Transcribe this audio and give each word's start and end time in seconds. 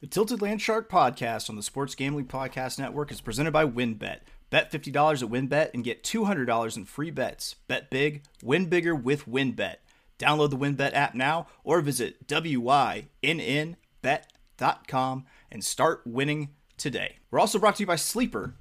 The 0.00 0.06
Tilted 0.06 0.40
Landshark 0.40 0.88
podcast 0.88 1.50
on 1.50 1.56
the 1.56 1.62
Sports 1.62 1.94
Gambling 1.94 2.24
Podcast 2.24 2.78
Network 2.78 3.12
is 3.12 3.20
presented 3.20 3.50
by 3.50 3.66
WynnBET. 3.66 4.20
Bet 4.48 4.72
$50 4.72 5.22
at 5.22 5.28
WynnBET 5.28 5.74
and 5.74 5.84
get 5.84 6.02
$200 6.02 6.76
in 6.78 6.86
free 6.86 7.10
bets. 7.10 7.56
Bet 7.68 7.90
big, 7.90 8.22
win 8.42 8.64
bigger 8.64 8.94
with 8.94 9.26
WynnBET. 9.26 9.76
Download 10.18 10.48
the 10.48 10.56
WynnBET 10.56 10.94
app 10.94 11.14
now 11.14 11.48
or 11.64 11.82
visit 11.82 12.26
WYNNBet.com 12.26 13.76
and 15.52 15.62
start 15.62 16.00
winning 16.06 16.48
today. 16.78 17.16
We're 17.30 17.40
also 17.40 17.58
brought 17.58 17.76
to 17.76 17.82
you 17.82 17.86
by 17.86 17.96
Sleeper. 17.96 18.54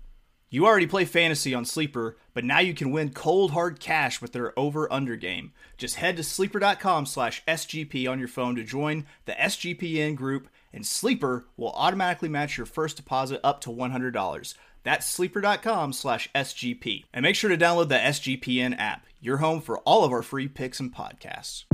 You 0.49 0.65
already 0.65 0.87
play 0.87 1.05
fantasy 1.05 1.53
on 1.53 1.63
Sleeper, 1.63 2.17
but 2.33 2.43
now 2.43 2.59
you 2.59 2.73
can 2.73 2.91
win 2.91 3.13
cold 3.13 3.51
hard 3.51 3.79
cash 3.79 4.21
with 4.21 4.33
their 4.33 4.57
over 4.59 4.91
under 4.91 5.15
game. 5.15 5.53
Just 5.77 5.95
head 5.95 6.17
to 6.17 6.23
sleeper.com 6.23 7.05
slash 7.05 7.45
SGP 7.47 8.09
on 8.09 8.19
your 8.19 8.27
phone 8.27 8.55
to 8.55 8.63
join 8.63 9.05
the 9.23 9.33
SGPN 9.33 10.17
group 10.17 10.49
and 10.71 10.85
Sleeper 10.85 11.45
will 11.57 11.71
automatically 11.71 12.29
match 12.29 12.57
your 12.57 12.65
first 12.65 12.97
deposit 12.97 13.39
up 13.43 13.61
to 13.61 13.69
$100. 13.69 14.53
That's 14.83 15.07
sleeper.com 15.07 15.93
slash 15.93 16.29
SGP. 16.33 17.05
And 17.13 17.23
make 17.23 17.35
sure 17.35 17.49
to 17.49 17.57
download 17.57 17.89
the 17.89 17.95
SGPN 17.95 18.77
app, 18.79 19.05
your 19.19 19.37
home 19.37 19.61
for 19.61 19.79
all 19.79 20.03
of 20.03 20.11
our 20.11 20.23
free 20.23 20.47
picks 20.47 20.79
and 20.79 20.93
podcasts. 20.93 21.65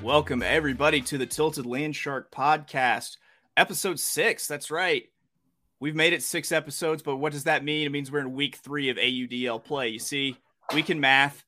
Welcome, 0.00 0.42
everybody, 0.42 1.00
to 1.00 1.16
the 1.16 1.24
Tilted 1.24 1.64
Landshark 1.64 2.26
podcast 2.30 3.16
episode 3.56 3.98
six. 3.98 4.46
That's 4.46 4.70
right. 4.70 5.04
We've 5.80 5.94
made 5.94 6.12
it 6.12 6.22
six 6.22 6.52
episodes, 6.52 7.02
but 7.02 7.16
what 7.16 7.32
does 7.32 7.44
that 7.44 7.64
mean? 7.64 7.86
It 7.86 7.90
means 7.92 8.10
we're 8.10 8.20
in 8.20 8.32
week 8.32 8.56
three 8.56 8.88
of 8.88 8.96
AUDL 8.96 9.62
play. 9.62 9.88
You 9.88 9.98
see, 9.98 10.36
we 10.72 10.82
can 10.82 11.00
math 11.00 11.44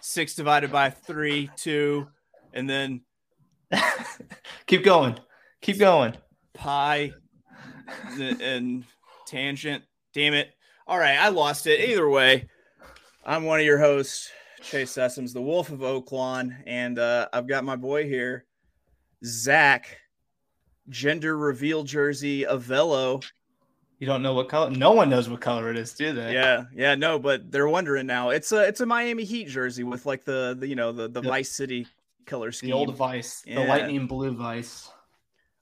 six 0.00 0.34
divided 0.34 0.70
by 0.70 0.90
three, 0.90 1.50
two, 1.56 2.06
and 2.52 2.68
then 2.68 3.00
keep 4.66 4.84
going. 4.84 5.18
Keep 5.60 5.78
going. 5.78 6.16
Pi 6.54 7.12
and 8.18 8.84
tangent. 9.26 9.84
Damn 10.14 10.34
it. 10.34 10.50
All 10.86 10.98
right, 10.98 11.18
I 11.18 11.28
lost 11.28 11.66
it. 11.66 11.88
Either 11.88 12.08
way, 12.08 12.48
I'm 13.24 13.44
one 13.44 13.60
of 13.60 13.66
your 13.66 13.78
hosts, 13.78 14.30
Chase 14.60 14.92
Sessoms, 14.92 15.32
the 15.32 15.40
Wolf 15.40 15.70
of 15.70 15.80
Oaklawn, 15.80 16.56
and 16.66 16.98
uh, 16.98 17.28
I've 17.32 17.48
got 17.48 17.64
my 17.64 17.76
boy 17.76 18.04
here, 18.04 18.44
Zack 19.24 19.96
gender 20.88 21.36
reveal 21.36 21.84
jersey 21.84 22.44
Avello. 22.44 23.24
You 23.98 24.06
don't 24.06 24.22
know 24.22 24.34
what 24.34 24.48
color? 24.48 24.70
No 24.70 24.92
one 24.92 25.08
knows 25.08 25.28
what 25.28 25.40
color 25.40 25.70
it 25.70 25.78
is, 25.78 25.92
do 25.92 26.12
they? 26.12 26.34
Yeah, 26.34 26.64
yeah, 26.74 26.96
no, 26.96 27.20
but 27.20 27.52
they're 27.52 27.68
wondering 27.68 28.06
now. 28.06 28.30
It's 28.30 28.50
a 28.50 28.66
it's 28.66 28.80
a 28.80 28.86
Miami 28.86 29.24
Heat 29.24 29.48
jersey 29.48 29.84
with 29.84 30.06
like 30.06 30.24
the, 30.24 30.56
the 30.58 30.66
you 30.66 30.74
know 30.74 30.90
the 30.90 31.08
the 31.08 31.22
yep. 31.22 31.30
Vice 31.30 31.50
City 31.50 31.86
color 32.26 32.50
scheme. 32.50 32.70
The 32.70 32.76
old 32.76 32.96
Vice, 32.96 33.42
yeah. 33.46 33.62
the 33.62 33.68
lightning 33.68 34.06
blue 34.06 34.32
Vice. 34.32 34.90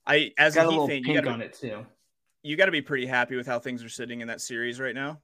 I 0.07 0.33
as 0.39 0.55
got 0.55 0.67
a, 0.67 0.69
a 0.69 0.71
little 0.71 0.89
fan, 0.89 1.03
pink 1.03 1.17
gotta, 1.17 1.31
on 1.31 1.43
it 1.43 1.53
too. 1.53 1.85
You 2.43 2.57
got 2.57 2.67
to 2.67 2.73
be 2.73 2.81
pretty 2.81 3.07
happy 3.07 3.37
with 3.37 3.47
how 3.47 3.59
things 3.59 3.85
are 3.85 3.91
sitting 3.91 4.23
in 4.23 4.29
that 4.29 4.41
series 4.41 4.81
right 4.81 4.95
now. 4.95 5.21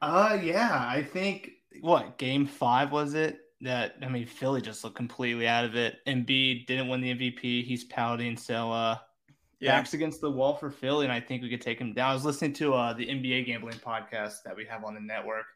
Uh, 0.00 0.38
yeah, 0.42 0.86
I 0.88 1.02
think 1.02 1.50
what 1.80 2.18
game 2.18 2.46
five 2.46 2.90
was 2.90 3.14
it? 3.14 3.40
That 3.60 3.96
I 4.02 4.08
mean, 4.08 4.26
Philly 4.26 4.60
just 4.60 4.84
looked 4.84 4.96
completely 4.96 5.48
out 5.48 5.64
of 5.64 5.76
it. 5.76 5.98
Embiid 6.06 6.66
didn't 6.66 6.88
win 6.88 7.00
the 7.00 7.14
MVP. 7.14 7.64
He's 7.64 7.84
pouting. 7.84 8.36
So, 8.36 8.70
uh, 8.70 8.96
yeah. 9.60 9.76
backs 9.76 9.94
against 9.94 10.20
the 10.20 10.30
wall 10.30 10.54
for 10.54 10.70
Philly, 10.70 11.06
and 11.06 11.12
I 11.12 11.20
think 11.20 11.42
we 11.42 11.48
could 11.48 11.60
take 11.60 11.78
him 11.80 11.92
down. 11.92 12.10
I 12.10 12.14
was 12.14 12.24
listening 12.24 12.52
to 12.54 12.74
uh, 12.74 12.92
the 12.92 13.06
NBA 13.06 13.46
gambling 13.46 13.78
podcast 13.78 14.42
that 14.44 14.56
we 14.56 14.64
have 14.66 14.84
on 14.84 14.94
the 14.94 15.00
network, 15.00 15.46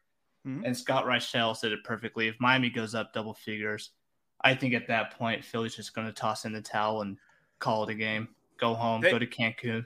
mm-hmm. 0.45 0.65
and 0.65 0.75
Scott 0.75 1.05
Reichel 1.05 1.55
said 1.55 1.71
it 1.71 1.83
perfectly. 1.83 2.27
If 2.27 2.35
Miami 2.39 2.69
goes 2.69 2.95
up 2.95 3.13
double 3.13 3.33
figures, 3.33 3.91
I 4.43 4.55
think 4.55 4.73
at 4.73 4.87
that 4.87 5.17
point 5.17 5.43
Philly's 5.45 5.75
just 5.75 5.93
going 5.93 6.07
to 6.07 6.13
toss 6.13 6.45
in 6.45 6.53
the 6.53 6.61
towel 6.61 7.01
and 7.01 7.17
call 7.59 7.83
it 7.83 7.89
a 7.89 7.95
game. 7.95 8.29
Go 8.59 8.73
home, 8.73 9.01
they, 9.01 9.11
go 9.11 9.19
to 9.19 9.27
Cancun. 9.27 9.85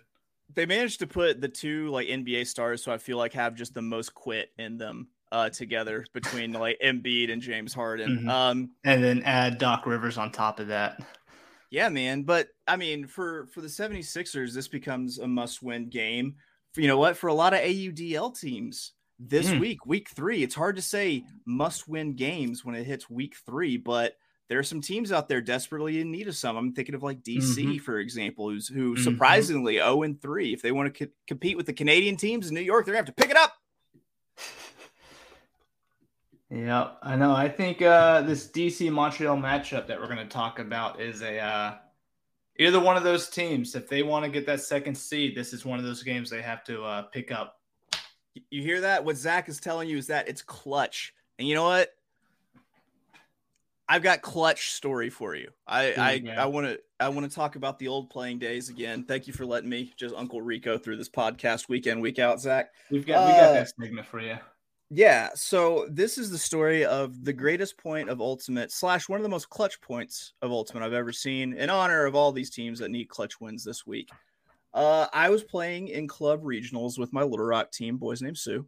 They 0.53 0.65
managed 0.65 0.99
to 0.99 1.07
put 1.07 1.41
the 1.41 1.47
two 1.47 1.89
like 1.89 2.07
NBA 2.07 2.47
stars, 2.47 2.83
so 2.83 2.91
I 2.91 2.97
feel 2.97 3.17
like 3.17 3.33
have 3.33 3.55
just 3.55 3.73
the 3.73 3.81
most 3.81 4.13
quit 4.13 4.51
in 4.57 4.77
them 4.77 5.07
uh, 5.31 5.49
together 5.49 6.05
between 6.13 6.53
like 6.53 6.79
Embiid 6.83 7.31
and 7.31 7.41
James 7.41 7.73
Harden. 7.73 8.19
Mm-hmm. 8.19 8.29
Um, 8.29 8.71
and 8.83 9.03
then 9.03 9.23
add 9.23 9.57
Doc 9.57 9.85
Rivers 9.85 10.17
on 10.17 10.31
top 10.31 10.59
of 10.59 10.67
that. 10.67 11.01
Yeah, 11.71 11.89
man. 11.89 12.23
But 12.23 12.49
I 12.67 12.75
mean, 12.75 13.07
for 13.07 13.47
for 13.47 13.61
the 13.61 13.67
76ers, 13.67 14.53
this 14.53 14.67
becomes 14.67 15.19
a 15.19 15.27
must-win 15.27 15.89
game. 15.89 16.35
For, 16.73 16.81
you 16.81 16.87
know 16.87 16.97
what? 16.97 17.17
For 17.17 17.27
a 17.27 17.33
lot 17.33 17.53
of 17.53 17.59
AUDL 17.59 18.39
teams 18.39 18.93
this 19.19 19.49
mm. 19.49 19.59
week, 19.59 19.85
week 19.85 20.09
three, 20.09 20.43
it's 20.43 20.55
hard 20.55 20.75
to 20.75 20.81
say 20.81 21.23
must-win 21.45 22.15
games 22.15 22.65
when 22.65 22.75
it 22.75 22.85
hits 22.85 23.09
week 23.09 23.35
three, 23.45 23.77
but 23.77 24.17
there 24.47 24.59
are 24.59 24.63
some 24.63 24.81
teams 24.81 25.11
out 25.11 25.27
there 25.27 25.41
desperately 25.41 26.01
in 26.01 26.11
need 26.11 26.27
of 26.27 26.35
some. 26.35 26.55
I'm 26.55 26.73
thinking 26.73 26.95
of 26.95 27.01
like 27.01 27.23
DC, 27.23 27.55
mm-hmm. 27.57 27.77
for 27.77 27.99
example, 27.99 28.49
who's 28.49 28.67
who 28.67 28.93
mm-hmm. 28.93 29.03
surprisingly 29.03 29.75
0 29.75 30.03
and 30.03 30.21
3. 30.21 30.53
If 30.53 30.61
they 30.61 30.71
want 30.71 30.93
to 30.93 31.05
co- 31.05 31.11
compete 31.27 31.57
with 31.57 31.65
the 31.65 31.73
Canadian 31.73 32.15
teams 32.15 32.47
in 32.47 32.53
New 32.53 32.61
York, 32.61 32.85
they're 32.85 32.93
gonna 32.93 33.05
have 33.05 33.15
to 33.15 33.21
pick 33.21 33.31
it 33.31 33.37
up. 33.37 33.53
Yeah, 36.49 36.91
I 37.01 37.15
know. 37.15 37.33
I 37.33 37.49
think 37.49 37.81
uh, 37.81 38.21
this 38.21 38.47
DC 38.47 38.91
Montreal 38.91 39.37
matchup 39.37 39.87
that 39.87 39.99
we're 39.99 40.07
going 40.07 40.17
to 40.17 40.25
talk 40.25 40.59
about 40.59 41.01
is 41.01 41.21
a 41.21 41.39
uh, 41.39 41.75
either 42.59 42.79
one 42.79 42.97
of 42.97 43.03
those 43.03 43.29
teams. 43.29 43.73
If 43.73 43.89
they 43.89 44.03
want 44.03 44.25
to 44.25 44.31
get 44.31 44.45
that 44.45 44.61
second 44.61 44.95
seed, 44.95 45.35
this 45.35 45.53
is 45.53 45.65
one 45.65 45.79
of 45.79 45.85
those 45.85 46.03
games 46.03 46.29
they 46.29 46.43
have 46.43 46.63
to 46.65 46.83
uh, 46.83 47.01
pick 47.03 47.31
up. 47.31 47.59
You 48.51 48.61
hear 48.61 48.81
that? 48.81 49.03
What 49.03 49.17
Zack 49.17 49.49
is 49.49 49.59
telling 49.59 49.89
you 49.89 49.97
is 49.97 50.07
that 50.07 50.27
it's 50.27 50.43
clutch, 50.43 51.13
and 51.39 51.47
you 51.47 51.55
know 51.55 51.63
what? 51.63 51.89
I've 53.87 54.03
got 54.03 54.21
clutch 54.21 54.71
story 54.71 55.09
for 55.09 55.35
you. 55.35 55.49
I 55.67 55.93
I, 55.93 56.41
I 56.41 56.45
want 56.45 56.67
to 56.67 56.79
I 56.99 57.09
want 57.09 57.29
to 57.29 57.35
talk 57.35 57.55
about 57.55 57.79
the 57.79 57.87
old 57.87 58.11
playing 58.11 58.37
days 58.37 58.69
again. 58.69 59.03
Thank 59.03 59.25
you 59.25 59.33
for 59.33 59.45
letting 59.47 59.69
me 59.69 59.93
just 59.97 60.13
Uncle 60.13 60.41
Rico 60.41 60.77
through 60.77 60.97
this 60.97 61.09
podcast 61.09 61.69
week 61.69 61.87
in 61.87 62.01
week 62.01 62.19
out, 62.19 62.39
Zack. 62.39 62.69
We've 62.91 63.05
got 63.05 63.27
we 63.27 63.33
got 63.33 63.49
uh, 63.49 63.53
that 63.53 63.69
segment 63.69 64.05
for 64.05 64.19
you. 64.19 64.37
Yeah, 64.95 65.31
so 65.35 65.87
this 65.89 66.17
is 66.17 66.31
the 66.31 66.37
story 66.37 66.85
of 66.85 67.25
the 67.25 67.33
greatest 67.33 67.77
point 67.77 68.07
of 68.07 68.21
Ultimate 68.21 68.71
slash 68.71 69.09
one 69.09 69.19
of 69.19 69.23
the 69.23 69.29
most 69.29 69.49
clutch 69.49 69.81
points 69.81 70.31
of 70.41 70.51
Ultimate 70.51 70.85
I've 70.85 70.93
ever 70.93 71.11
seen 71.11 71.51
in 71.51 71.69
honor 71.69 72.05
of 72.05 72.15
all 72.15 72.31
these 72.31 72.49
teams 72.49 72.79
that 72.79 72.91
need 72.91 73.09
clutch 73.09 73.41
wins 73.41 73.65
this 73.65 73.85
week. 73.85 74.09
Uh, 74.73 75.07
I 75.11 75.29
was 75.29 75.43
playing 75.43 75.89
in 75.89 76.07
club 76.07 76.43
regionals 76.43 76.97
with 76.97 77.11
my 77.11 77.23
Little 77.23 77.45
Rock 77.45 77.73
team, 77.73 77.97
boys 77.97 78.21
named 78.21 78.37
Sue. 78.37 78.65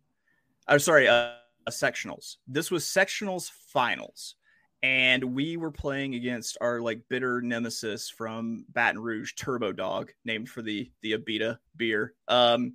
I'm 0.67 0.79
sorry, 0.79 1.07
uh, 1.07 1.31
sectionals. 1.69 2.35
This 2.45 2.71
was 2.71 2.83
sectionals 2.83 3.49
finals, 3.49 4.35
and 4.83 5.23
we 5.23 5.55
were 5.55 5.71
playing 5.71 6.15
against 6.15 6.57
our 6.59 6.81
like 6.81 7.07
bitter 7.07 7.41
nemesis 7.41 8.09
from 8.09 8.65
Baton 8.73 8.99
Rouge, 8.99 9.31
Turbo 9.35 9.71
Dog, 9.71 10.11
named 10.25 10.49
for 10.49 10.61
the 10.61 10.91
the 11.01 11.13
Abita 11.13 11.59
beer. 11.77 12.15
Um, 12.27 12.73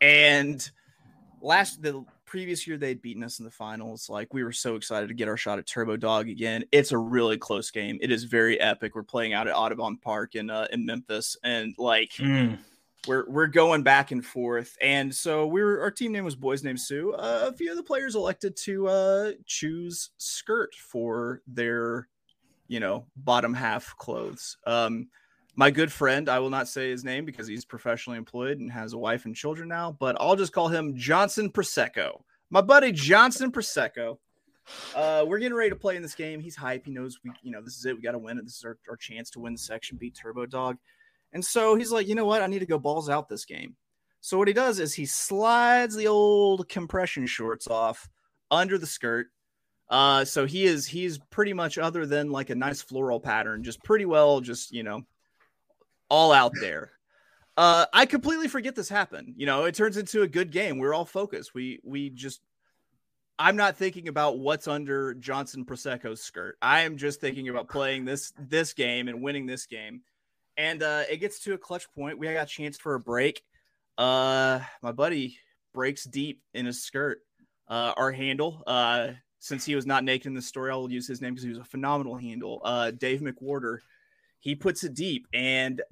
and 0.00 0.70
last 1.42 1.82
the 1.82 2.04
previous 2.34 2.66
year 2.66 2.76
they'd 2.76 3.00
beaten 3.00 3.22
us 3.22 3.38
in 3.38 3.44
the 3.44 3.50
finals. 3.50 4.10
Like 4.10 4.34
we 4.34 4.42
were 4.42 4.50
so 4.50 4.74
excited 4.74 5.06
to 5.06 5.14
get 5.14 5.28
our 5.28 5.36
shot 5.36 5.60
at 5.60 5.66
Turbo 5.66 5.96
Dog 5.96 6.28
again. 6.28 6.64
It's 6.72 6.90
a 6.90 6.98
really 6.98 7.38
close 7.38 7.70
game. 7.70 7.96
It 8.00 8.10
is 8.10 8.24
very 8.24 8.60
epic. 8.60 8.96
We're 8.96 9.04
playing 9.04 9.34
out 9.34 9.46
at 9.46 9.54
Audubon 9.54 9.98
Park 9.98 10.34
in 10.34 10.50
uh, 10.50 10.66
in 10.72 10.84
Memphis, 10.84 11.36
and 11.44 11.76
like 11.78 12.10
mm. 12.14 12.58
we're 13.06 13.30
we're 13.30 13.46
going 13.46 13.84
back 13.84 14.10
and 14.10 14.26
forth. 14.26 14.76
And 14.82 15.14
so 15.14 15.46
we 15.46 15.62
were 15.62 15.80
our 15.80 15.92
team 15.92 16.10
name 16.10 16.24
was 16.24 16.34
Boys 16.34 16.64
Named 16.64 16.80
Sue. 16.80 17.12
Uh, 17.12 17.50
a 17.52 17.52
few 17.52 17.70
of 17.70 17.76
the 17.76 17.84
players 17.84 18.16
elected 18.16 18.56
to 18.64 18.88
uh, 18.88 19.32
choose 19.46 20.10
skirt 20.18 20.74
for 20.74 21.40
their 21.46 22.08
you 22.66 22.80
know 22.80 23.06
bottom 23.14 23.54
half 23.54 23.96
clothes. 23.96 24.56
Um, 24.66 25.06
my 25.56 25.70
good 25.70 25.92
friend, 25.92 26.28
I 26.28 26.38
will 26.38 26.50
not 26.50 26.68
say 26.68 26.90
his 26.90 27.04
name 27.04 27.24
because 27.24 27.46
he's 27.46 27.64
professionally 27.64 28.18
employed 28.18 28.58
and 28.58 28.70
has 28.70 28.92
a 28.92 28.98
wife 28.98 29.24
and 29.24 29.34
children 29.34 29.68
now, 29.68 29.96
but 29.98 30.16
I'll 30.20 30.36
just 30.36 30.52
call 30.52 30.68
him 30.68 30.96
Johnson 30.96 31.50
Prosecco. 31.50 32.22
My 32.50 32.60
buddy 32.60 32.92
Johnson 32.92 33.52
Prosecco. 33.52 34.18
Uh, 34.96 35.24
we're 35.26 35.38
getting 35.38 35.56
ready 35.56 35.70
to 35.70 35.76
play 35.76 35.94
in 35.94 36.02
this 36.02 36.14
game. 36.14 36.40
He's 36.40 36.56
hype. 36.56 36.86
He 36.86 36.90
knows 36.90 37.18
we, 37.22 37.30
you 37.42 37.50
know, 37.50 37.60
this 37.60 37.76
is 37.76 37.84
it. 37.84 37.94
We 37.94 38.02
got 38.02 38.12
to 38.12 38.18
win 38.18 38.38
it. 38.38 38.44
This 38.44 38.56
is 38.56 38.64
our, 38.64 38.78
our 38.88 38.96
chance 38.96 39.30
to 39.30 39.40
win 39.40 39.52
the 39.52 39.58
section, 39.58 39.98
beat 39.98 40.14
Turbo 40.14 40.46
Dog. 40.46 40.78
And 41.32 41.44
so 41.44 41.74
he's 41.74 41.92
like, 41.92 42.08
you 42.08 42.14
know 42.14 42.24
what? 42.24 42.42
I 42.42 42.46
need 42.46 42.60
to 42.60 42.66
go 42.66 42.78
balls 42.78 43.10
out 43.10 43.28
this 43.28 43.44
game. 43.44 43.76
So 44.20 44.38
what 44.38 44.48
he 44.48 44.54
does 44.54 44.80
is 44.80 44.94
he 44.94 45.04
slides 45.04 45.94
the 45.94 46.06
old 46.06 46.68
compression 46.68 47.26
shorts 47.26 47.66
off 47.66 48.08
under 48.50 48.78
the 48.78 48.86
skirt. 48.86 49.26
Uh, 49.90 50.24
so 50.24 50.46
he 50.46 50.64
is 50.64 50.86
he's 50.86 51.18
pretty 51.30 51.52
much 51.52 51.76
other 51.76 52.06
than 52.06 52.30
like 52.30 52.48
a 52.48 52.54
nice 52.54 52.80
floral 52.80 53.20
pattern, 53.20 53.62
just 53.62 53.84
pretty 53.84 54.06
well, 54.06 54.40
just 54.40 54.72
you 54.72 54.82
know, 54.82 55.02
all 56.14 56.32
out 56.32 56.52
there. 56.60 56.92
Uh, 57.56 57.86
I 57.92 58.06
completely 58.06 58.46
forget 58.46 58.76
this 58.76 58.88
happened. 58.88 59.34
You 59.36 59.46
know, 59.46 59.64
it 59.64 59.74
turns 59.74 59.96
into 59.96 60.22
a 60.22 60.28
good 60.28 60.52
game. 60.52 60.78
We're 60.78 60.94
all 60.94 61.04
focused. 61.04 61.54
We 61.54 61.80
we 61.82 62.10
just 62.10 62.40
I'm 63.36 63.56
not 63.56 63.76
thinking 63.76 64.06
about 64.06 64.38
what's 64.38 64.68
under 64.68 65.14
Johnson 65.14 65.64
Prosecco's 65.64 66.22
skirt. 66.22 66.56
I 66.62 66.82
am 66.82 66.96
just 66.96 67.20
thinking 67.20 67.48
about 67.48 67.68
playing 67.68 68.04
this 68.04 68.32
this 68.38 68.74
game 68.74 69.08
and 69.08 69.22
winning 69.22 69.46
this 69.46 69.66
game. 69.66 70.02
And 70.56 70.84
uh, 70.84 71.02
it 71.10 71.16
gets 71.16 71.40
to 71.40 71.54
a 71.54 71.58
clutch 71.58 71.90
point. 71.92 72.18
We 72.18 72.32
got 72.32 72.44
a 72.44 72.46
chance 72.46 72.78
for 72.78 72.94
a 72.94 73.00
break. 73.00 73.42
Uh, 73.98 74.60
my 74.82 74.92
buddy 74.92 75.38
breaks 75.72 76.04
deep 76.04 76.42
in 76.54 76.64
his 76.64 76.84
skirt. 76.84 77.22
Uh, 77.66 77.92
our 77.96 78.12
handle, 78.12 78.62
uh, 78.68 79.08
since 79.40 79.64
he 79.64 79.74
was 79.74 79.84
not 79.84 80.04
naked 80.04 80.26
in 80.26 80.34
the 80.34 80.42
story, 80.42 80.70
I'll 80.70 80.90
use 80.90 81.08
his 81.08 81.20
name 81.20 81.32
because 81.32 81.42
he 81.42 81.50
was 81.50 81.58
a 81.58 81.64
phenomenal 81.64 82.16
handle. 82.16 82.60
Uh, 82.64 82.92
Dave 82.92 83.20
McWhorter, 83.20 83.78
he 84.38 84.54
puts 84.54 84.84
it 84.84 84.94
deep, 84.94 85.26
and 85.32 85.82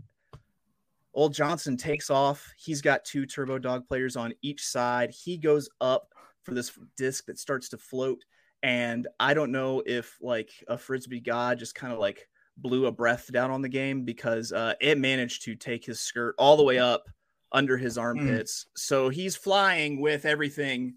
Old 1.14 1.34
Johnson 1.34 1.76
takes 1.76 2.10
off. 2.10 2.52
He's 2.56 2.80
got 2.80 3.04
two 3.04 3.26
Turbo 3.26 3.58
Dog 3.58 3.86
players 3.86 4.16
on 4.16 4.32
each 4.42 4.64
side. 4.64 5.10
He 5.10 5.36
goes 5.36 5.68
up 5.80 6.08
for 6.42 6.54
this 6.54 6.76
disc 6.96 7.26
that 7.26 7.38
starts 7.38 7.68
to 7.70 7.78
float, 7.78 8.24
and 8.62 9.06
I 9.20 9.34
don't 9.34 9.52
know 9.52 9.82
if 9.84 10.18
like 10.20 10.50
a 10.68 10.78
frisbee 10.78 11.20
god 11.20 11.58
just 11.58 11.74
kind 11.74 11.92
of 11.92 11.98
like 11.98 12.28
blew 12.56 12.86
a 12.86 12.92
breath 12.92 13.30
down 13.32 13.50
on 13.50 13.62
the 13.62 13.68
game 13.68 14.04
because 14.04 14.52
uh, 14.52 14.74
it 14.80 14.98
managed 14.98 15.42
to 15.44 15.54
take 15.54 15.84
his 15.84 16.00
skirt 16.00 16.34
all 16.38 16.56
the 16.56 16.62
way 16.62 16.78
up 16.78 17.08
under 17.52 17.76
his 17.76 17.96
hmm. 17.96 18.02
armpits. 18.02 18.64
Mm. 18.64 18.66
So 18.76 19.08
he's 19.08 19.36
flying 19.36 20.00
with 20.00 20.24
everything 20.24 20.94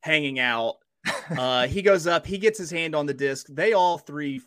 hanging 0.00 0.38
out. 0.38 0.76
Uh, 1.36 1.66
he 1.66 1.82
goes 1.82 2.06
up, 2.06 2.24
he 2.24 2.38
gets 2.38 2.58
his 2.58 2.70
hand 2.70 2.94
on 2.94 3.06
the 3.06 3.14
disc. 3.14 3.46
They 3.48 3.72
all 3.72 3.98
three, 3.98 4.40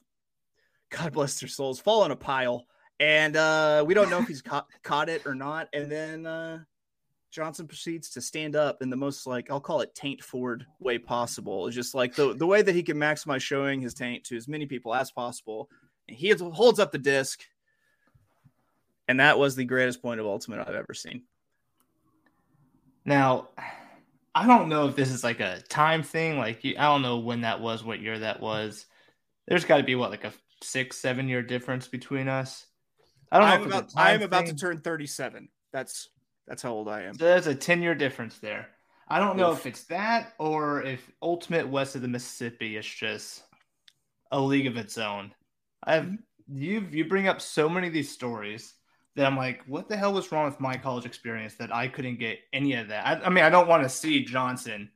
God 0.89 1.11
bless 1.11 1.39
their 1.39 1.49
souls, 1.49 1.79
fall 1.79 2.05
in 2.05 2.11
a 2.11 2.15
pile. 2.15 2.65
And 2.99 3.37
uh, 3.37 3.83
we 3.87 3.93
don't 3.93 4.09
know 4.09 4.19
if 4.19 4.27
he's 4.27 4.41
caught, 4.41 4.67
caught 4.83 5.07
it 5.07 5.25
or 5.25 5.33
not. 5.33 5.69
And 5.73 5.89
then 5.89 6.25
uh, 6.25 6.59
Johnson 7.31 7.67
proceeds 7.67 8.09
to 8.11 8.21
stand 8.21 8.55
up 8.55 8.81
in 8.81 8.89
the 8.89 8.97
most 8.97 9.27
like 9.27 9.51
I'll 9.51 9.61
call 9.61 9.81
it 9.81 9.93
taint 9.93 10.23
forward 10.23 10.65
way 10.79 10.97
possible. 10.97 11.67
It's 11.67 11.75
just 11.75 11.93
like 11.93 12.15
the 12.15 12.33
the 12.33 12.47
way 12.47 12.61
that 12.61 12.75
he 12.75 12.83
can 12.83 12.97
maximize 12.97 13.41
showing 13.41 13.79
his 13.79 13.93
taint 13.93 14.23
to 14.25 14.37
as 14.37 14.47
many 14.47 14.65
people 14.65 14.93
as 14.93 15.11
possible. 15.11 15.69
And 16.07 16.17
he 16.17 16.31
holds 16.31 16.79
up 16.79 16.91
the 16.91 16.97
disc, 16.97 17.41
and 19.07 19.19
that 19.19 19.37
was 19.37 19.55
the 19.55 19.65
greatest 19.65 20.01
point 20.01 20.19
of 20.19 20.25
ultimate 20.25 20.59
I've 20.59 20.75
ever 20.75 20.93
seen. 20.93 21.23
Now, 23.05 23.49
I 24.33 24.47
don't 24.47 24.69
know 24.69 24.87
if 24.87 24.95
this 24.95 25.11
is 25.11 25.23
like 25.23 25.39
a 25.39 25.61
time 25.69 26.01
thing. 26.01 26.37
Like 26.37 26.63
you, 26.63 26.75
I 26.77 26.83
don't 26.83 27.03
know 27.03 27.19
when 27.19 27.41
that 27.41 27.61
was, 27.61 27.83
what 27.83 28.01
year 28.01 28.19
that 28.19 28.41
was. 28.41 28.85
There's 29.47 29.65
got 29.65 29.77
to 29.77 29.83
be 29.83 29.95
what 29.95 30.09
like 30.09 30.25
a 30.25 30.33
six, 30.61 30.97
seven 30.97 31.27
year 31.27 31.43
difference 31.43 31.87
between 31.87 32.27
us. 32.27 32.65
I 33.31 33.39
don't 33.39 33.47
know. 33.47 33.55
I'm 33.55 33.63
about, 33.63 33.91
I'm 33.95 34.21
about 34.21 34.45
to 34.47 34.55
turn 34.55 34.79
37. 34.79 35.49
That's 35.71 36.09
that's 36.47 36.63
how 36.63 36.71
old 36.71 36.89
I 36.89 37.03
am. 37.03 37.13
So 37.13 37.25
there's 37.25 37.47
a 37.47 37.55
10 37.55 37.81
year 37.81 37.95
difference 37.95 38.39
there. 38.39 38.67
I 39.07 39.19
don't 39.19 39.37
know 39.37 39.51
Oof. 39.51 39.59
if 39.59 39.65
it's 39.65 39.83
that 39.85 40.33
or 40.39 40.83
if 40.83 41.09
Ultimate 41.21 41.67
West 41.67 41.95
of 41.95 42.01
the 42.01 42.07
Mississippi 42.07 42.77
is 42.77 42.85
just 42.85 43.43
a 44.31 44.39
league 44.39 44.67
of 44.67 44.77
its 44.77 44.97
own. 44.97 45.33
I've 45.83 46.17
you 46.51 46.87
you 46.91 47.05
bring 47.05 47.27
up 47.27 47.41
so 47.41 47.69
many 47.69 47.87
of 47.87 47.93
these 47.93 48.11
stories 48.11 48.73
that 49.15 49.25
I'm 49.25 49.37
like, 49.37 49.63
what 49.67 49.87
the 49.87 49.97
hell 49.97 50.13
was 50.13 50.31
wrong 50.31 50.45
with 50.45 50.59
my 50.59 50.77
college 50.77 51.05
experience 51.05 51.55
that 51.55 51.73
I 51.73 51.87
couldn't 51.87 52.19
get 52.19 52.39
any 52.53 52.73
of 52.73 52.87
that? 52.89 53.05
I, 53.05 53.25
I 53.25 53.29
mean, 53.29 53.43
I 53.43 53.49
don't 53.49 53.67
want 53.67 53.83
to 53.83 53.89
see 53.89 54.23
Johnson 54.23 54.89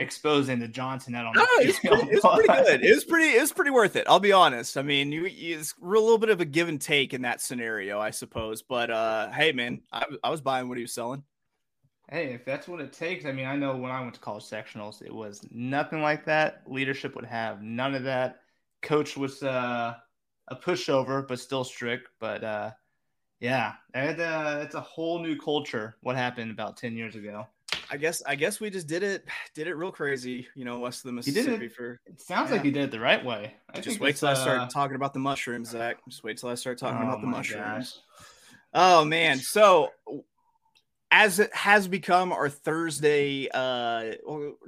exposing 0.00 0.58
the 0.58 0.66
Johnson 0.66 1.14
out 1.14 1.26
on 1.26 1.34
the 1.34 1.72
field. 1.72 2.08
It's, 2.10 2.20
pretty, 2.20 2.46
pretty 2.46 2.62
good. 2.64 2.84
It 2.84 2.94
was 2.94 3.04
pretty. 3.04 3.36
It 3.36 3.40
was 3.40 3.52
pretty 3.52 3.70
worth 3.70 3.94
it. 3.94 4.06
I'll 4.08 4.18
be 4.18 4.32
honest. 4.32 4.76
I 4.76 4.82
mean, 4.82 5.12
you, 5.12 5.26
you, 5.26 5.58
it's 5.58 5.74
a 5.80 5.84
little 5.84 6.18
bit 6.18 6.30
of 6.30 6.40
a 6.40 6.44
give 6.44 6.68
and 6.68 6.80
take 6.80 7.14
in 7.14 7.22
that 7.22 7.40
scenario, 7.40 8.00
I 8.00 8.10
suppose. 8.10 8.62
But 8.62 8.90
uh, 8.90 9.30
hey, 9.30 9.52
man, 9.52 9.82
I, 9.92 10.06
I 10.24 10.30
was 10.30 10.40
buying 10.40 10.68
what 10.68 10.78
he 10.78 10.82
was 10.84 10.92
selling. 10.92 11.22
Hey, 12.10 12.32
if 12.32 12.44
that's 12.44 12.66
what 12.66 12.80
it 12.80 12.92
takes, 12.92 13.24
I 13.24 13.30
mean, 13.30 13.46
I 13.46 13.54
know 13.54 13.76
when 13.76 13.92
I 13.92 14.00
went 14.00 14.14
to 14.14 14.20
college 14.20 14.42
sectionals, 14.42 15.00
it 15.00 15.14
was 15.14 15.46
nothing 15.52 16.02
like 16.02 16.24
that. 16.24 16.62
Leadership 16.66 17.14
would 17.14 17.26
have 17.26 17.62
none 17.62 17.94
of 17.94 18.02
that. 18.02 18.40
Coach 18.82 19.16
was 19.16 19.44
uh, 19.44 19.94
a 20.48 20.56
pushover, 20.56 21.28
but 21.28 21.38
still 21.38 21.62
strict. 21.62 22.08
But 22.18 22.42
uh, 22.42 22.70
yeah, 23.38 23.74
it, 23.94 24.18
uh, 24.18 24.58
it's 24.62 24.74
a 24.74 24.80
whole 24.80 25.22
new 25.22 25.36
culture. 25.36 25.96
What 26.00 26.16
happened 26.16 26.50
about 26.50 26.76
ten 26.76 26.96
years 26.96 27.14
ago? 27.14 27.46
I 27.90 27.96
guess 27.96 28.22
I 28.24 28.36
guess 28.36 28.60
we 28.60 28.70
just 28.70 28.86
did 28.86 29.02
it 29.02 29.24
did 29.54 29.66
it 29.66 29.74
real 29.74 29.92
crazy, 29.92 30.48
you 30.54 30.64
know, 30.64 30.78
west 30.78 31.00
of 31.00 31.08
the 31.08 31.12
Mississippi. 31.12 31.66
It, 31.66 31.72
for 31.72 32.00
it 32.06 32.20
sounds 32.20 32.50
yeah. 32.50 32.56
like 32.56 32.64
you 32.64 32.70
did 32.70 32.84
it 32.84 32.90
the 32.90 33.00
right 33.00 33.24
way. 33.24 33.54
I 33.74 33.80
just 33.80 34.00
wait 34.00 34.16
till 34.16 34.28
uh... 34.28 34.32
I 34.32 34.34
start 34.34 34.70
talking 34.70 34.96
about 34.96 35.12
the 35.12 35.20
mushrooms, 35.20 35.70
Zack. 35.70 35.98
Just 36.08 36.24
wait 36.24 36.38
till 36.38 36.48
I 36.48 36.54
start 36.54 36.78
talking 36.78 37.00
oh 37.02 37.08
about 37.08 37.20
the 37.20 37.26
mushrooms. 37.26 37.64
Gosh. 37.64 38.26
Oh 38.72 39.04
man, 39.04 39.38
so 39.38 39.90
as 41.10 41.40
it 41.40 41.52
has 41.54 41.88
become 41.88 42.32
our 42.32 42.48
Thursday 42.48 43.48
uh, 43.52 44.12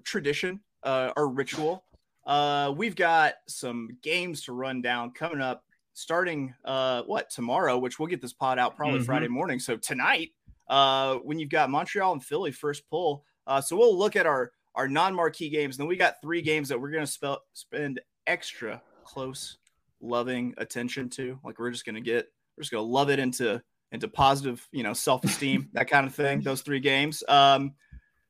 tradition, 0.03 0.61
uh, 0.83 1.13
our 1.17 1.29
ritual, 1.29 1.85
uh, 2.27 2.75
we've 2.77 2.97
got 2.97 3.35
some 3.47 3.97
games 4.03 4.43
to 4.43 4.53
run 4.53 4.83
down 4.83 5.13
coming 5.13 5.41
up 5.41 5.65
starting 5.95 6.55
uh 6.65 7.03
what 7.03 7.29
tomorrow 7.29 7.77
which 7.77 7.99
we'll 7.99 8.09
get 8.09 8.23
this 8.23 8.33
pod 8.33 8.59
out 8.59 8.75
probably 8.75 8.99
mm-hmm. 8.99 9.05
friday 9.05 9.29
morning 9.29 9.59
so 9.59 9.77
tonight 9.77 10.31
uh, 10.69 11.17
when 11.17 11.39
you've 11.39 11.51
got 11.51 11.71
Montreal 11.71 12.13
and 12.13 12.25
Philly 12.25 12.53
first 12.53 12.89
pull. 12.89 13.25
Uh, 13.47 13.61
so 13.61 13.77
we'll 13.77 13.97
look 13.97 14.17
at 14.17 14.27
our 14.27 14.53
our 14.75 14.89
non-marquee 14.89 15.51
games. 15.51 15.77
And 15.77 15.83
then 15.83 15.89
we 15.89 15.97
got 15.97 16.21
three 16.23 16.43
games 16.43 16.69
that 16.71 16.81
we're 16.81 16.91
going 16.91 17.05
to 17.05 17.11
spe- 17.11 17.43
spend 17.53 18.01
extra 18.27 18.81
close, 19.05 19.59
loving 20.01 20.55
attention 20.57 21.11
to. 21.11 21.39
Like 21.45 21.59
we're 21.59 21.71
just 21.71 21.85
going 21.85 21.97
to 21.97 22.01
get, 22.01 22.27
we're 22.57 22.63
just 22.63 22.73
going 22.73 22.83
to 22.85 22.91
love 22.91 23.11
it 23.11 23.19
into 23.19 23.63
into 23.91 24.09
positive, 24.09 24.67
you 24.73 24.83
know, 24.83 24.95
self-esteem, 24.95 25.69
that 25.75 25.89
kind 25.89 26.07
of 26.07 26.15
thing. 26.15 26.41
Those 26.41 26.63
three 26.63 26.81
games. 26.81 27.23
Um, 27.29 27.75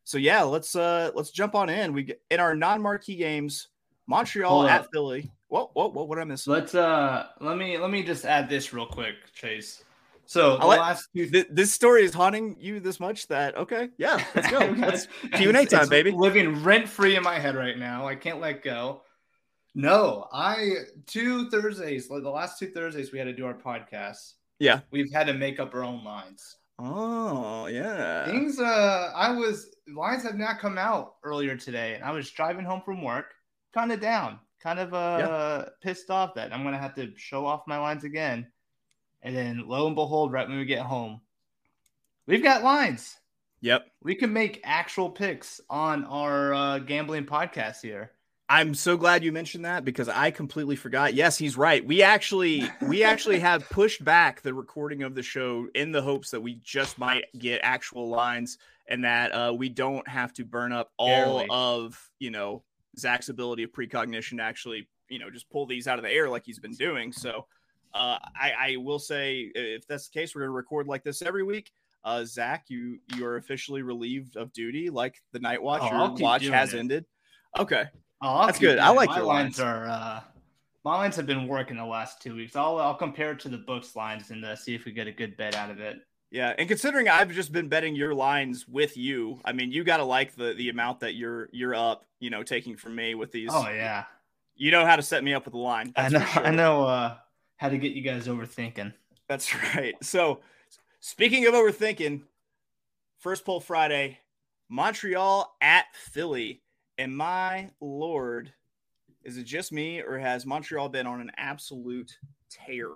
so 0.05 0.19
yeah, 0.19 0.43
let's 0.43 0.75
uh 0.75 1.13
let's 1.15 1.31
jump 1.31 1.55
on 1.55 1.69
in. 1.69 1.93
We 1.93 2.15
in 2.31 2.41
our 2.41 2.57
non-marquee 2.57 3.17
games, 3.17 3.69
Montreal 4.09 4.67
at 4.67 4.89
Philly. 4.93 5.31
What 5.49 5.75
what 5.75 5.95
what 5.95 6.09
what 6.09 6.19
I 6.19 6.25
miss? 6.25 6.47
Let's 6.47 6.75
uh 6.75 7.29
let 7.41 7.57
me 7.57 7.79
let 7.79 7.91
me 7.91 8.03
just 8.03 8.25
add 8.25 8.49
this 8.49 8.73
real 8.73 8.87
quick, 8.87 9.15
Chase. 9.33 9.85
So 10.27 10.57
the 10.57 10.67
last 10.67 11.09
two... 11.15 11.29
th- 11.29 11.49
this 11.51 11.73
story 11.73 12.05
is 12.05 12.15
haunting 12.15 12.57
you 12.59 12.81
this 12.81 13.01
much 13.01 13.29
that 13.29 13.57
okay, 13.57 13.91
yeah, 13.99 14.25
let's 14.35 14.51
go. 14.51 14.59
Let's 14.79 15.09
Q 15.35 15.49
and 15.49 15.59
A 15.59 15.67
time, 15.67 15.89
baby. 15.89 16.11
Living 16.11 16.63
rent 16.63 16.89
free 16.89 17.17
in 17.17 17.23
my 17.23 17.39
head 17.39 17.55
right 17.55 17.79
now. 17.79 18.07
I 18.07 18.15
can't 18.15 18.41
let 18.41 18.63
go. 18.63 19.03
No, 19.75 20.29
I 20.33 20.75
two 21.07 21.51
Thursdays, 21.51 22.11
like 22.11 22.23
the 22.23 22.31
last 22.31 22.59
two 22.59 22.71
Thursdays, 22.71 23.13
we 23.13 23.19
had 23.19 23.25
to 23.25 23.33
do 23.33 23.47
our 23.47 23.55
podcast. 23.55 24.35
Yeah, 24.59 24.81
we've 24.91 25.13
had 25.13 25.27
to 25.27 25.35
make 25.35 25.59
up 25.61 25.75
our 25.75 25.85
own 25.85 26.05
lines. 26.05 26.57
Oh 26.79 27.67
yeah, 27.67 28.27
things. 28.27 28.59
Uh, 28.59 29.13
I 29.15 29.33
was 29.33 29.75
lines 29.95 30.23
have 30.23 30.37
not 30.37 30.61
come 30.61 30.79
out 30.79 31.15
earlier 31.25 31.57
today, 31.57 31.95
and 31.95 32.05
I 32.05 32.11
was 32.13 32.31
driving 32.31 32.65
home 32.65 32.83
from 32.85 33.03
work, 33.03 33.35
kind 33.75 33.93
of 33.93 34.01
down, 34.01 34.39
kind 34.63 34.79
of 34.79 34.95
uh 34.95 35.17
yeah. 35.21 35.69
pissed 35.83 36.11
off 36.11 36.35
that 36.35 36.53
I'm 36.53 36.63
gonna 36.65 36.79
have 36.79 36.95
to 36.95 37.13
show 37.17 37.45
off 37.47 37.63
my 37.67 37.79
lines 37.79 38.05
again 38.05 38.47
and 39.23 39.37
then 39.37 39.69
lo 39.69 39.87
and 39.87 39.95
behold, 39.95 40.33
right 40.33 40.49
when 40.49 40.59
we 40.59 40.65
get 40.65 40.81
home, 40.81 41.21
we've 42.27 42.43
got 42.43 42.63
lines. 42.63 43.17
Yep. 43.61 43.87
We 44.03 44.17
can 44.17 44.33
make 44.33 44.61
actual 44.65 45.09
picks 45.09 45.61
on 45.71 46.05
our 46.05 46.53
uh, 46.53 46.79
gambling 46.81 47.27
podcast 47.27 47.81
here. 47.81 48.11
I'm 48.49 48.75
so 48.75 48.99
glad 48.99 49.25
you 49.25 49.33
mentioned 49.33 49.65
that 49.65 49.85
because 49.85 50.09
I 50.11 50.31
completely 50.31 50.77
forgot. 50.77 51.15
Yes, 51.15 51.39
he's 51.39 51.57
right. 51.57 51.83
We 51.87 52.03
actually 52.03 52.69
we 52.83 53.03
actually 53.03 53.39
have 53.41 53.67
pushed 53.71 54.05
back 54.05 54.43
the 54.43 54.53
recording 54.53 55.05
of 55.05 55.15
the 55.15 55.23
show 55.23 55.69
in 55.75 55.93
the 55.93 56.03
hopes 56.03 56.33
that 56.33 56.43
we 56.43 56.57
just 56.63 56.99
might 56.99 57.25
get 57.39 57.61
actual 57.63 58.11
lines 58.11 58.59
and 58.89 59.05
that 59.05 59.31
uh, 59.31 59.55
we 59.57 59.71
don't 59.71 60.07
have 60.07 60.35
to 60.35 60.45
burn 60.45 60.73
up 60.73 60.91
all 60.99 61.39
Barely. 61.39 61.47
of 61.49 62.11
you 62.19 62.31
know 62.31 62.63
Zack's 62.99 63.31
ability 63.31 63.63
of 63.63 63.73
precognition 63.73 64.37
to 64.37 64.43
actually 64.43 64.87
you 65.09 65.19
know 65.19 65.31
just 65.31 65.49
pull 65.49 65.65
these 65.65 65.87
out 65.87 65.99
of 65.99 66.05
the 66.05 66.11
air 66.11 66.29
like 66.29 66.45
he's 66.45 66.59
been 66.59 66.75
doing. 66.75 67.13
So 67.13 67.47
uh, 67.95 68.19
I, 68.35 68.53
I, 68.59 68.77
will 68.77 68.99
say, 68.99 69.51
if 69.55 69.87
that's 69.87 70.09
the 70.09 70.19
case, 70.19 70.35
we're 70.35 70.43
going 70.43 70.51
to 70.51 70.57
record 70.57 70.87
like 70.87 71.05
this 71.05 71.23
every 71.23 71.43
week. 71.43 71.71
Uh, 72.05 72.25
Zack, 72.25 72.65
you 72.69 72.99
you 73.15 73.25
are 73.25 73.37
officially 73.37 73.83
relieved 73.83 74.37
of 74.37 74.53
duty, 74.53 74.91
like 74.91 75.23
the 75.33 75.39
night 75.39 75.63
watch. 75.63 75.83
Oh, 75.85 75.91
your 75.91 76.11
watch 76.19 76.45
has 76.47 76.75
it. 76.75 76.79
ended. 76.79 77.05
Okay, 77.59 77.85
oh, 78.21 78.47
that's 78.47 78.59
good. 78.59 78.79
I 78.79 78.89
like 78.91 79.11
my 79.11 79.19
your 79.19 79.27
lines. 79.27 79.59
lines. 79.59 79.61
Are 79.61 79.87
uh, 79.87 80.21
my 80.85 80.97
lines 80.97 81.15
have 81.17 81.27
been 81.27 81.47
working 81.47 81.77
the 81.77 81.85
last 81.85 82.21
two 82.21 82.35
weeks. 82.35 82.57
I'll 82.57 82.79
I'll 82.79 82.97
compare 82.97 83.33
it 83.33 83.41
to 83.41 83.49
the 83.49 83.59
books 83.59 83.95
lines 83.95 84.31
and 84.31 84.45
uh, 84.45 84.57
see 84.57 84.75
if 84.75 84.85
we 84.85 84.93
get 84.93 85.07
a 85.07 85.13
good 85.13 85.37
bet 85.37 85.55
out 85.55 85.71
of 85.71 85.81
it. 85.81 86.01
Yeah, 86.33 86.55
and 86.57 86.67
considering 86.67 87.09
I've 87.09 87.31
just 87.31 87.53
been 87.53 87.69
betting 87.69 87.95
your 87.95 88.15
lines 88.15 88.67
with 88.67 88.97
you, 88.97 89.39
I 89.45 89.53
mean, 89.53 89.71
you 89.71 89.85
got 89.85 89.99
to 89.99 90.05
like 90.05 90.35
the 90.35 90.55
the 90.55 90.71
amount 90.71 91.01
that 91.01 91.15
you're 91.15 91.51
you're 91.53 91.75
up, 91.75 92.07
you 92.21 92.31
know, 92.31 92.43
taking 92.43 92.77
from 92.77 92.97
me 92.97 93.15
with 93.15 93.31
these. 93.33 93.51
Oh 93.53 93.69
yeah, 93.69 94.05
you 94.57 94.71
know 94.71 94.85
how 94.85 94.97
to 94.97 95.03
set 95.03 95.23
me 95.23 95.35
up 95.35 95.45
with 95.45 95.55
a 95.55 95.59
line. 95.59 95.93
I 95.95 96.09
know. 96.09 96.21
Sure. 96.21 96.47
I 96.47 96.51
know. 96.51 96.85
Uh, 96.87 97.17
how 97.63 97.69
to 97.69 97.79
get 97.79 97.93
you 97.93 98.03
guys 98.03 98.27
overthinking. 98.27 98.93
That's 99.29 99.55
right. 99.77 99.95
So, 100.03 100.41
speaking 100.99 101.47
of 101.47 101.55
overthinking, 101.55 102.23
first 103.19 103.45
pull 103.45 103.61
Friday, 103.61 104.19
Montreal 104.69 105.57
at 105.61 105.85
Philly. 105.95 106.61
And 106.99 107.17
my 107.17 107.71
lord, 107.81 108.53
is 109.23 109.39
it 109.39 109.45
just 109.45 109.71
me 109.71 110.03
or 110.03 110.19
has 110.19 110.45
Montreal 110.45 110.89
been 110.89 111.07
on 111.07 111.21
an 111.21 111.31
absolute 111.37 112.19
tear 112.51 112.89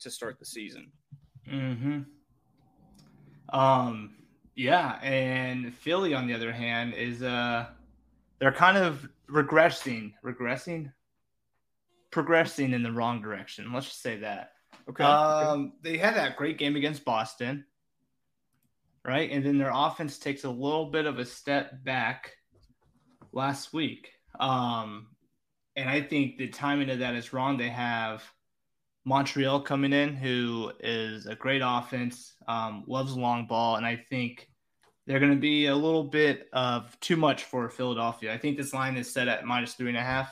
to 0.00 0.10
start 0.10 0.38
the 0.38 0.44
season? 0.44 0.92
Mm-hmm. 1.50 2.00
Um. 3.58 4.14
Yeah, 4.54 4.98
and 5.02 5.72
Philly, 5.72 6.14
on 6.14 6.26
the 6.26 6.34
other 6.34 6.52
hand, 6.52 6.92
is 6.92 7.22
uh, 7.22 7.66
they're 8.40 8.52
kind 8.52 8.76
of 8.76 9.08
regressing, 9.30 10.12
regressing, 10.24 10.92
progressing 12.10 12.72
in 12.72 12.82
the 12.82 12.92
wrong 12.92 13.20
direction. 13.22 13.72
Let's 13.72 13.86
just 13.86 14.02
say 14.02 14.18
that. 14.20 14.52
Okay. 14.88 15.04
Um, 15.04 15.72
they 15.82 15.98
had 15.98 16.14
that 16.16 16.36
great 16.36 16.58
game 16.58 16.76
against 16.76 17.04
Boston. 17.04 17.64
right? 19.04 19.30
And 19.30 19.44
then 19.44 19.58
their 19.58 19.72
offense 19.72 20.18
takes 20.18 20.44
a 20.44 20.50
little 20.50 20.90
bit 20.90 21.06
of 21.06 21.18
a 21.18 21.24
step 21.24 21.82
back 21.84 22.32
last 23.32 23.72
week. 23.72 24.10
Um, 24.38 25.08
and 25.76 25.88
I 25.88 26.02
think 26.02 26.36
the 26.36 26.48
timing 26.48 26.90
of 26.90 26.98
that 26.98 27.14
is 27.14 27.32
wrong. 27.32 27.56
They 27.56 27.70
have 27.70 28.22
Montreal 29.04 29.62
coming 29.62 29.92
in, 29.92 30.14
who 30.14 30.72
is 30.80 31.26
a 31.26 31.34
great 31.34 31.62
offense, 31.64 32.34
um, 32.46 32.84
loves 32.86 33.16
long 33.16 33.46
ball, 33.46 33.76
and 33.76 33.86
I 33.86 34.04
think 34.10 34.48
they're 35.06 35.20
going 35.20 35.32
to 35.32 35.40
be 35.40 35.66
a 35.66 35.74
little 35.74 36.04
bit 36.04 36.48
of 36.52 36.98
too 37.00 37.16
much 37.16 37.44
for 37.44 37.70
Philadelphia. 37.70 38.34
I 38.34 38.38
think 38.38 38.58
this 38.58 38.74
line 38.74 38.98
is 38.98 39.10
set 39.10 39.28
at 39.28 39.46
minus 39.46 39.72
three 39.72 39.88
and 39.88 39.96
a 39.96 40.02
half. 40.02 40.30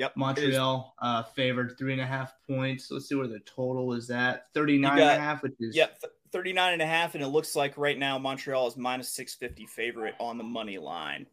Yep. 0.00 0.16
Montreal 0.16 0.94
uh, 1.00 1.22
favored 1.22 1.76
three 1.76 1.92
and 1.92 2.00
a 2.00 2.06
half 2.06 2.32
points. 2.46 2.90
Let's 2.90 3.06
see 3.06 3.16
where 3.16 3.26
the 3.26 3.40
total 3.40 3.92
is 3.92 4.08
at 4.08 4.46
39 4.54 4.96
got, 4.96 4.98
and 4.98 5.10
a 5.10 5.22
half, 5.22 5.42
which 5.42 5.52
is. 5.60 5.76
Yep. 5.76 6.02
39 6.32 6.72
and 6.72 6.80
a 6.80 6.86
half. 6.86 7.14
And 7.14 7.22
it 7.22 7.28
looks 7.28 7.54
like 7.54 7.76
right 7.76 7.98
now 7.98 8.16
Montreal 8.16 8.66
is 8.66 8.78
minus 8.78 9.10
650 9.10 9.66
favorite 9.66 10.14
on 10.18 10.38
the 10.38 10.44
money 10.44 10.78
line. 10.78 11.26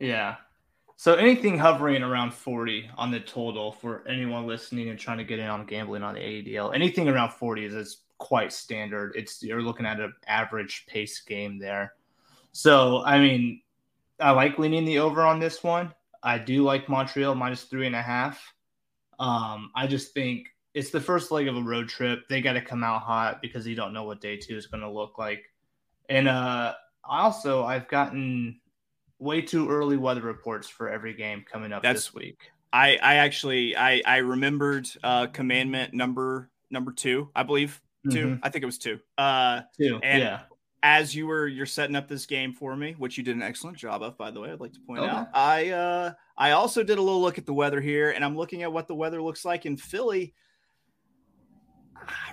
Yeah. 0.00 0.36
So 0.96 1.14
anything 1.14 1.56
hovering 1.56 2.02
around 2.02 2.34
40 2.34 2.90
on 2.98 3.10
the 3.10 3.20
total 3.20 3.72
for 3.72 4.06
anyone 4.06 4.46
listening 4.46 4.90
and 4.90 4.98
trying 4.98 5.18
to 5.18 5.24
get 5.24 5.38
in 5.38 5.46
on 5.46 5.64
gambling 5.64 6.02
on 6.02 6.12
the 6.12 6.20
AUDL, 6.20 6.74
anything 6.74 7.08
around 7.08 7.30
40 7.30 7.64
is, 7.64 7.74
is 7.74 8.02
quite 8.18 8.52
standard. 8.52 9.14
It's 9.16 9.42
you're 9.42 9.62
looking 9.62 9.86
at 9.86 9.98
an 9.98 10.12
average 10.26 10.84
pace 10.86 11.20
game 11.20 11.58
there. 11.58 11.94
So 12.52 13.02
I 13.02 13.18
mean, 13.18 13.62
I 14.20 14.32
like 14.32 14.58
leaning 14.58 14.84
the 14.84 14.98
over 14.98 15.22
on 15.22 15.40
this 15.40 15.62
one. 15.62 15.94
I 16.22 16.38
do 16.38 16.62
like 16.62 16.88
Montreal 16.88 17.34
minus 17.34 17.64
three 17.64 17.86
and 17.86 17.96
a 17.96 18.02
half. 18.02 18.54
Um, 19.18 19.70
I 19.74 19.86
just 19.86 20.12
think 20.14 20.48
it's 20.74 20.90
the 20.90 21.00
first 21.00 21.30
leg 21.30 21.48
of 21.48 21.56
a 21.56 21.62
road 21.62 21.88
trip. 21.88 22.28
They 22.28 22.40
got 22.40 22.52
to 22.54 22.60
come 22.60 22.84
out 22.84 23.02
hot 23.02 23.42
because 23.42 23.66
you 23.66 23.74
don't 23.74 23.92
know 23.92 24.04
what 24.04 24.20
day 24.20 24.36
two 24.36 24.56
is 24.56 24.66
going 24.66 24.82
to 24.82 24.90
look 24.90 25.18
like. 25.18 25.44
And 26.08 26.28
uh, 26.28 26.74
also, 27.04 27.64
I've 27.64 27.88
gotten 27.88 28.60
way 29.18 29.42
too 29.42 29.68
early 29.68 29.96
weather 29.96 30.22
reports 30.22 30.68
for 30.68 30.88
every 30.88 31.14
game 31.14 31.44
coming 31.50 31.72
up 31.72 31.82
That's, 31.82 32.06
this 32.06 32.14
week. 32.14 32.50
I, 32.72 32.98
I 33.02 33.14
actually 33.16 33.76
I 33.76 34.02
I 34.04 34.18
remembered 34.18 34.88
uh, 35.02 35.28
commandment 35.28 35.94
number 35.94 36.50
number 36.70 36.92
two, 36.92 37.30
I 37.34 37.42
believe 37.42 37.80
2 38.10 38.16
mm-hmm. 38.16 38.34
I 38.42 38.50
think 38.50 38.62
it 38.62 38.66
was 38.66 38.78
two. 38.78 39.00
Uh, 39.16 39.62
two. 39.78 39.98
And 40.02 40.22
yeah 40.22 40.40
as 40.82 41.14
you 41.14 41.26
were 41.26 41.48
you're 41.48 41.66
setting 41.66 41.96
up 41.96 42.08
this 42.08 42.26
game 42.26 42.52
for 42.52 42.76
me, 42.76 42.94
which 42.98 43.18
you 43.18 43.24
did 43.24 43.36
an 43.36 43.42
excellent 43.42 43.76
job 43.76 44.02
of, 44.02 44.16
by 44.16 44.30
the 44.30 44.40
way. 44.40 44.50
I'd 44.50 44.60
like 44.60 44.72
to 44.74 44.80
point 44.80 45.00
okay. 45.00 45.10
out. 45.10 45.28
I 45.34 45.70
uh 45.70 46.12
I 46.36 46.52
also 46.52 46.82
did 46.82 46.98
a 46.98 47.02
little 47.02 47.20
look 47.20 47.38
at 47.38 47.46
the 47.46 47.54
weather 47.54 47.80
here, 47.80 48.10
and 48.10 48.24
I'm 48.24 48.36
looking 48.36 48.62
at 48.62 48.72
what 48.72 48.86
the 48.86 48.94
weather 48.94 49.20
looks 49.20 49.44
like 49.44 49.66
in 49.66 49.76
Philly. 49.76 50.34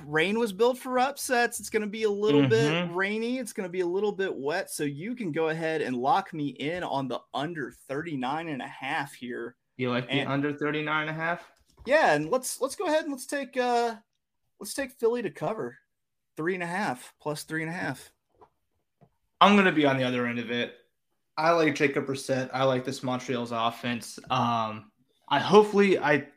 Rain 0.06 0.38
was 0.38 0.54
built 0.54 0.78
for 0.78 1.00
upsets. 1.00 1.60
It's 1.60 1.70
going 1.70 1.82
to 1.82 1.88
be 1.88 2.04
a 2.04 2.10
little 2.10 2.42
mm-hmm. 2.42 2.50
bit 2.50 2.96
rainy. 2.96 3.40
It's 3.40 3.52
going 3.52 3.68
to 3.68 3.72
be 3.72 3.82
a 3.82 3.86
little 3.86 4.12
bit 4.12 4.34
wet. 4.34 4.70
So 4.70 4.84
you 4.84 5.16
can 5.16 5.32
go 5.32 5.50
ahead 5.50 5.82
and 5.82 5.98
lock 5.98 6.34
me 6.34 6.50
in 6.50 6.84
on 6.84 7.08
the 7.08 7.20
under 7.34 7.74
39 7.88 8.48
and 8.48 8.62
a 8.62 8.68
half 8.68 9.14
here. 9.14 9.56
You 9.78 9.90
like 9.90 10.06
and, 10.10 10.30
the 10.30 10.32
under 10.32 10.54
39 10.54 11.02
and 11.02 11.10
a 11.10 11.14
half? 11.14 11.50
Yeah. 11.86 12.14
And 12.14 12.30
let's, 12.30 12.62
let's 12.62 12.76
go 12.76 12.86
ahead 12.86 13.04
and 13.04 13.12
let's 13.12 13.26
take, 13.26 13.58
uh, 13.58 13.96
let's 14.60 14.74
take 14.74 14.94
Philly 14.94 15.24
to 15.24 15.30
cover 15.30 15.78
three 16.38 16.54
and 16.54 16.64
a 16.64 16.68
half 16.68 17.14
plus 17.20 17.44
three 17.44 17.64
and 17.64 17.72
a 17.72 17.76
half. 17.76 18.12
I'm 19.42 19.54
going 19.54 19.66
to 19.66 19.72
be 19.72 19.86
on 19.86 19.98
the 19.98 20.04
other 20.04 20.26
end 20.28 20.40
of 20.40 20.52
it. 20.52 20.74
I 21.38 21.52
like 21.52 21.76
Jacob 21.76 22.06
Brissett. 22.06 22.50
I 22.54 22.64
like 22.64 22.86
this 22.86 23.04
Montreal's 23.04 23.52
offense. 23.52 24.18
Um, 24.30 24.92
I 25.28 25.40
hopefully 25.40 26.00
I 26.00 26.28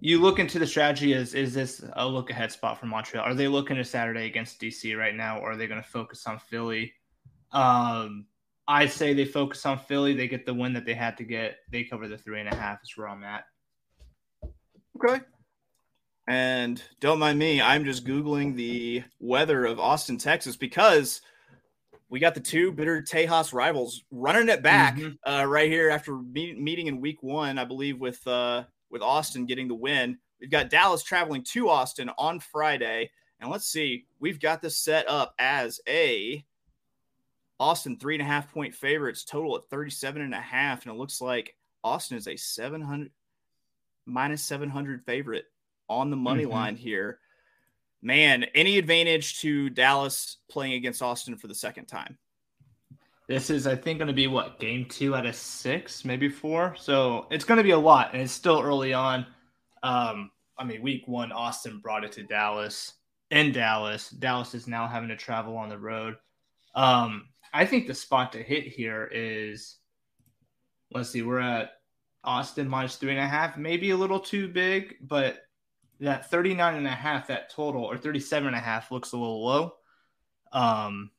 you 0.00 0.20
look 0.20 0.38
into 0.38 0.58
the 0.58 0.66
strategy 0.66 1.12
is 1.12 1.34
is 1.34 1.52
this 1.52 1.84
a 1.94 2.06
look 2.06 2.30
ahead 2.30 2.52
spot 2.52 2.78
for 2.78 2.86
Montreal? 2.86 3.24
Are 3.24 3.34
they 3.34 3.48
looking 3.48 3.76
to 3.76 3.84
Saturday 3.84 4.26
against 4.26 4.60
DC 4.60 4.96
right 4.96 5.14
now, 5.14 5.38
or 5.40 5.52
are 5.52 5.56
they 5.56 5.66
going 5.66 5.82
to 5.82 5.88
focus 5.88 6.26
on 6.26 6.38
Philly? 6.38 6.92
Um, 7.52 8.26
I 8.68 8.86
say 8.86 9.14
they 9.14 9.24
focus 9.24 9.66
on 9.66 9.78
Philly. 9.78 10.14
They 10.14 10.28
get 10.28 10.46
the 10.46 10.54
win 10.54 10.72
that 10.74 10.86
they 10.86 10.94
had 10.94 11.16
to 11.18 11.24
get. 11.24 11.58
They 11.70 11.84
cover 11.84 12.08
the 12.08 12.18
three 12.18 12.40
and 12.40 12.48
a 12.48 12.54
half. 12.54 12.82
Is 12.82 12.96
where 12.96 13.08
I'm 13.08 13.24
at. 13.24 13.44
Okay. 14.96 15.22
And 16.28 16.80
don't 17.00 17.18
mind 17.18 17.38
me. 17.38 17.60
I'm 17.60 17.84
just 17.84 18.06
googling 18.06 18.54
the 18.54 19.02
weather 19.18 19.64
of 19.64 19.80
Austin, 19.80 20.16
Texas, 20.16 20.54
because 20.56 21.22
we 22.10 22.18
got 22.18 22.34
the 22.34 22.40
two 22.40 22.72
bitter 22.72 23.00
Tejas 23.00 23.54
rivals 23.54 24.02
running 24.10 24.48
it 24.48 24.62
back 24.62 24.96
mm-hmm. 24.96 25.30
uh, 25.30 25.44
right 25.44 25.70
here 25.70 25.88
after 25.88 26.16
meeting 26.16 26.88
in 26.88 27.00
week 27.00 27.22
one, 27.22 27.56
I 27.56 27.64
believe, 27.64 28.00
with 28.00 28.26
uh, 28.26 28.64
with 28.90 29.00
Austin 29.00 29.46
getting 29.46 29.68
the 29.68 29.74
win. 29.74 30.18
We've 30.40 30.50
got 30.50 30.70
Dallas 30.70 31.04
traveling 31.04 31.44
to 31.44 31.68
Austin 31.68 32.10
on 32.18 32.40
Friday, 32.40 33.10
and 33.40 33.50
let's 33.50 33.66
see, 33.66 34.06
we've 34.18 34.40
got 34.40 34.60
this 34.60 34.76
set 34.76 35.08
up 35.08 35.34
as 35.38 35.80
a 35.88 36.44
Austin 37.60 37.96
three 37.96 38.16
and 38.16 38.22
a 38.22 38.26
half 38.26 38.52
point 38.52 38.74
favorites 38.74 39.24
total 39.24 39.56
at 39.56 39.64
37 39.66 40.20
and 40.20 40.34
a 40.34 40.40
half, 40.40 40.84
and 40.84 40.92
it 40.92 40.98
looks 40.98 41.20
like 41.20 41.54
Austin 41.84 42.16
is 42.16 42.26
a 42.26 42.36
700 42.36 43.10
minus 44.06 44.42
700 44.42 45.04
favorite 45.04 45.44
on 45.88 46.10
the 46.10 46.16
money 46.16 46.42
mm-hmm. 46.42 46.52
line 46.52 46.76
here 46.76 47.20
man, 48.02 48.44
any 48.54 48.78
advantage 48.78 49.40
to 49.40 49.70
Dallas 49.70 50.38
playing 50.50 50.74
against 50.74 51.02
Austin 51.02 51.36
for 51.36 51.46
the 51.46 51.54
second 51.54 51.86
time? 51.86 52.18
This 53.28 53.48
is, 53.48 53.66
I 53.66 53.76
think, 53.76 53.98
going 53.98 54.08
to 54.08 54.14
be 54.14 54.26
what 54.26 54.58
game 54.58 54.86
two 54.86 55.14
out 55.14 55.26
of 55.26 55.36
six, 55.36 56.04
maybe 56.04 56.28
four. 56.28 56.74
So 56.76 57.26
it's 57.30 57.44
going 57.44 57.58
to 57.58 57.64
be 57.64 57.70
a 57.70 57.78
lot, 57.78 58.12
and 58.12 58.22
it's 58.22 58.32
still 58.32 58.60
early 58.60 58.92
on. 58.92 59.24
Um, 59.82 60.30
I 60.58 60.64
mean, 60.64 60.82
week 60.82 61.04
one, 61.06 61.30
Austin 61.30 61.78
brought 61.78 62.04
it 62.04 62.12
to 62.12 62.24
Dallas 62.24 62.94
in 63.30 63.52
Dallas. 63.52 64.10
Dallas 64.10 64.54
is 64.54 64.66
now 64.66 64.88
having 64.88 65.10
to 65.10 65.16
travel 65.16 65.56
on 65.56 65.68
the 65.68 65.78
road. 65.78 66.16
Um, 66.74 67.28
I 67.52 67.66
think 67.66 67.86
the 67.86 67.94
spot 67.94 68.32
to 68.32 68.42
hit 68.42 68.64
here 68.66 69.08
is, 69.12 69.76
let's 70.92 71.10
see, 71.10 71.22
we're 71.22 71.38
at 71.38 71.70
Austin 72.24 72.68
minus 72.68 72.96
three 72.96 73.10
and 73.10 73.20
a 73.20 73.26
half, 73.26 73.56
maybe 73.56 73.90
a 73.90 73.96
little 73.96 74.20
too 74.20 74.48
big, 74.48 74.96
but 75.00 75.38
that 76.00 76.30
39 76.30 76.76
and 76.76 76.86
a 76.86 76.90
half 76.90 77.26
that 77.28 77.50
total 77.50 77.84
or 77.84 77.96
37 77.96 78.46
and 78.46 78.56
a 78.56 78.60
half 78.60 78.90
looks 78.90 79.12
a 79.12 79.16
little 79.16 79.44
low. 79.44 79.74
Um 80.52 81.10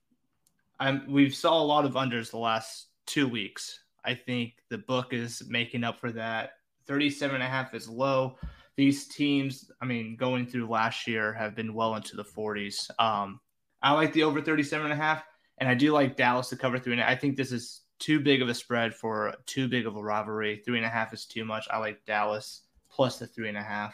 i'm 0.80 1.06
we've 1.08 1.36
saw 1.36 1.62
a 1.62 1.64
lot 1.64 1.86
of 1.86 1.94
unders 1.94 2.32
the 2.32 2.38
last 2.38 2.88
two 3.06 3.28
weeks. 3.28 3.80
I 4.04 4.16
think 4.16 4.54
the 4.70 4.80
book 4.80 5.14
is 5.14 5.44
making 5.48 5.84
up 5.84 6.00
for 6.00 6.12
that. 6.14 6.54
37 6.88 7.36
and 7.36 7.44
a 7.44 7.48
half 7.48 7.74
is 7.74 7.88
low. 7.88 8.38
These 8.76 9.08
teams 9.08 9.70
i 9.82 9.86
mean 9.86 10.16
going 10.16 10.48
through 10.48 10.68
last 10.68 11.08
year 11.08 11.34
have 11.34 11.56
been 11.56 11.74
well 11.74 11.96
into 11.96 12.16
the 12.16 12.24
40s 12.24 12.90
um 13.00 13.40
i 13.84 13.92
like 13.92 14.14
the 14.14 14.24
over 14.24 14.42
37 14.42 14.86
and 14.86 14.94
a 14.94 14.96
half 14.96 15.24
and 15.60 15.70
i 15.70 15.76
do 15.76 15.92
like 15.92 16.16
dallas 16.16 16.50
to 16.50 16.56
cover 16.56 16.80
three 16.80 16.94
and 16.94 17.02
i 17.04 17.14
think 17.14 17.36
this 17.36 17.52
is 17.52 17.82
too 18.02 18.20
big 18.20 18.42
of 18.42 18.50
a 18.50 18.54
spread 18.54 18.96
for 18.96 19.34
too 19.46 19.68
big 19.68 19.86
of 19.86 19.96
a 19.96 20.04
rivalry. 20.04 20.62
Three 20.66 20.78
and 20.78 20.86
a 20.86 20.90
half 20.90 21.14
is 21.14 21.26
too 21.26 21.46
much. 21.46 21.68
I 21.70 21.78
like 21.78 22.04
dallas 22.06 22.64
plus 22.90 23.20
the 23.20 23.28
three 23.28 23.48
and 23.48 23.58
a 23.58 23.62
half 23.62 23.94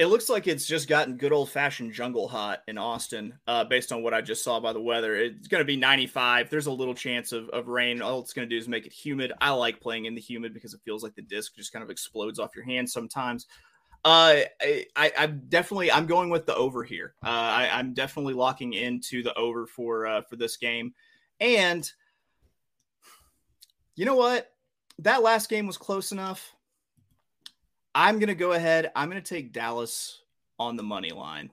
it 0.00 0.06
looks 0.06 0.30
like 0.30 0.46
it's 0.46 0.64
just 0.64 0.88
gotten 0.88 1.18
good 1.18 1.30
old 1.30 1.50
fashioned 1.50 1.92
jungle 1.92 2.26
hot 2.26 2.60
in 2.66 2.78
Austin, 2.78 3.38
uh, 3.46 3.64
based 3.64 3.92
on 3.92 4.02
what 4.02 4.14
I 4.14 4.22
just 4.22 4.42
saw 4.42 4.58
by 4.58 4.72
the 4.72 4.80
weather. 4.80 5.14
It's 5.14 5.46
going 5.46 5.60
to 5.60 5.66
be 5.66 5.76
95. 5.76 6.48
There's 6.48 6.68
a 6.68 6.72
little 6.72 6.94
chance 6.94 7.32
of, 7.32 7.50
of 7.50 7.68
rain. 7.68 8.00
All 8.00 8.18
it's 8.20 8.32
going 8.32 8.48
to 8.48 8.54
do 8.54 8.58
is 8.58 8.66
make 8.66 8.86
it 8.86 8.94
humid. 8.94 9.30
I 9.42 9.50
like 9.50 9.78
playing 9.78 10.06
in 10.06 10.14
the 10.14 10.20
humid 10.22 10.54
because 10.54 10.72
it 10.72 10.80
feels 10.86 11.02
like 11.02 11.16
the 11.16 11.22
disc 11.22 11.54
just 11.54 11.70
kind 11.70 11.82
of 11.82 11.90
explodes 11.90 12.38
off 12.38 12.56
your 12.56 12.64
hands 12.64 12.94
sometimes. 12.94 13.46
Uh, 14.02 14.40
I, 14.62 14.86
I, 14.96 15.12
am 15.16 15.42
definitely 15.50 15.92
I'm 15.92 16.06
going 16.06 16.30
with 16.30 16.46
the 16.46 16.54
over 16.54 16.82
here. 16.82 17.12
Uh, 17.22 17.28
I, 17.28 17.68
I'm 17.70 17.92
definitely 17.92 18.32
locking 18.32 18.72
into 18.72 19.22
the 19.22 19.34
over 19.34 19.66
for 19.66 20.06
uh, 20.06 20.22
for 20.22 20.36
this 20.36 20.56
game, 20.56 20.94
and 21.40 21.86
you 23.96 24.06
know 24.06 24.16
what? 24.16 24.50
That 25.00 25.22
last 25.22 25.50
game 25.50 25.66
was 25.66 25.76
close 25.76 26.10
enough 26.10 26.56
I'm 27.94 28.18
going 28.18 28.28
to 28.28 28.34
go 28.34 28.52
ahead. 28.52 28.90
I'm 28.94 29.10
going 29.10 29.22
to 29.22 29.34
take 29.34 29.52
Dallas 29.52 30.22
on 30.58 30.76
the 30.76 30.82
money 30.82 31.10
line. 31.10 31.50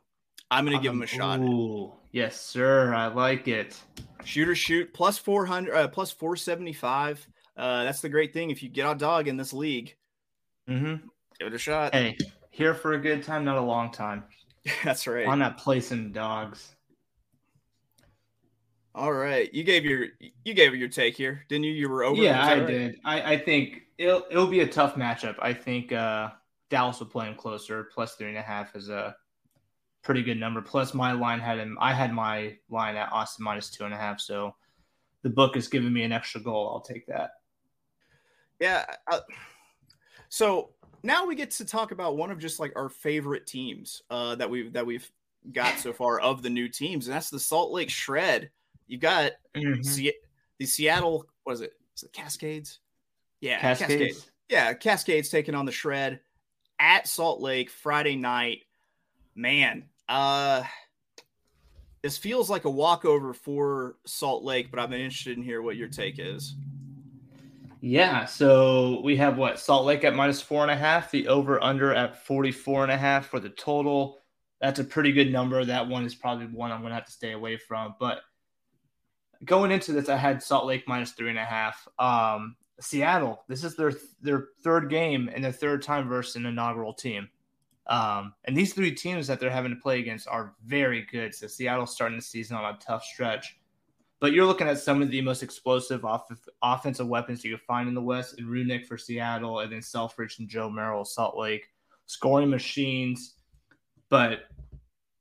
I'm 0.50 0.66
going 0.66 0.78
to 0.78 0.84
give 0.84 0.94
them 0.94 1.02
a 1.02 1.08
shot. 1.08 1.40
Ooh, 1.40 1.94
yes, 2.12 2.40
sir. 2.40 2.94
I 2.94 3.08
like 3.08 3.48
it. 3.48 3.80
Shooter 4.24 4.56
shoot 4.56 4.94
plus 4.94 5.18
400, 5.18 5.74
uh, 5.74 5.88
plus 5.88 6.12
475. 6.12 7.28
Uh, 7.58 7.84
that's 7.84 8.02
the 8.02 8.10
great 8.10 8.34
thing. 8.34 8.50
If 8.50 8.64
you 8.64 8.70
get 8.70 8.90
a 8.90 8.96
dog 8.96 9.28
in 9.28 9.36
this 9.36 9.52
league, 9.52 9.96
mm-hmm. 10.70 11.06
give 11.40 11.48
it 11.48 11.54
a 11.54 11.58
shot. 11.58 11.94
Hey, 11.94 12.18
here 12.52 12.74
for 12.74 12.94
a 12.94 13.00
good 13.00 13.24
time, 13.24 13.44
not 13.44 13.58
a 13.58 13.62
long 13.62 13.92
time. 13.92 14.24
that's 14.84 15.08
right. 15.08 15.28
I'm 15.28 15.40
not 15.40 15.58
placing 15.58 16.12
dogs. 16.12 16.76
All 18.98 19.14
right, 19.14 19.54
you 19.54 19.64
gave 19.64 19.86
your 19.86 20.08
you 20.44 20.56
gave 20.56 20.74
your 20.74 20.88
take 20.88 21.16
here, 21.16 21.46
didn't 21.50 21.66
you? 21.66 21.72
You 21.72 21.88
were 21.88 22.04
over. 22.04 22.20
Yeah, 22.20 22.44
I 22.44 22.58
right? 22.58 22.68
did. 22.68 23.00
I, 23.06 23.34
I 23.34 23.38
think 23.38 23.84
it'll 24.00 24.24
it'll 24.32 24.48
be 24.48 24.62
a 24.62 24.68
tough 24.68 24.96
matchup. 24.96 25.36
I 25.40 25.54
think 25.54 25.92
uh, 25.92 26.32
Dallas 26.72 26.98
will 26.98 27.06
play 27.06 27.28
him 27.28 27.36
closer. 27.36 27.90
Plus 27.94 28.16
three 28.16 28.30
and 28.30 28.38
a 28.40 28.42
half 28.42 28.76
is 28.76 28.90
a 28.90 29.16
pretty 30.02 30.24
good 30.24 30.40
number. 30.40 30.64
Plus 30.64 30.96
my 30.96 31.12
line 31.12 31.40
had 31.40 31.60
him. 31.60 31.78
I 31.80 31.94
had 31.94 32.12
my 32.12 32.58
line 32.72 32.96
at 32.96 33.12
Austin 33.12 33.44
minus 33.44 33.70
two 33.70 33.86
and 33.86 33.94
a 33.94 33.98
half. 33.98 34.20
So 34.20 34.56
the 35.22 35.30
book 35.30 35.56
is 35.56 35.68
giving 35.68 35.94
me 35.94 36.02
an 36.02 36.12
extra 36.12 36.42
goal. 36.42 36.68
I'll 36.68 36.82
take 36.82 37.06
that. 37.06 37.34
Yeah. 38.60 38.84
So 40.30 40.72
now 41.04 41.28
we 41.28 41.36
get 41.36 41.52
to 41.52 41.66
talk 41.66 41.92
about 41.92 42.18
one 42.18 42.32
of 42.32 42.40
just 42.40 42.60
like 42.60 42.74
our 42.76 42.90
favorite 42.90 43.46
teams 43.46 44.02
uh, 44.10 44.34
that 44.36 44.50
we've 44.50 44.74
that 44.74 44.88
we've 44.88 45.08
got 45.52 45.78
so 45.78 45.94
far 45.94 46.20
of 46.20 46.42
the 46.42 46.50
new 46.50 46.68
teams, 46.68 47.06
and 47.06 47.16
that's 47.16 47.30
the 47.30 47.40
Salt 47.40 47.72
Lake 47.72 47.92
Shred 47.92 48.50
you 48.88 48.98
got 48.98 49.34
mm-hmm. 49.56 49.82
the 50.60 50.66
Seattle. 50.66 51.26
What 51.44 51.54
is 51.54 51.62
it? 51.62 51.74
Is 51.96 52.04
it 52.04 52.14
Cascades? 52.14 52.80
Yeah, 53.42 53.60
Cascades. 53.60 53.92
Cascades. 53.92 54.32
Yeah, 54.50 54.74
Cascades 54.74 55.30
taking 55.30 55.56
on 55.56 55.66
the 55.66 55.72
Shred 55.72 56.20
at 56.80 57.08
Salt 57.08 57.42
Lake 57.42 57.70
Friday 57.70 58.16
night. 58.16 58.62
Man, 59.36 59.86
uh, 60.10 60.64
this 62.02 62.18
feels 62.18 62.50
like 62.50 62.66
a 62.66 62.70
walkover 62.70 63.34
for 63.34 63.98
Salt 64.06 64.44
Lake, 64.44 64.72
but 64.72 64.80
I'm 64.80 64.94
interested 64.94 65.38
in 65.38 65.44
hear 65.44 65.62
what 65.62 65.76
your 65.76 65.90
take 65.90 66.16
is. 66.18 66.56
Yeah, 67.82 68.26
so 68.26 69.02
we 69.04 69.16
have 69.18 69.38
what 69.38 69.60
Salt 69.60 69.86
Lake 69.86 70.04
at 70.04 70.16
minus 70.16 70.42
four 70.42 70.64
and 70.64 70.72
a 70.72 70.76
half, 70.76 71.12
the 71.12 71.28
over 71.28 71.64
under 71.64 71.94
at 71.94 72.26
44 72.26 72.84
and 72.84 72.92
a 72.92 72.98
half 72.98 73.28
for 73.28 73.40
the 73.40 73.50
total. 73.50 74.18
That's 74.60 74.80
a 74.80 74.84
pretty 74.84 75.12
good 75.12 75.32
number. 75.32 75.64
That 75.64 75.88
one 75.88 76.04
is 76.06 76.16
probably 76.16 76.48
one 76.48 76.72
I'm 76.72 76.80
going 76.80 76.90
to 76.90 76.96
have 76.96 77.06
to 77.06 77.12
stay 77.12 77.34
away 77.34 77.58
from. 77.58 77.94
But 78.00 78.22
going 79.46 79.72
into 79.72 79.92
this, 79.92 80.10
I 80.10 80.18
had 80.18 80.42
Salt 80.42 80.66
Lake 80.66 80.88
minus 80.88 81.12
three 81.12 81.30
and 81.30 81.40
a 81.40 81.46
half. 81.46 81.88
Um, 82.00 82.56
Seattle, 82.80 83.44
this 83.48 83.64
is 83.64 83.76
their 83.76 83.94
their 84.22 84.50
third 84.64 84.90
game 84.90 85.30
and 85.34 85.44
their 85.44 85.52
third 85.52 85.82
time 85.82 86.08
versus 86.08 86.36
an 86.36 86.46
inaugural 86.46 86.94
team. 86.94 87.30
Um, 87.88 88.34
and 88.44 88.56
these 88.56 88.74
three 88.74 88.92
teams 88.92 89.28
that 89.28 89.40
they're 89.40 89.50
having 89.50 89.74
to 89.74 89.82
play 89.82 90.00
against 90.00 90.28
are 90.28 90.54
very 90.66 91.08
good. 91.10 91.34
So 91.34 91.48
Seattle's 91.48 91.94
starting 91.94 92.18
the 92.18 92.24
season 92.24 92.58
on 92.58 92.76
a 92.76 92.78
tough 92.80 93.04
stretch. 93.04 93.58
But 94.20 94.34
you're 94.34 94.46
looking 94.46 94.68
at 94.68 94.80
some 94.80 95.02
of 95.02 95.12
the 95.12 95.22
most 95.22 95.44
explosive 95.44 96.04
off- 96.04 96.28
offensive 96.62 97.08
weapons 97.08 97.44
you 97.44 97.56
can 97.56 97.66
find 97.66 97.88
in 97.88 97.94
the 97.94 98.02
West, 98.02 98.38
and 98.38 98.48
Roenick 98.48 98.86
for 98.86 98.98
Seattle, 98.98 99.60
and 99.60 99.72
then 99.72 99.82
Selfridge 99.82 100.40
and 100.40 100.50
Joe 100.50 100.70
Merrill, 100.70 101.06
Salt 101.06 101.38
Lake, 101.38 101.68
scoring 102.08 102.50
machines. 102.50 103.36
But 104.10 104.46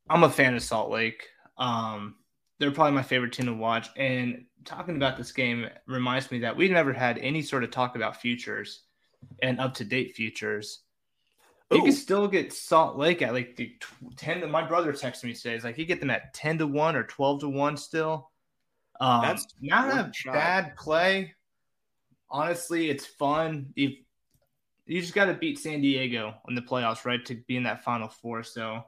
I'm 0.08 0.24
a 0.24 0.30
fan 0.30 0.54
of 0.54 0.62
Salt 0.62 0.90
Lake. 0.90 1.28
Um, 1.58 2.16
they're 2.58 2.70
probably 2.70 2.92
my 2.92 3.02
favorite 3.02 3.32
team 3.32 3.46
to 3.46 3.54
watch. 3.54 3.88
And 3.96 4.44
talking 4.64 4.96
about 4.96 5.16
this 5.16 5.32
game 5.32 5.68
reminds 5.86 6.30
me 6.30 6.40
that 6.40 6.56
we've 6.56 6.70
never 6.70 6.92
had 6.92 7.18
any 7.18 7.42
sort 7.42 7.64
of 7.64 7.70
talk 7.70 7.96
about 7.96 8.20
futures 8.20 8.82
and 9.42 9.60
up 9.60 9.74
to 9.74 9.84
date 9.84 10.14
futures. 10.14 10.80
You 11.70 11.82
can 11.82 11.92
still 11.92 12.28
get 12.28 12.52
Salt 12.52 12.96
Lake 12.96 13.22
at 13.22 13.32
like 13.32 13.56
the 13.56 13.72
10 14.16 14.42
to 14.42 14.46
my 14.46 14.62
brother 14.62 14.92
texted 14.92 15.24
me 15.24 15.34
today. 15.34 15.54
He's 15.54 15.64
like, 15.64 15.78
you 15.78 15.84
get 15.84 15.98
them 15.98 16.10
at 16.10 16.32
10 16.32 16.58
to 16.58 16.66
1 16.66 16.94
or 16.94 17.02
12 17.02 17.40
to 17.40 17.48
1 17.48 17.76
still. 17.76 18.30
Um, 19.00 19.22
That's 19.22 19.46
not 19.60 19.88
a 19.88 20.12
shot. 20.14 20.32
bad 20.32 20.76
play. 20.76 21.34
Honestly, 22.30 22.88
it's 22.88 23.04
fun. 23.04 23.72
You, 23.74 23.94
you 24.86 25.00
just 25.00 25.14
got 25.14 25.24
to 25.24 25.34
beat 25.34 25.58
San 25.58 25.80
Diego 25.80 26.34
in 26.48 26.54
the 26.54 26.62
playoffs, 26.62 27.04
right, 27.04 27.24
to 27.26 27.34
be 27.34 27.56
in 27.56 27.64
that 27.64 27.82
Final 27.82 28.08
Four. 28.08 28.44
So 28.44 28.84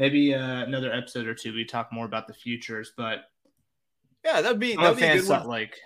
maybe 0.00 0.34
uh, 0.34 0.62
another 0.64 0.92
episode 0.92 1.26
or 1.26 1.34
two 1.34 1.52
we 1.52 1.64
talk 1.64 1.92
more 1.92 2.06
about 2.06 2.26
the 2.26 2.32
futures. 2.32 2.92
But 2.96 3.30
yeah, 4.24 4.40
that'd 4.40 4.58
be 4.58 4.74
that'd 4.74 4.96
be 4.96 5.04
a 5.04 5.20
good 5.20 5.28
one. 5.28 5.46
Like, 5.46 5.78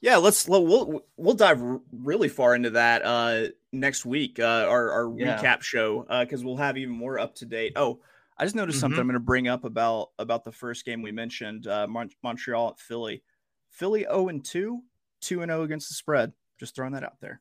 yeah, 0.00 0.16
let's 0.16 0.46
we'll 0.46 1.02
we'll 1.16 1.34
dive 1.34 1.62
really 1.92 2.28
far 2.28 2.54
into 2.54 2.70
that 2.70 3.02
uh, 3.04 3.48
next 3.72 4.04
week. 4.04 4.38
Uh, 4.40 4.66
our 4.68 4.90
our 4.90 5.14
yeah. 5.16 5.38
recap 5.38 5.62
show 5.62 6.04
because 6.20 6.42
uh, 6.42 6.44
we'll 6.44 6.56
have 6.56 6.76
even 6.76 6.94
more 6.94 7.18
up 7.18 7.36
to 7.36 7.46
date. 7.46 7.74
Oh, 7.76 8.00
I 8.36 8.44
just 8.44 8.56
noticed 8.56 8.76
mm-hmm. 8.76 8.80
something 8.80 9.00
I'm 9.00 9.06
going 9.06 9.14
to 9.14 9.20
bring 9.20 9.48
up 9.48 9.64
about 9.64 10.10
about 10.18 10.44
the 10.44 10.52
first 10.52 10.84
game 10.84 11.00
we 11.00 11.12
mentioned, 11.12 11.66
uh, 11.66 11.86
Mon- 11.86 12.10
Montreal 12.22 12.70
at 12.70 12.78
Philly. 12.78 13.22
Philly 13.70 14.00
0 14.02 14.28
and 14.28 14.44
2, 14.44 14.82
2 15.20 15.42
and 15.42 15.50
0 15.50 15.62
against 15.62 15.88
the 15.88 15.94
spread. 15.94 16.32
Just 16.58 16.74
throwing 16.74 16.92
that 16.94 17.04
out 17.04 17.20
there. 17.20 17.40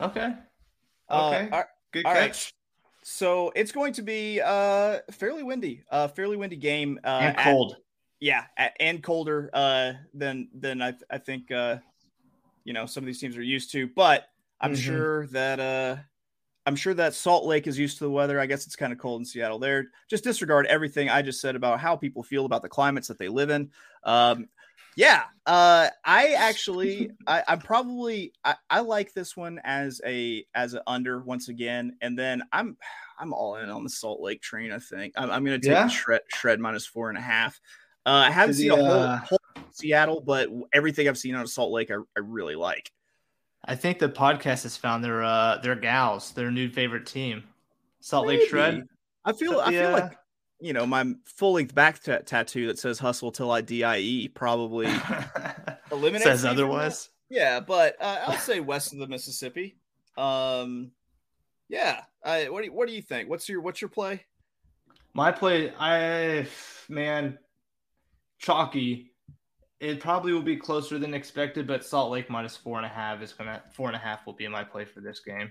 Okay. 0.00 0.32
Uh, 1.08 1.28
okay. 1.28 1.48
Uh, 1.50 1.62
Good 1.92 2.04
catch. 2.04 2.54
So 3.08 3.52
it's 3.54 3.70
going 3.70 3.92
to 3.92 4.02
be 4.02 4.40
uh 4.44 4.98
fairly 5.12 5.44
windy, 5.44 5.84
uh 5.92 6.08
fairly 6.08 6.36
windy 6.36 6.56
game 6.56 6.98
uh, 7.04 7.20
and 7.22 7.36
cold. 7.36 7.74
At, 7.74 7.78
yeah, 8.18 8.44
at, 8.56 8.76
and 8.80 9.00
colder 9.00 9.48
uh 9.52 9.92
than 10.12 10.48
than 10.52 10.82
I 10.82 10.92
I 11.08 11.18
think 11.18 11.52
uh 11.52 11.76
you 12.64 12.72
know 12.72 12.84
some 12.84 13.04
of 13.04 13.06
these 13.06 13.20
teams 13.20 13.36
are 13.36 13.42
used 13.42 13.70
to, 13.72 13.86
but 13.86 14.24
I'm 14.60 14.72
mm-hmm. 14.72 14.80
sure 14.80 15.26
that 15.28 15.60
uh 15.60 15.96
I'm 16.66 16.74
sure 16.74 16.94
that 16.94 17.14
Salt 17.14 17.44
Lake 17.44 17.68
is 17.68 17.78
used 17.78 17.98
to 17.98 18.04
the 18.04 18.10
weather. 18.10 18.40
I 18.40 18.46
guess 18.46 18.66
it's 18.66 18.74
kind 18.74 18.92
of 18.92 18.98
cold 18.98 19.20
in 19.20 19.24
Seattle. 19.24 19.60
There, 19.60 19.86
just 20.10 20.24
disregard 20.24 20.66
everything 20.66 21.08
I 21.08 21.22
just 21.22 21.40
said 21.40 21.54
about 21.54 21.78
how 21.78 21.94
people 21.94 22.24
feel 22.24 22.44
about 22.44 22.62
the 22.62 22.68
climates 22.68 23.06
that 23.06 23.18
they 23.18 23.28
live 23.28 23.50
in. 23.50 23.70
Um, 24.02 24.48
yeah, 24.96 25.24
uh, 25.44 25.88
I 26.04 26.32
actually, 26.32 27.10
I, 27.26 27.42
am 27.46 27.58
probably, 27.60 28.32
I, 28.44 28.54
I, 28.70 28.80
like 28.80 29.12
this 29.12 29.36
one 29.36 29.60
as 29.64 30.00
a 30.06 30.46
as 30.54 30.74
an 30.74 30.80
under 30.86 31.20
once 31.20 31.48
again, 31.48 31.96
and 32.00 32.18
then 32.18 32.42
I'm, 32.52 32.76
I'm 33.18 33.34
all 33.34 33.56
in 33.56 33.68
on 33.68 33.84
the 33.84 33.90
Salt 33.90 34.20
Lake 34.20 34.40
train. 34.40 34.72
I 34.72 34.78
think 34.78 35.12
I'm, 35.16 35.30
I'm 35.30 35.44
going 35.44 35.60
to 35.60 35.66
take 35.66 35.74
yeah. 35.74 35.88
shred 35.88 36.22
shred 36.28 36.60
minus 36.60 36.86
four 36.86 37.10
and 37.10 37.18
a 37.18 37.22
half. 37.22 37.60
Uh, 38.06 38.24
I 38.26 38.30
haven't 38.30 38.54
seen 38.54 38.70
a 38.70 38.76
whole, 38.76 38.86
uh, 38.86 39.18
whole, 39.18 39.38
Seattle, 39.72 40.22
but 40.22 40.48
everything 40.72 41.08
I've 41.08 41.18
seen 41.18 41.34
out 41.34 41.42
of 41.42 41.50
Salt 41.50 41.72
Lake, 41.72 41.90
I, 41.90 41.96
I 42.16 42.20
really 42.20 42.54
like. 42.54 42.90
I 43.66 43.74
think 43.74 43.98
the 43.98 44.08
podcast 44.08 44.62
has 44.62 44.76
found 44.76 45.04
their 45.04 45.22
uh 45.22 45.58
their 45.58 45.74
gals, 45.74 46.32
their 46.32 46.50
new 46.50 46.70
favorite 46.70 47.04
team, 47.04 47.44
Salt 48.00 48.26
Maybe. 48.26 48.40
Lake 48.40 48.48
Shred. 48.48 48.88
I 49.24 49.32
feel, 49.32 49.60
I 49.60 49.70
feel 49.72 49.90
like 49.90 50.16
you 50.60 50.72
know, 50.72 50.86
my 50.86 51.14
full 51.24 51.54
length 51.54 51.74
back 51.74 52.02
t- 52.02 52.16
tattoo 52.24 52.68
that 52.68 52.78
says 52.78 52.98
"Hustle 52.98 53.32
till 53.32 53.50
I 53.50 53.60
die" 53.60 54.28
probably 54.34 54.86
eliminates 55.92 56.24
says 56.24 56.44
otherwise. 56.44 57.10
Yeah, 57.28 57.60
but 57.60 57.96
uh, 58.00 58.20
I'll 58.26 58.38
say 58.38 58.60
west 58.60 58.92
of 58.92 58.98
the 58.98 59.06
Mississippi. 59.06 59.76
Um, 60.16 60.92
yeah. 61.68 62.02
I, 62.24 62.48
what 62.48 62.60
do 62.60 62.66
you, 62.66 62.72
what 62.72 62.88
do 62.88 62.94
you 62.94 63.02
think? 63.02 63.28
What's 63.28 63.48
your 63.48 63.60
what's 63.60 63.80
your 63.80 63.90
play? 63.90 64.24
My 65.14 65.32
play, 65.32 65.72
I 65.78 66.46
man, 66.88 67.38
chalky. 68.38 69.12
It 69.78 70.00
probably 70.00 70.32
will 70.32 70.42
be 70.42 70.56
closer 70.56 70.98
than 70.98 71.12
expected, 71.12 71.66
but 71.66 71.84
Salt 71.84 72.10
Lake 72.10 72.30
minus 72.30 72.56
four 72.56 72.78
and 72.78 72.86
a 72.86 72.88
half 72.88 73.20
is 73.22 73.32
gonna 73.32 73.62
four 73.72 73.88
and 73.88 73.96
a 73.96 73.98
half 73.98 74.26
will 74.26 74.32
be 74.32 74.48
my 74.48 74.64
play 74.64 74.84
for 74.84 75.00
this 75.00 75.20
game. 75.20 75.50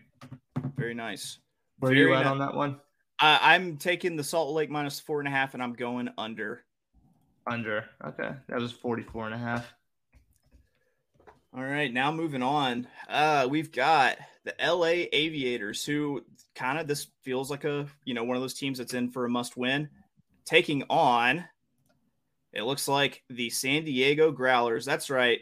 Very 0.75 0.93
nice. 0.93 1.39
Where 1.79 1.91
Very 1.91 2.05
are 2.05 2.07
you 2.07 2.13
at 2.15 2.23
nice. 2.23 2.31
on 2.31 2.39
that 2.39 2.53
one? 2.55 2.79
I'm 3.19 3.77
taking 3.77 4.15
the 4.15 4.23
Salt 4.23 4.53
Lake 4.53 4.69
minus 4.69 4.99
four 4.99 5.19
and 5.19 5.27
a 5.27 5.31
half, 5.31 5.53
and 5.53 5.63
I'm 5.63 5.73
going 5.73 6.09
under. 6.17 6.63
Under. 7.47 7.85
Okay. 8.03 8.31
That 8.47 8.59
was 8.59 8.71
44 8.71 9.27
and 9.27 9.35
a 9.35 9.37
half. 9.37 9.73
All 11.55 11.63
right. 11.63 11.93
Now 11.93 12.11
moving 12.11 12.43
on. 12.43 12.87
Uh, 13.07 13.47
we've 13.49 13.71
got 13.71 14.17
the 14.43 14.53
LA 14.61 15.07
Aviators, 15.13 15.85
who 15.85 16.25
kind 16.55 16.77
of 16.77 16.87
this 16.87 17.07
feels 17.23 17.49
like 17.49 17.63
a, 17.63 17.87
you 18.03 18.13
know, 18.13 18.23
one 18.23 18.35
of 18.35 18.41
those 18.41 18.53
teams 18.55 18.77
that's 18.77 18.93
in 18.93 19.09
for 19.09 19.25
a 19.25 19.29
must 19.29 19.55
win, 19.55 19.89
taking 20.45 20.83
on, 20.89 21.45
it 22.51 22.63
looks 22.63 22.87
like 22.87 23.23
the 23.29 23.49
San 23.49 23.85
Diego 23.85 24.31
Growlers. 24.31 24.85
That's 24.85 25.09
right. 25.09 25.39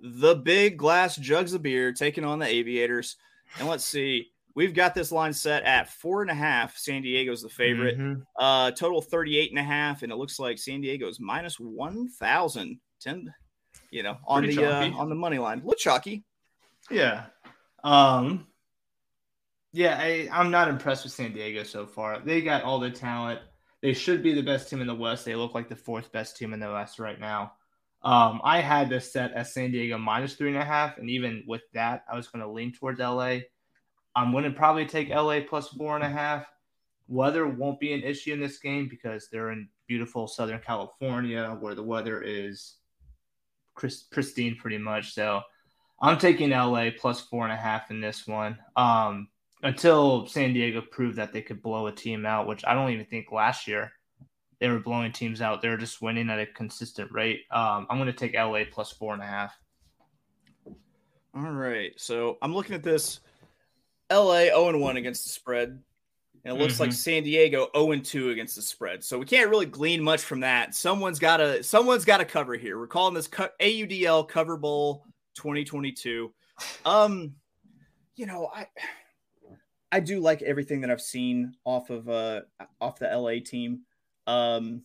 The 0.00 0.34
big 0.34 0.76
glass 0.76 1.16
jugs 1.16 1.54
of 1.54 1.62
beer 1.62 1.92
taking 1.92 2.24
on 2.24 2.38
the 2.38 2.46
Aviators. 2.46 3.16
And 3.58 3.68
let's 3.68 3.84
see. 3.84 4.32
We've 4.54 4.74
got 4.74 4.94
this 4.94 5.10
line 5.10 5.32
set 5.32 5.64
at 5.64 5.90
four 5.90 6.22
and 6.22 6.30
a 6.30 6.34
half. 6.34 6.76
San 6.76 7.02
Diego's 7.02 7.42
the 7.42 7.48
favorite. 7.48 7.98
Mm-hmm. 7.98 8.22
Uh, 8.38 8.70
total 8.70 9.02
38 9.02 9.50
and 9.50 9.58
a 9.58 9.64
half. 9.64 10.02
And 10.02 10.12
it 10.12 10.16
looks 10.16 10.38
like 10.38 10.58
San 10.58 10.80
Diego's 10.80 11.18
minus 11.18 11.58
1,000. 11.58 12.80
10, 13.04 13.32
you 13.90 14.02
know, 14.02 14.16
on 14.26 14.42
Pretty 14.42 14.56
the 14.56 14.66
uh, 14.66 14.90
on 14.92 15.08
the 15.08 15.14
money 15.14 15.38
line. 15.38 15.62
Look 15.64 15.78
chalky. 15.78 16.24
Yeah. 16.90 17.26
Um, 17.82 18.46
yeah, 19.72 19.98
I, 20.00 20.28
I'm 20.32 20.50
not 20.50 20.68
impressed 20.68 21.04
with 21.04 21.12
San 21.12 21.32
Diego 21.32 21.62
so 21.64 21.86
far. 21.86 22.20
They 22.20 22.40
got 22.40 22.62
all 22.62 22.80
the 22.80 22.90
talent. 22.90 23.40
They 23.82 23.92
should 23.92 24.22
be 24.22 24.32
the 24.32 24.42
best 24.42 24.70
team 24.70 24.80
in 24.80 24.86
the 24.86 24.94
West. 24.94 25.24
They 25.24 25.34
look 25.34 25.54
like 25.54 25.68
the 25.68 25.76
fourth 25.76 26.10
best 26.12 26.36
team 26.36 26.54
in 26.54 26.60
the 26.60 26.72
West 26.72 26.98
right 26.98 27.20
now. 27.20 27.52
Um, 28.02 28.40
I 28.44 28.60
had 28.60 28.88
this 28.88 29.12
set 29.12 29.32
as 29.32 29.52
San 29.52 29.70
Diego 29.70 29.98
minus 29.98 30.34
three 30.34 30.48
and 30.48 30.58
a 30.58 30.64
half, 30.64 30.98
and 30.98 31.10
even 31.10 31.44
with 31.46 31.62
that, 31.72 32.04
I 32.10 32.16
was 32.16 32.28
going 32.28 32.42
to 32.42 32.50
lean 32.50 32.72
towards 32.72 33.00
LA. 33.00 33.38
I'm 34.16 34.32
going 34.32 34.44
to 34.44 34.50
probably 34.50 34.86
take 34.86 35.08
LA 35.08 35.40
plus 35.40 35.68
four 35.68 35.96
and 35.96 36.04
a 36.04 36.08
half. 36.08 36.46
Weather 37.08 37.46
won't 37.46 37.80
be 37.80 37.92
an 37.92 38.02
issue 38.02 38.32
in 38.32 38.40
this 38.40 38.58
game 38.58 38.88
because 38.88 39.28
they're 39.30 39.50
in 39.50 39.68
beautiful 39.86 40.26
Southern 40.26 40.60
California 40.60 41.56
where 41.60 41.74
the 41.74 41.82
weather 41.82 42.22
is 42.22 42.76
pristine 43.74 44.56
pretty 44.56 44.78
much. 44.78 45.12
So 45.12 45.42
I'm 46.00 46.18
taking 46.18 46.50
LA 46.50 46.90
plus 46.96 47.20
four 47.20 47.44
and 47.44 47.52
a 47.52 47.56
half 47.56 47.90
in 47.90 48.00
this 48.00 48.26
one. 48.26 48.58
Um, 48.76 49.28
until 49.62 50.26
San 50.26 50.52
Diego 50.52 50.82
proved 50.82 51.16
that 51.16 51.32
they 51.32 51.40
could 51.40 51.62
blow 51.62 51.86
a 51.86 51.92
team 51.92 52.26
out, 52.26 52.46
which 52.46 52.64
I 52.66 52.74
don't 52.74 52.90
even 52.90 53.06
think 53.06 53.32
last 53.32 53.66
year 53.66 53.92
they 54.60 54.68
were 54.68 54.78
blowing 54.78 55.10
teams 55.10 55.40
out. 55.40 55.62
They're 55.62 55.76
just 55.78 56.02
winning 56.02 56.30
at 56.30 56.38
a 56.38 56.46
consistent 56.46 57.10
rate. 57.12 57.42
Um, 57.50 57.86
I'm 57.88 57.98
going 57.98 58.06
to 58.06 58.12
take 58.12 58.34
LA 58.34 58.62
plus 58.70 58.92
four 58.92 59.14
and 59.14 59.22
a 59.22 59.26
half. 59.26 59.54
All 61.34 61.52
right. 61.52 61.92
So 61.96 62.38
I'm 62.42 62.54
looking 62.54 62.74
at 62.74 62.82
this 62.82 63.20
LA 64.10 64.44
0 64.44 64.78
1 64.78 64.96
against 64.96 65.24
the 65.24 65.30
spread. 65.30 65.80
And 66.46 66.56
it 66.56 66.60
looks 66.60 66.74
mm-hmm. 66.74 66.82
like 66.82 66.92
San 66.92 67.22
Diego 67.22 67.68
0 67.74 68.00
2 68.00 68.30
against 68.30 68.56
the 68.56 68.62
spread. 68.62 69.02
So 69.02 69.18
we 69.18 69.24
can't 69.24 69.48
really 69.48 69.66
glean 69.66 70.02
much 70.02 70.22
from 70.22 70.40
that. 70.40 70.74
Someone's 70.74 71.18
got 71.18 71.38
to 71.38 71.62
someone's 71.62 72.04
got 72.04 72.18
to 72.18 72.24
cover 72.24 72.54
here. 72.54 72.78
We're 72.78 72.86
calling 72.86 73.14
this 73.14 73.28
AUDL 73.28 74.28
Cover 74.28 74.56
Bowl 74.56 75.04
2022. 75.36 76.32
Um, 76.84 77.34
you 78.16 78.26
know, 78.26 78.50
I 78.54 78.66
I 79.90 80.00
do 80.00 80.20
like 80.20 80.42
everything 80.42 80.80
that 80.82 80.90
I've 80.90 81.00
seen 81.00 81.54
off 81.64 81.88
of 81.90 82.08
uh 82.08 82.42
off 82.80 82.98
the 82.98 83.06
LA 83.06 83.40
team. 83.44 83.80
Um, 84.26 84.82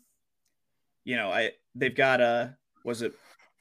you 1.03 1.15
know, 1.15 1.29
I 1.29 1.51
they've 1.75 1.95
got 1.95 2.21
a 2.21 2.55
was 2.85 3.01
it 3.01 3.13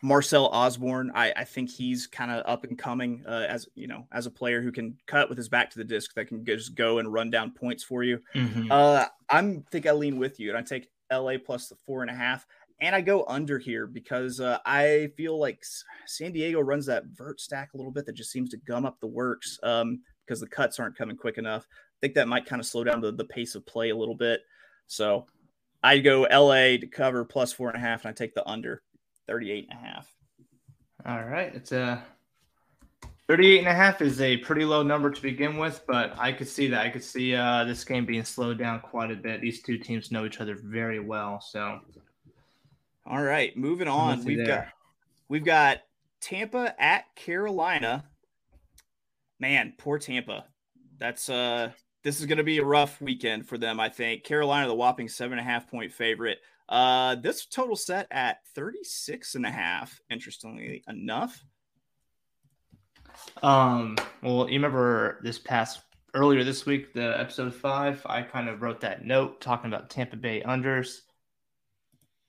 Marcel 0.03 0.47
Osborne, 0.47 1.11
I, 1.15 1.33
I 1.35 1.45
think 1.45 1.71
he's 1.71 2.07
kind 2.07 2.31
of 2.31 2.45
up 2.47 2.65
and 2.65 2.79
coming 2.79 3.25
uh, 3.27 3.47
as 3.49 3.69
you 3.75 3.89
know 3.89 4.07
as 4.13 4.27
a 4.27 4.31
player 4.31 4.63
who 4.63 4.71
can 4.71 4.97
cut 5.07 5.29
with 5.29 5.39
his 5.39 5.49
back 5.49 5.71
to 5.71 5.79
the 5.79 5.85
disc 5.85 6.15
that 6.15 6.27
can 6.27 6.45
just 6.45 6.75
go 6.75 6.99
and 6.99 7.13
run 7.13 7.31
down 7.31 7.53
points 7.53 7.83
for 7.83 8.05
you. 8.05 8.21
Mm-hmm. 8.35 8.71
Uh, 8.71 9.07
I'm 9.29 9.65
think 9.73 9.87
I 9.87 9.93
lean 9.93 10.19
with 10.19 10.39
you 10.39 10.51
and 10.51 10.59
I 10.59 10.63
take 10.63 10.89
LA 11.13 11.35
plus 11.45 11.69
the 11.69 11.75
four 11.75 12.03
and 12.03 12.11
a 12.11 12.15
half, 12.15 12.47
and 12.81 12.95
I 12.95 13.01
go 13.01 13.25
under 13.27 13.59
here 13.59 13.87
because 13.87 14.41
uh, 14.41 14.59
I 14.65 15.11
feel 15.17 15.39
like 15.39 15.65
San 16.07 16.33
Diego 16.33 16.61
runs 16.61 16.87
that 16.87 17.07
vert 17.07 17.41
stack 17.41 17.71
a 17.75 17.77
little 17.77 17.93
bit 17.93 18.07
that 18.07 18.15
just 18.15 18.31
seems 18.31 18.51
to 18.51 18.57
gum 18.59 18.87
up 18.87 19.01
the 19.01 19.07
works 19.09 19.59
um, 19.65 20.01
because 20.25 20.41
the 20.41 20.47
cuts 20.47 20.79
aren't 20.79 20.97
coming 20.97 21.17
quick 21.17 21.39
enough. 21.39 21.67
I 21.71 21.99
think 22.01 22.15
that 22.15 22.29
might 22.29 22.47
kind 22.47 22.61
of 22.61 22.67
slow 22.67 22.85
down 22.85 23.01
the, 23.01 23.11
the 23.11 23.25
pace 23.25 23.57
of 23.57 23.67
play 23.67 23.91
a 23.91 23.97
little 23.97 24.15
bit. 24.15 24.43
So 24.87 25.27
I 25.83 25.99
go 25.99 26.23
LA 26.23 26.79
to 26.79 26.87
cover 26.87 27.25
plus 27.25 27.53
four 27.53 27.69
and 27.69 27.77
a 27.77 27.81
half, 27.81 28.05
and 28.05 28.11
I 28.11 28.13
take 28.13 28.35
the 28.35 28.49
under. 28.49 28.83
38 29.29 29.69
and 29.71 29.79
a 29.79 29.83
half. 29.83 30.13
All 31.07 31.25
right. 31.25 31.55
It's 31.55 31.71
a 31.73 32.03
38 33.29 33.59
and 33.59 33.69
a 33.69 33.75
half 33.75 34.01
is 34.01 34.23
a 34.23 34.39
pretty 34.39 34.65
low 34.65 34.83
number 34.83 35.11
to 35.11 35.23
begin 35.23 35.59
with, 35.59 35.83
but 35.87 36.19
I 36.19 36.33
could 36.33 36.49
see 36.49 36.67
that. 36.69 36.87
I 36.87 36.89
could 36.89 37.05
see 37.05 37.35
uh, 37.35 37.65
this 37.65 37.85
game 37.85 38.07
being 38.07 38.25
slowed 38.25 38.59
down 38.59 38.81
quite 38.81 39.11
a 39.11 39.17
bit. 39.17 39.43
These 39.43 39.63
two 39.63 39.77
teams 39.77 40.11
know 40.11 40.25
each 40.25 40.41
other 40.41 40.57
very 40.57 40.99
well. 40.99 41.41
So, 41.41 41.81
all 43.07 43.23
right, 43.23 43.55
moving 43.55 43.87
on. 43.87 44.25
We've 44.25 44.39
there. 44.39 44.47
got 44.47 44.67
we've 45.29 45.45
got 45.45 45.83
Tampa 46.23 46.75
at 46.83 47.15
Carolina. 47.15 48.05
Man, 49.39 49.75
poor 49.77 49.99
Tampa. 49.99 50.47
That's 50.99 51.29
uh 51.29 51.71
this 52.03 52.21
is 52.21 52.27
going 52.27 52.39
to 52.39 52.45
be 52.45 52.59
a 52.59 52.65
rough 52.65 52.99
weekend 53.01 53.47
for 53.47 53.59
them, 53.59 53.79
I 53.79 53.91
think. 53.91 54.25
Carolina, 54.25 54.69
the 54.69 54.75
whopping 54.75 55.09
seven 55.09 55.39
and 55.39 55.47
a 55.47 55.51
half 55.51 55.71
point 55.71 55.93
favorite. 55.93 56.39
Uh, 56.69 57.15
this 57.15 57.47
total 57.47 57.77
set 57.77 58.07
at 58.11 58.39
36 58.55 59.35
and 59.35 59.47
a 59.47 59.51
half, 59.51 60.01
interestingly 60.11 60.83
enough. 60.89 61.43
Um, 63.43 63.97
well, 64.23 64.49
you 64.49 64.55
remember 64.55 65.19
this 65.23 65.39
past 65.39 65.81
earlier 66.15 66.45
this 66.45 66.67
week, 66.67 66.93
the 66.93 67.19
episode 67.19 67.55
five, 67.55 68.03
I 68.07 68.23
kind 68.23 68.49
of 68.49 68.63
wrote 68.63 68.81
that 68.81 69.05
note 69.05 69.41
talking 69.41 69.73
about 69.73 69.91
Tampa 69.91 70.17
Bay 70.17 70.43
unders. 70.43 71.01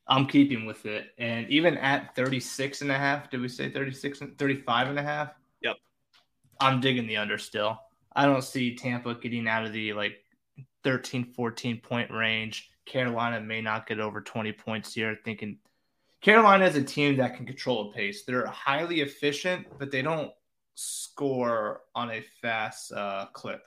I'm 0.07 0.25
keeping 0.25 0.65
with 0.65 0.85
it. 0.85 1.07
And 1.17 1.47
even 1.49 1.77
at 1.77 2.15
36 2.15 2.81
and 2.81 2.91
a 2.91 2.97
half, 2.97 3.29
did 3.29 3.41
we 3.41 3.47
say 3.47 3.69
36 3.69 4.21
and 4.21 4.37
35 4.37 4.87
and 4.87 4.99
a 4.99 5.03
half? 5.03 5.33
Yep. 5.61 5.75
I'm 6.59 6.81
digging 6.81 7.07
the 7.07 7.17
under 7.17 7.37
still. 7.37 7.79
I 8.15 8.25
don't 8.25 8.43
see 8.43 8.75
Tampa 8.75 9.13
getting 9.15 9.47
out 9.47 9.65
of 9.65 9.73
the 9.73 9.93
like 9.93 10.23
13, 10.83 11.25
14 11.33 11.79
point 11.81 12.09
range. 12.11 12.71
Carolina 12.89 13.39
may 13.39 13.61
not 13.61 13.87
get 13.87 13.99
over 13.99 14.19
20 14.19 14.51
points 14.51 14.93
here. 14.93 15.17
Thinking 15.23 15.57
Carolina 16.21 16.65
is 16.65 16.75
a 16.75 16.83
team 16.83 17.15
that 17.17 17.37
can 17.37 17.45
control 17.45 17.89
a 17.89 17.93
pace. 17.93 18.25
They're 18.25 18.45
highly 18.47 19.01
efficient, 19.01 19.67
but 19.77 19.91
they 19.91 20.01
don't 20.01 20.31
score 20.75 21.81
on 21.95 22.11
a 22.11 22.21
fast 22.41 22.91
uh, 22.91 23.27
clip, 23.31 23.61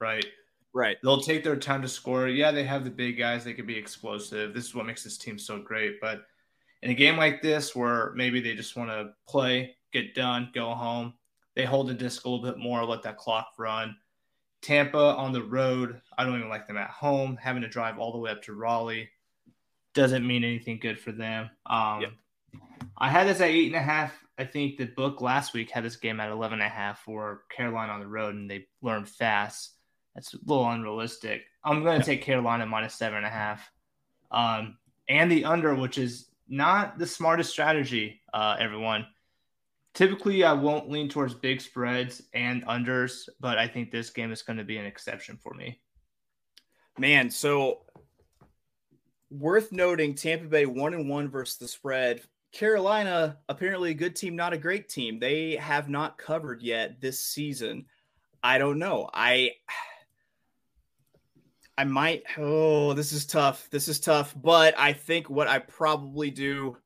right? 0.00 0.24
Right. 0.72 0.96
They'll 1.02 1.20
take 1.20 1.44
their 1.44 1.56
time 1.56 1.82
to 1.82 1.88
score. 1.88 2.28
Yeah, 2.28 2.50
they 2.50 2.64
have 2.64 2.84
the 2.84 2.90
big 2.90 3.18
guys. 3.18 3.44
They 3.44 3.52
can 3.52 3.66
be 3.66 3.76
explosive. 3.76 4.54
This 4.54 4.64
is 4.64 4.74
what 4.74 4.86
makes 4.86 5.04
this 5.04 5.18
team 5.18 5.38
so 5.38 5.58
great. 5.58 6.00
But 6.00 6.22
in 6.80 6.90
a 6.90 6.94
game 6.94 7.18
like 7.18 7.42
this, 7.42 7.76
where 7.76 8.12
maybe 8.14 8.40
they 8.40 8.54
just 8.54 8.74
want 8.74 8.88
to 8.88 9.10
play, 9.28 9.76
get 9.92 10.14
done, 10.14 10.50
go 10.54 10.72
home, 10.72 11.12
they 11.54 11.66
hold 11.66 11.88
the 11.88 11.94
disc 11.94 12.24
a 12.24 12.28
little 12.28 12.44
bit 12.44 12.58
more, 12.58 12.84
let 12.84 13.02
that 13.02 13.18
clock 13.18 13.52
run. 13.58 13.94
Tampa 14.62 14.98
on 14.98 15.32
the 15.32 15.42
road, 15.42 16.00
I 16.16 16.24
don't 16.24 16.36
even 16.36 16.48
like 16.48 16.66
them 16.66 16.76
at 16.76 16.90
home. 16.90 17.36
Having 17.40 17.62
to 17.62 17.68
drive 17.68 17.98
all 17.98 18.12
the 18.12 18.18
way 18.18 18.30
up 18.30 18.42
to 18.44 18.54
Raleigh 18.54 19.10
doesn't 19.94 20.26
mean 20.26 20.44
anything 20.44 20.78
good 20.78 20.98
for 20.98 21.12
them. 21.12 21.50
Um, 21.66 22.00
yep. 22.00 22.12
I 22.96 23.10
had 23.10 23.26
this 23.26 23.40
at 23.40 23.48
eight 23.48 23.66
and 23.66 23.76
a 23.76 23.82
half. 23.82 24.14
I 24.38 24.44
think 24.44 24.76
the 24.76 24.86
book 24.86 25.20
last 25.20 25.52
week 25.52 25.70
had 25.70 25.84
this 25.84 25.96
game 25.96 26.20
at 26.20 26.30
11 26.30 26.60
and 26.60 26.66
a 26.66 26.70
half 26.70 27.00
for 27.00 27.42
Carolina 27.54 27.92
on 27.92 28.00
the 28.00 28.06
road, 28.06 28.34
and 28.34 28.50
they 28.50 28.66
learned 28.80 29.08
fast. 29.08 29.72
That's 30.14 30.32
a 30.34 30.38
little 30.46 30.68
unrealistic. 30.68 31.42
I'm 31.64 31.82
going 31.82 32.00
to 32.00 32.06
take 32.06 32.22
Carolina 32.22 32.66
minus 32.66 32.94
seven 32.94 33.18
and 33.18 33.26
a 33.26 33.30
half. 33.30 33.70
Um, 34.30 34.78
and 35.08 35.30
the 35.30 35.44
under, 35.44 35.74
which 35.74 35.98
is 35.98 36.28
not 36.48 36.98
the 36.98 37.06
smartest 37.06 37.50
strategy, 37.50 38.20
uh, 38.32 38.56
everyone. 38.58 39.06
Typically, 39.94 40.42
I 40.42 40.54
won't 40.54 40.90
lean 40.90 41.08
towards 41.08 41.34
big 41.34 41.60
spreads 41.60 42.22
and 42.32 42.64
unders, 42.66 43.28
but 43.40 43.58
I 43.58 43.68
think 43.68 43.90
this 43.90 44.10
game 44.10 44.32
is 44.32 44.42
going 44.42 44.56
to 44.56 44.64
be 44.64 44.78
an 44.78 44.86
exception 44.86 45.38
for 45.42 45.52
me. 45.52 45.80
Man, 46.98 47.30
so 47.30 47.84
worth 49.30 49.72
noting 49.72 50.14
Tampa 50.14 50.46
Bay 50.46 50.66
one 50.66 50.94
and 50.94 51.08
one 51.08 51.28
versus 51.28 51.58
the 51.58 51.68
spread. 51.68 52.22
Carolina, 52.52 53.38
apparently 53.48 53.90
a 53.90 53.94
good 53.94 54.14
team, 54.14 54.36
not 54.36 54.52
a 54.52 54.58
great 54.58 54.88
team. 54.88 55.18
They 55.18 55.56
have 55.56 55.88
not 55.88 56.18
covered 56.18 56.62
yet 56.62 57.00
this 57.00 57.20
season. 57.20 57.86
I 58.42 58.58
don't 58.58 58.78
know. 58.78 59.08
I 59.12 59.52
I 61.78 61.84
might 61.84 62.24
oh, 62.36 62.92
this 62.92 63.12
is 63.12 63.24
tough. 63.24 63.68
This 63.70 63.88
is 63.88 64.00
tough, 64.00 64.34
but 64.36 64.74
I 64.78 64.92
think 64.92 65.30
what 65.30 65.48
I 65.48 65.60
probably 65.60 66.30
do 66.30 66.76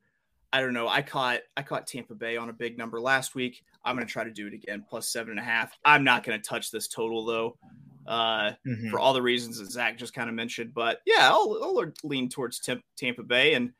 I 0.56 0.62
don't 0.62 0.72
know. 0.72 0.88
I 0.88 1.02
caught 1.02 1.40
I 1.54 1.60
caught 1.60 1.86
Tampa 1.86 2.14
Bay 2.14 2.38
on 2.38 2.48
a 2.48 2.52
big 2.54 2.78
number 2.78 2.98
last 2.98 3.34
week. 3.34 3.62
I'm 3.84 3.94
going 3.94 4.06
to 4.06 4.10
try 4.10 4.24
to 4.24 4.30
do 4.30 4.46
it 4.46 4.54
again, 4.54 4.86
plus 4.88 5.12
seven 5.12 5.32
and 5.32 5.38
a 5.38 5.42
half. 5.42 5.76
I'm 5.84 6.02
not 6.02 6.24
going 6.24 6.40
to 6.40 6.48
touch 6.48 6.70
this 6.70 6.88
total 6.88 7.26
though, 7.26 7.58
uh, 8.06 8.52
mm-hmm. 8.66 8.88
for 8.88 8.98
all 8.98 9.12
the 9.12 9.20
reasons 9.20 9.58
that 9.58 9.70
Zack 9.70 9.98
just 9.98 10.14
kind 10.14 10.30
of 10.30 10.34
mentioned. 10.34 10.72
But 10.72 11.00
yeah, 11.04 11.28
I'll, 11.28 11.58
I'll 11.62 11.92
lean 12.04 12.30
towards 12.30 12.60
Temp- 12.60 12.86
Tampa 12.96 13.22
Bay, 13.22 13.52
and 13.52 13.72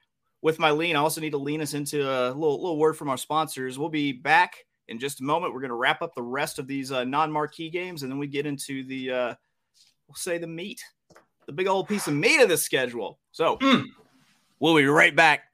with 0.42 0.58
my 0.58 0.70
lean, 0.70 0.96
I 0.96 0.98
also 0.98 1.22
need 1.22 1.30
to 1.30 1.38
lean 1.38 1.62
us 1.62 1.72
into 1.72 2.02
a 2.02 2.28
little 2.28 2.60
little 2.60 2.76
word 2.76 2.98
from 2.98 3.08
our 3.08 3.16
sponsors. 3.16 3.78
We'll 3.78 3.88
be 3.88 4.12
back 4.12 4.58
in 4.88 4.98
just 4.98 5.22
a 5.22 5.24
moment. 5.24 5.54
We're 5.54 5.60
going 5.60 5.70
to 5.70 5.76
wrap 5.76 6.02
up 6.02 6.14
the 6.14 6.20
rest 6.20 6.58
of 6.58 6.66
these 6.66 6.92
uh, 6.92 7.04
non-marquee 7.04 7.70
games, 7.70 8.02
and 8.02 8.12
then 8.12 8.18
we 8.18 8.26
get 8.26 8.44
into 8.44 8.84
the 8.84 9.10
uh, 9.10 9.34
we'll 10.08 10.14
say 10.14 10.36
the 10.36 10.46
meat, 10.46 10.82
the 11.46 11.52
big 11.52 11.68
old 11.68 11.88
piece 11.88 12.06
of 12.06 12.12
meat 12.12 12.42
of 12.42 12.50
the 12.50 12.58
schedule. 12.58 13.18
So 13.32 13.56
mm. 13.56 13.86
we'll 14.60 14.76
be 14.76 14.84
right 14.84 15.16
back. 15.16 15.44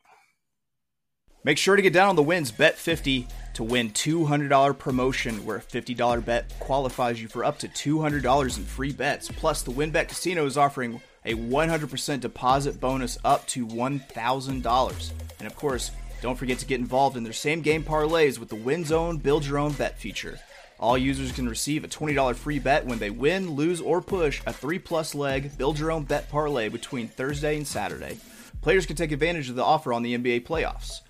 Make 1.45 1.59
sure 1.59 1.75
to 1.75 1.83
get 1.83 1.93
down 1.93 2.09
on 2.09 2.15
the 2.15 2.23
wins. 2.23 2.53
Bet 2.53 2.79
50 2.79 3.27
to 3.55 3.65
win 3.65 3.91
$200 3.91 4.79
promotion 4.79 5.45
where 5.45 5.57
a 5.57 5.61
$50 5.61 6.25
bet 6.25 6.57
qualifies 6.61 7.21
you 7.21 7.27
for 7.27 7.45
up 7.45 7.59
to 7.59 7.69
$200 7.69 8.59
in 8.59 8.65
free 8.65 8.93
bets. 8.93 9.29
Plus, 9.29 9.63
the 9.63 9.73
WynnBET 9.73 10.07
Casino 10.07 10.47
is 10.47 10.57
offering 10.57 11.01
a 11.25 11.35
100% 11.35 12.21
deposit 12.21 12.81
bonus 12.81 13.19
up 13.25 13.45
to 13.49 13.67
$1,000. 13.67 15.11
And 15.41 15.47
of 15.49 15.57
course, 15.57 15.91
don't 16.21 16.39
forget 16.39 16.61
to 16.61 16.67
get 16.67 16.79
involved 16.79 17.17
in 17.17 17.25
their 17.25 17.33
same 17.33 17.61
game 17.61 17.83
parlays 17.83 18.39
with 18.39 18.49
the 18.49 18.55
Win 18.55 18.85
Zone 18.85 19.19
Build 19.19 19.45
Your 19.45 19.59
Own 19.59 19.73
Bet 19.73 19.99
feature. 19.99 20.39
All 20.79 20.97
users 20.97 21.33
can 21.33 21.49
receive 21.49 21.83
a 21.83 21.89
$20 21.89 22.37
free 22.37 22.61
bet 22.61 22.87
when 22.87 23.01
they 23.01 23.11
win, 23.11 23.51
lose, 23.51 23.81
or 23.81 24.01
push 24.01 24.41
a 24.47 24.53
3 24.53 24.79
plus 24.79 25.13
leg 25.13 25.59
Build 25.59 25.77
Your 25.77 25.91
Own 25.91 26.05
Bet 26.05 26.31
parlay 26.31 26.69
between 26.69 27.09
Thursday 27.09 27.57
and 27.57 27.67
Saturday. 27.67 28.19
Players 28.61 28.87
can 28.87 28.95
take 28.95 29.11
advantage 29.11 29.51
of 29.51 29.57
the 29.57 29.65
offer 29.65 29.93
on 29.93 30.05
the 30.05 30.17
NBA 30.17 30.47
playoffs. 30.47 31.01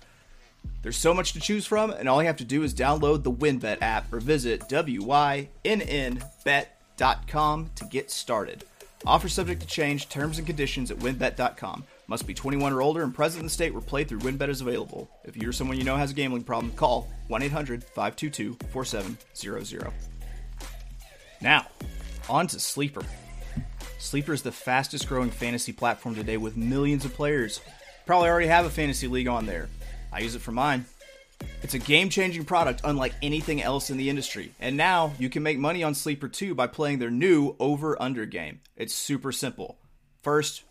There's 0.81 0.97
so 0.97 1.13
much 1.13 1.33
to 1.33 1.39
choose 1.39 1.65
from, 1.65 1.91
and 1.91 2.09
all 2.09 2.21
you 2.21 2.27
have 2.27 2.37
to 2.37 2.43
do 2.43 2.63
is 2.63 2.73
download 2.73 3.23
the 3.23 3.31
WynnBET 3.31 3.77
app 3.81 4.11
or 4.13 4.19
visit 4.19 4.61
WYNNBet.com 4.69 5.49
to 7.75 7.85
get 7.85 8.11
started. 8.11 8.65
Offer 9.05 9.29
subject 9.29 9.61
to 9.61 9.67
change, 9.67 10.09
terms 10.09 10.37
and 10.37 10.47
conditions 10.47 10.91
at 10.91 10.97
winbet.com. 10.99 11.83
Must 12.07 12.27
be 12.27 12.33
21 12.33 12.73
or 12.73 12.81
older 12.81 13.03
and 13.03 13.13
present 13.13 13.39
in 13.39 13.45
the 13.45 13.49
state 13.49 13.73
where 13.73 13.81
playthrough 13.81 14.21
WynnBET 14.21 14.49
is 14.49 14.61
available. 14.61 15.09
If 15.23 15.35
you 15.35 15.47
or 15.47 15.53
someone 15.53 15.77
you 15.77 15.83
know 15.83 15.95
has 15.95 16.11
a 16.11 16.13
gambling 16.13 16.43
problem, 16.43 16.71
call 16.73 17.09
1 17.27 17.43
800 17.43 17.83
522 17.83 18.57
4700. 18.71 19.93
Now, 21.41 21.67
on 22.29 22.47
to 22.47 22.59
Sleeper. 22.59 23.03
Sleeper 23.99 24.33
is 24.33 24.41
the 24.41 24.51
fastest 24.51 25.07
growing 25.07 25.29
fantasy 25.29 25.71
platform 25.71 26.15
today 26.15 26.37
with 26.37 26.57
millions 26.57 27.05
of 27.05 27.13
players. 27.13 27.61
Probably 28.05 28.29
already 28.29 28.47
have 28.47 28.65
a 28.65 28.69
fantasy 28.69 29.07
league 29.07 29.27
on 29.27 29.45
there. 29.45 29.69
I 30.13 30.19
use 30.19 30.35
it 30.35 30.41
for 30.41 30.51
mine. 30.51 30.85
It's 31.61 31.73
a 31.73 31.79
game 31.79 32.09
changing 32.09 32.45
product 32.45 32.81
unlike 32.83 33.13
anything 33.21 33.61
else 33.61 33.89
in 33.89 33.97
the 33.97 34.09
industry. 34.09 34.51
And 34.59 34.77
now 34.77 35.13
you 35.17 35.29
can 35.29 35.43
make 35.43 35.57
money 35.57 35.83
on 35.83 35.95
Sleeper 35.95 36.27
too 36.27 36.55
by 36.55 36.67
playing 36.67 36.99
their 36.99 37.11
new 37.11 37.55
over 37.59 38.01
under 38.01 38.25
game. 38.25 38.61
It's 38.77 38.93
super 38.93 39.31
simple. 39.31 39.77
First, 40.21 40.63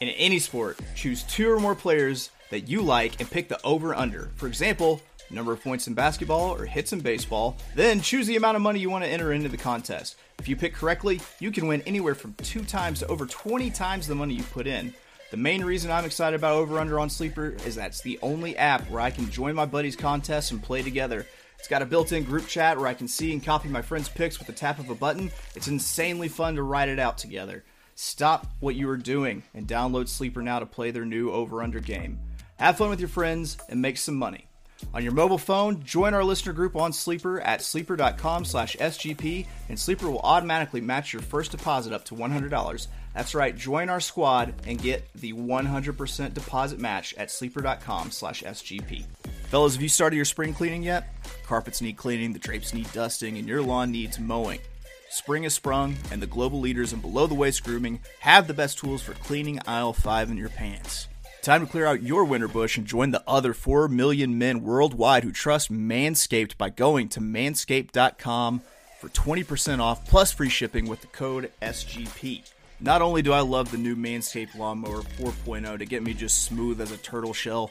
in 0.00 0.08
any 0.08 0.38
sport, 0.38 0.78
choose 0.94 1.22
two 1.24 1.50
or 1.50 1.60
more 1.60 1.74
players 1.74 2.30
that 2.50 2.68
you 2.68 2.82
like 2.82 3.20
and 3.20 3.30
pick 3.30 3.48
the 3.48 3.60
over 3.64 3.94
under. 3.94 4.30
For 4.36 4.46
example, 4.46 5.02
number 5.30 5.52
of 5.52 5.62
points 5.62 5.86
in 5.86 5.94
basketball 5.94 6.54
or 6.54 6.64
hits 6.66 6.92
in 6.92 7.00
baseball. 7.00 7.56
Then 7.74 8.00
choose 8.00 8.26
the 8.26 8.36
amount 8.36 8.56
of 8.56 8.62
money 8.62 8.80
you 8.80 8.90
want 8.90 9.04
to 9.04 9.10
enter 9.10 9.32
into 9.32 9.48
the 9.48 9.56
contest. 9.56 10.16
If 10.38 10.48
you 10.48 10.56
pick 10.56 10.74
correctly, 10.74 11.20
you 11.38 11.50
can 11.50 11.66
win 11.66 11.82
anywhere 11.82 12.14
from 12.14 12.34
two 12.34 12.64
times 12.64 13.00
to 13.00 13.06
over 13.06 13.26
20 13.26 13.70
times 13.70 14.06
the 14.06 14.14
money 14.14 14.34
you 14.34 14.42
put 14.44 14.66
in. 14.66 14.94
The 15.30 15.36
main 15.36 15.64
reason 15.64 15.92
I'm 15.92 16.04
excited 16.04 16.34
about 16.34 16.56
Over 16.56 16.80
Under 16.80 16.98
on 16.98 17.08
Sleeper 17.08 17.54
is 17.64 17.76
that 17.76 17.86
it's 17.86 18.00
the 18.00 18.18
only 18.20 18.56
app 18.56 18.90
where 18.90 19.00
I 19.00 19.12
can 19.12 19.30
join 19.30 19.54
my 19.54 19.64
buddies' 19.64 19.94
contests 19.94 20.50
and 20.50 20.60
play 20.60 20.82
together. 20.82 21.24
It's 21.56 21.68
got 21.68 21.82
a 21.82 21.86
built 21.86 22.10
in 22.10 22.24
group 22.24 22.48
chat 22.48 22.76
where 22.76 22.88
I 22.88 22.94
can 22.94 23.06
see 23.06 23.32
and 23.32 23.44
copy 23.44 23.68
my 23.68 23.80
friends' 23.80 24.08
picks 24.08 24.38
with 24.38 24.48
the 24.48 24.52
tap 24.52 24.80
of 24.80 24.90
a 24.90 24.94
button. 24.96 25.30
It's 25.54 25.68
insanely 25.68 26.26
fun 26.26 26.56
to 26.56 26.64
write 26.64 26.88
it 26.88 26.98
out 26.98 27.16
together. 27.16 27.62
Stop 27.94 28.48
what 28.58 28.74
you 28.74 28.90
are 28.90 28.96
doing 28.96 29.44
and 29.54 29.68
download 29.68 30.08
Sleeper 30.08 30.42
now 30.42 30.58
to 30.58 30.66
play 30.66 30.90
their 30.90 31.04
new 31.04 31.30
Over 31.30 31.62
Under 31.62 31.78
game. 31.78 32.18
Have 32.56 32.78
fun 32.78 32.90
with 32.90 32.98
your 32.98 33.08
friends 33.08 33.56
and 33.68 33.80
make 33.80 33.98
some 33.98 34.16
money. 34.16 34.48
On 34.94 35.02
your 35.02 35.12
mobile 35.12 35.38
phone, 35.38 35.84
join 35.84 36.12
our 36.12 36.24
listener 36.24 36.52
group 36.52 36.74
on 36.74 36.92
Sleeper 36.92 37.40
at 37.42 37.62
sleeper.com 37.62 38.44
slash 38.44 38.76
SGP, 38.76 39.46
and 39.68 39.78
Sleeper 39.78 40.10
will 40.10 40.20
automatically 40.20 40.80
match 40.80 41.12
your 41.12 41.22
first 41.22 41.52
deposit 41.52 41.92
up 41.92 42.04
to 42.06 42.14
$100. 42.14 42.86
That's 43.14 43.34
right, 43.34 43.56
join 43.56 43.88
our 43.88 44.00
squad 44.00 44.54
and 44.66 44.80
get 44.80 45.12
the 45.14 45.32
100% 45.32 46.34
deposit 46.34 46.78
match 46.78 47.14
at 47.14 47.30
sleeper.com 47.30 48.10
slash 48.10 48.42
SGP. 48.42 49.04
Fellas, 49.48 49.74
have 49.74 49.82
you 49.82 49.88
started 49.88 50.16
your 50.16 50.24
spring 50.24 50.54
cleaning 50.54 50.82
yet? 50.82 51.12
Carpets 51.44 51.82
need 51.82 51.96
cleaning, 51.96 52.32
the 52.32 52.38
drapes 52.38 52.72
need 52.72 52.90
dusting, 52.92 53.36
and 53.36 53.48
your 53.48 53.62
lawn 53.62 53.90
needs 53.90 54.20
mowing. 54.20 54.60
Spring 55.08 55.42
has 55.42 55.54
sprung, 55.54 55.96
and 56.12 56.22
the 56.22 56.26
global 56.26 56.60
leaders 56.60 56.92
in 56.92 57.00
below 57.00 57.26
the 57.26 57.34
waist 57.34 57.64
grooming 57.64 57.98
have 58.20 58.46
the 58.46 58.54
best 58.54 58.78
tools 58.78 59.02
for 59.02 59.12
cleaning 59.14 59.58
aisle 59.66 59.92
5 59.92 60.30
in 60.30 60.36
your 60.36 60.50
pants. 60.50 61.08
Time 61.42 61.66
to 61.66 61.70
clear 61.70 61.86
out 61.86 62.02
your 62.02 62.22
winter 62.24 62.46
bush 62.46 62.76
and 62.76 62.86
join 62.86 63.10
the 63.10 63.24
other 63.26 63.52
4 63.52 63.88
million 63.88 64.38
men 64.38 64.62
worldwide 64.62 65.24
who 65.24 65.32
trust 65.32 65.72
Manscaped 65.72 66.56
by 66.56 66.68
going 66.68 67.08
to 67.08 67.20
manscaped.com 67.20 68.60
for 69.00 69.08
20% 69.08 69.80
off 69.80 70.06
plus 70.06 70.30
free 70.30 70.48
shipping 70.48 70.86
with 70.86 71.00
the 71.00 71.06
code 71.08 71.50
SGP. 71.60 72.42
Not 72.82 73.02
only 73.02 73.20
do 73.20 73.32
I 73.32 73.40
love 73.40 73.70
the 73.70 73.76
new 73.76 73.94
Manscaped 73.94 74.56
Lawnmower 74.56 75.02
4.0 75.02 75.78
to 75.78 75.84
get 75.84 76.02
me 76.02 76.14
just 76.14 76.44
smooth 76.44 76.80
as 76.80 76.90
a 76.92 76.96
turtle 76.96 77.34
shell, 77.34 77.70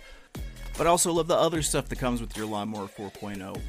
but 0.77 0.85
I 0.85 0.89
also 0.91 1.11
love 1.11 1.27
the 1.27 1.35
other 1.35 1.63
stuff 1.63 1.89
that 1.89 1.97
comes 1.97 2.21
with 2.21 2.37
your 2.37 2.45
Lawnmower 2.45 2.87
4.0. 2.87 3.59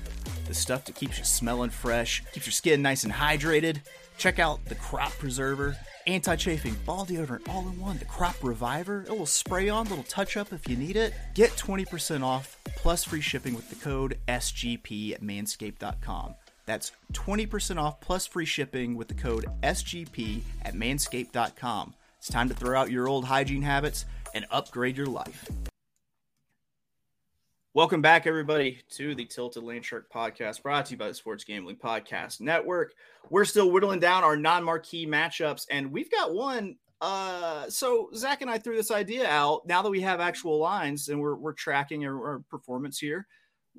The 0.46 0.55
stuff 0.55 0.85
that 0.85 0.96
keeps 0.96 1.18
you 1.18 1.24
smelling 1.24 1.70
fresh, 1.70 2.22
keeps 2.33 2.46
your 2.46 2.53
skin 2.53 2.83
nice 2.83 3.05
and 3.05 3.12
hydrated. 3.12 3.81
Check 4.18 4.38
out 4.38 4.62
the 4.66 4.74
Crop 4.74 5.12
Preserver 5.12 5.79
anti-chafing 6.07 6.74
ball 6.85 7.07
deodorant 7.07 7.48
all 7.48 7.68
in 7.68 7.81
one. 7.81 7.98
The 7.98 8.05
Crop 8.05 8.37
Reviver, 8.42 9.05
it 9.09 9.16
will 9.16 9.26
spray 9.26 9.68
on, 9.68 9.88
little 9.88 10.05
touch 10.05 10.37
up 10.37 10.53
if 10.53 10.68
you 10.68 10.76
need 10.76 10.96
it. 10.96 11.14
Get 11.35 11.50
20% 11.53 12.22
off 12.22 12.59
plus 12.76 13.05
free 13.05 13.20
shipping 13.20 13.55
with 13.55 13.70
the 13.70 13.76
code 13.76 14.18
SGP 14.29 15.14
at 15.14 15.22
manscaped.com. 15.22 16.35
That's 16.66 16.92
20% 17.12 17.79
off 17.79 18.01
plus 18.01 18.27
free 18.27 18.44
shipping 18.44 18.96
with 18.96 19.09
the 19.09 19.14
code 19.14 19.46
SGP 19.62 20.42
at 20.62 20.75
manscaped.com. 20.75 21.94
It's 22.18 22.29
time 22.29 22.49
to 22.49 22.55
throw 22.55 22.79
out 22.79 22.90
your 22.90 23.09
old 23.09 23.25
hygiene 23.25 23.62
habits 23.62 24.05
and 24.35 24.46
upgrade 24.51 24.96
your 24.96 25.07
life. 25.07 25.49
Welcome 27.73 28.03
back, 28.03 28.27
everybody, 28.27 28.81
to 28.96 29.14
the 29.14 29.25
Tilted 29.25 29.62
Landshark 29.62 30.03
podcast 30.12 30.62
brought 30.62 30.87
to 30.87 30.90
you 30.92 30.99
by 30.99 31.07
the 31.07 31.14
Sports 31.14 31.44
Gambling 31.44 31.77
Podcast 31.77 32.40
Network. 32.40 32.94
We're 33.31 33.44
still 33.44 33.70
whittling 33.70 34.01
down 34.01 34.25
our 34.25 34.37
non 34.37 34.64
marquee 34.64 35.07
matchups, 35.07 35.66
and 35.70 35.92
we've 35.92 36.11
got 36.11 36.35
one. 36.35 36.77
Uh, 37.01 37.70
so, 37.70 38.11
Zack 38.12 38.42
and 38.42 38.51
I 38.51 38.59
threw 38.59 38.75
this 38.77 38.90
idea 38.90 39.27
out 39.29 39.66
now 39.66 39.83
that 39.83 39.90
we 39.90 40.01
have 40.01 40.18
actual 40.18 40.59
lines 40.59 41.09
and 41.09 41.20
we're, 41.20 41.37
we're 41.37 41.53
tracking 41.53 42.05
our, 42.05 42.14
our 42.14 42.38
performance 42.51 42.99
here. 42.99 43.27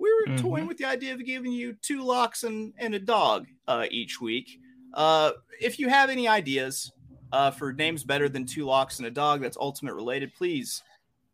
We 0.02 0.12
were 0.12 0.34
mm-hmm. 0.34 0.44
toying 0.44 0.68
with 0.68 0.78
the 0.78 0.86
idea 0.86 1.14
of 1.14 1.24
giving 1.24 1.52
you 1.52 1.74
two 1.74 2.04
locks 2.04 2.44
and, 2.44 2.74
and 2.80 2.96
a 2.96 3.00
dog 3.00 3.46
uh, 3.68 3.86
each 3.92 4.20
week. 4.20 4.60
Uh, 4.96 5.34
if 5.62 5.78
you 5.78 5.90
have 5.90 6.10
any 6.10 6.28
ideas 6.28 6.92
uh, 7.32 7.52
for 7.52 7.72
names 7.72 8.04
better 8.04 8.28
than 8.28 8.48
two 8.48 8.66
locks 8.66 8.98
and 8.98 9.08
a 9.08 9.12
dog 9.12 9.42
that's 9.42 9.58
ultimate 9.58 9.94
related, 9.94 10.34
please 10.34 10.82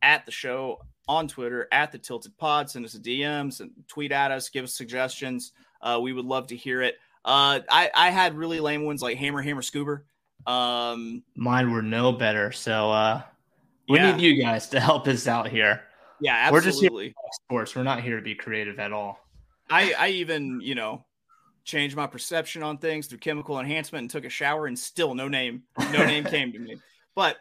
at 0.01 0.25
the 0.25 0.33
show 0.33 0.81
on 1.07 1.29
Twitter 1.29 1.69
at 1.71 1.93
the 1.93 1.97
Tilted 1.97 2.37
Pod. 2.37 2.69
Send 2.69 2.83
us 2.83 2.93
a 2.95 2.99
DMs 2.99 3.61
and 3.61 3.71
tweet 3.87 4.11
at 4.11 4.31
us. 4.31 4.49
Give 4.49 4.65
us 4.65 4.73
suggestions. 4.73 5.53
Uh, 5.81 5.99
we 6.01 6.11
would 6.11 6.25
love 6.25 6.47
to 6.47 6.55
hear 6.57 6.81
it. 6.81 6.95
Uh, 7.23 7.61
I, 7.69 7.89
I 7.95 8.09
had 8.09 8.35
really 8.35 8.59
lame 8.59 8.83
ones 8.83 9.01
like 9.01 9.17
Hammer, 9.17 9.41
Hammer, 9.41 9.61
Scuba. 9.61 10.01
Um, 10.45 11.23
Mine 11.35 11.71
were 11.71 11.81
no 11.81 12.11
better. 12.11 12.51
So 12.51 12.91
uh, 12.91 13.21
we 13.87 13.97
yeah. 13.97 14.11
need 14.11 14.21
you 14.21 14.43
guys 14.43 14.67
to 14.69 14.81
help 14.81 15.07
us 15.07 15.25
out 15.25 15.47
here. 15.47 15.86
Yeah, 16.19 16.35
absolutely. 16.35 16.89
We're 16.89 17.03
just 17.03 17.13
here 17.13 17.13
sports. 17.45 17.75
We're 17.75 17.83
not 17.83 18.01
here 18.01 18.15
to 18.15 18.21
be 18.21 18.35
creative 18.35 18.79
at 18.79 18.91
all. 18.91 19.19
I, 19.69 19.93
I 19.97 20.07
even, 20.09 20.61
you 20.61 20.75
know, 20.75 21.05
changed 21.63 21.95
my 21.95 22.07
perception 22.07 22.63
on 22.63 22.77
things 22.77 23.07
through 23.07 23.19
chemical 23.19 23.59
enhancement 23.59 24.03
and 24.03 24.09
took 24.09 24.25
a 24.25 24.29
shower 24.29 24.67
and 24.67 24.77
still 24.77 25.13
no 25.13 25.27
name, 25.27 25.63
no 25.91 26.05
name 26.05 26.23
came 26.25 26.51
to 26.53 26.59
me. 26.59 26.77
But 27.15 27.37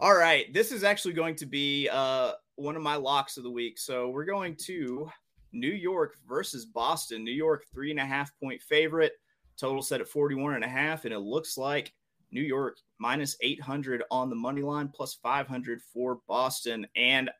all 0.00 0.14
right, 0.14 0.52
this 0.52 0.72
is 0.72 0.84
actually 0.84 1.14
going 1.14 1.36
to 1.36 1.46
be 1.46 1.88
uh, 1.90 2.32
one 2.56 2.76
of 2.76 2.82
my 2.82 2.96
locks 2.96 3.36
of 3.36 3.44
the 3.44 3.50
week. 3.50 3.78
So 3.78 4.08
we're 4.08 4.24
going 4.24 4.56
to 4.64 5.08
New 5.52 5.70
York 5.70 6.16
versus 6.28 6.66
Boston. 6.66 7.24
New 7.24 7.30
York, 7.32 7.64
three 7.72 7.90
and 7.90 8.00
a 8.00 8.04
half 8.04 8.32
point 8.40 8.60
favorite. 8.62 9.12
Total 9.56 9.82
set 9.82 10.00
at 10.00 10.08
41 10.08 10.54
and 10.54 10.64
a 10.64 10.68
half. 10.68 11.04
And 11.04 11.14
it 11.14 11.20
looks 11.20 11.56
like 11.56 11.92
New 12.32 12.42
York 12.42 12.78
minus 12.98 13.36
800 13.42 14.02
on 14.10 14.30
the 14.30 14.36
money 14.36 14.62
line, 14.62 14.88
plus 14.88 15.14
500 15.22 15.80
for 15.92 16.20
Boston. 16.26 16.86
And 16.96 17.30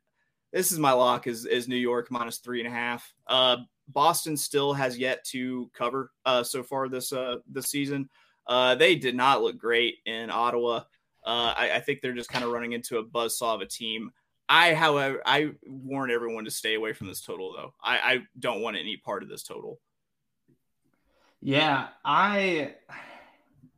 this 0.53 0.73
is 0.73 0.79
my 0.79 0.93
lock 0.93 1.27
is, 1.27 1.47
is 1.47 1.69
New 1.69 1.77
York 1.77 2.11
minus 2.11 2.39
three 2.39 2.61
and 2.61 2.69
a 2.69 2.77
half. 2.77 3.13
Uh, 3.27 3.59
Boston 3.89 4.37
still 4.37 4.73
has 4.73 4.99
yet 4.99 5.25
to 5.27 5.71
cover 5.75 6.11
uh, 6.25 6.43
so 6.43 6.63
far 6.63 6.89
this 6.89 7.13
uh, 7.13 7.37
this 7.51 7.67
season. 7.67 8.09
Uh, 8.47 8.75
they 8.75 8.97
did 8.97 9.15
not 9.15 9.43
look 9.43 9.59
great 9.59 9.97
in 10.05 10.31
Ottawa. 10.31 10.83
Uh, 11.25 11.55
I, 11.57 11.71
I, 11.77 11.81
think 11.81 12.01
they're 12.01 12.13
just 12.13 12.29
kind 12.29 12.45
of 12.45 12.51
running 12.51 12.73
into 12.73 12.99
a 12.99 13.05
buzzsaw 13.05 13.55
of 13.55 13.61
a 13.61 13.67
team. 13.67 14.11
I, 14.49 14.75
however, 14.75 15.23
I 15.25 15.53
warn 15.65 16.11
everyone 16.11 16.45
to 16.47 16.51
stay 16.51 16.75
away 16.75 16.95
from 16.95 17.07
this 17.07 17.21
total, 17.21 17.53
though. 17.53 17.75
I, 17.81 17.99
I 17.99 18.23
don't 18.41 18.61
want 18.61 18.77
any 18.77 18.97
part 18.97 19.23
of 19.23 19.29
this 19.29 19.45
total. 19.45 19.79
Yeah, 21.41 21.89
I 22.05 22.75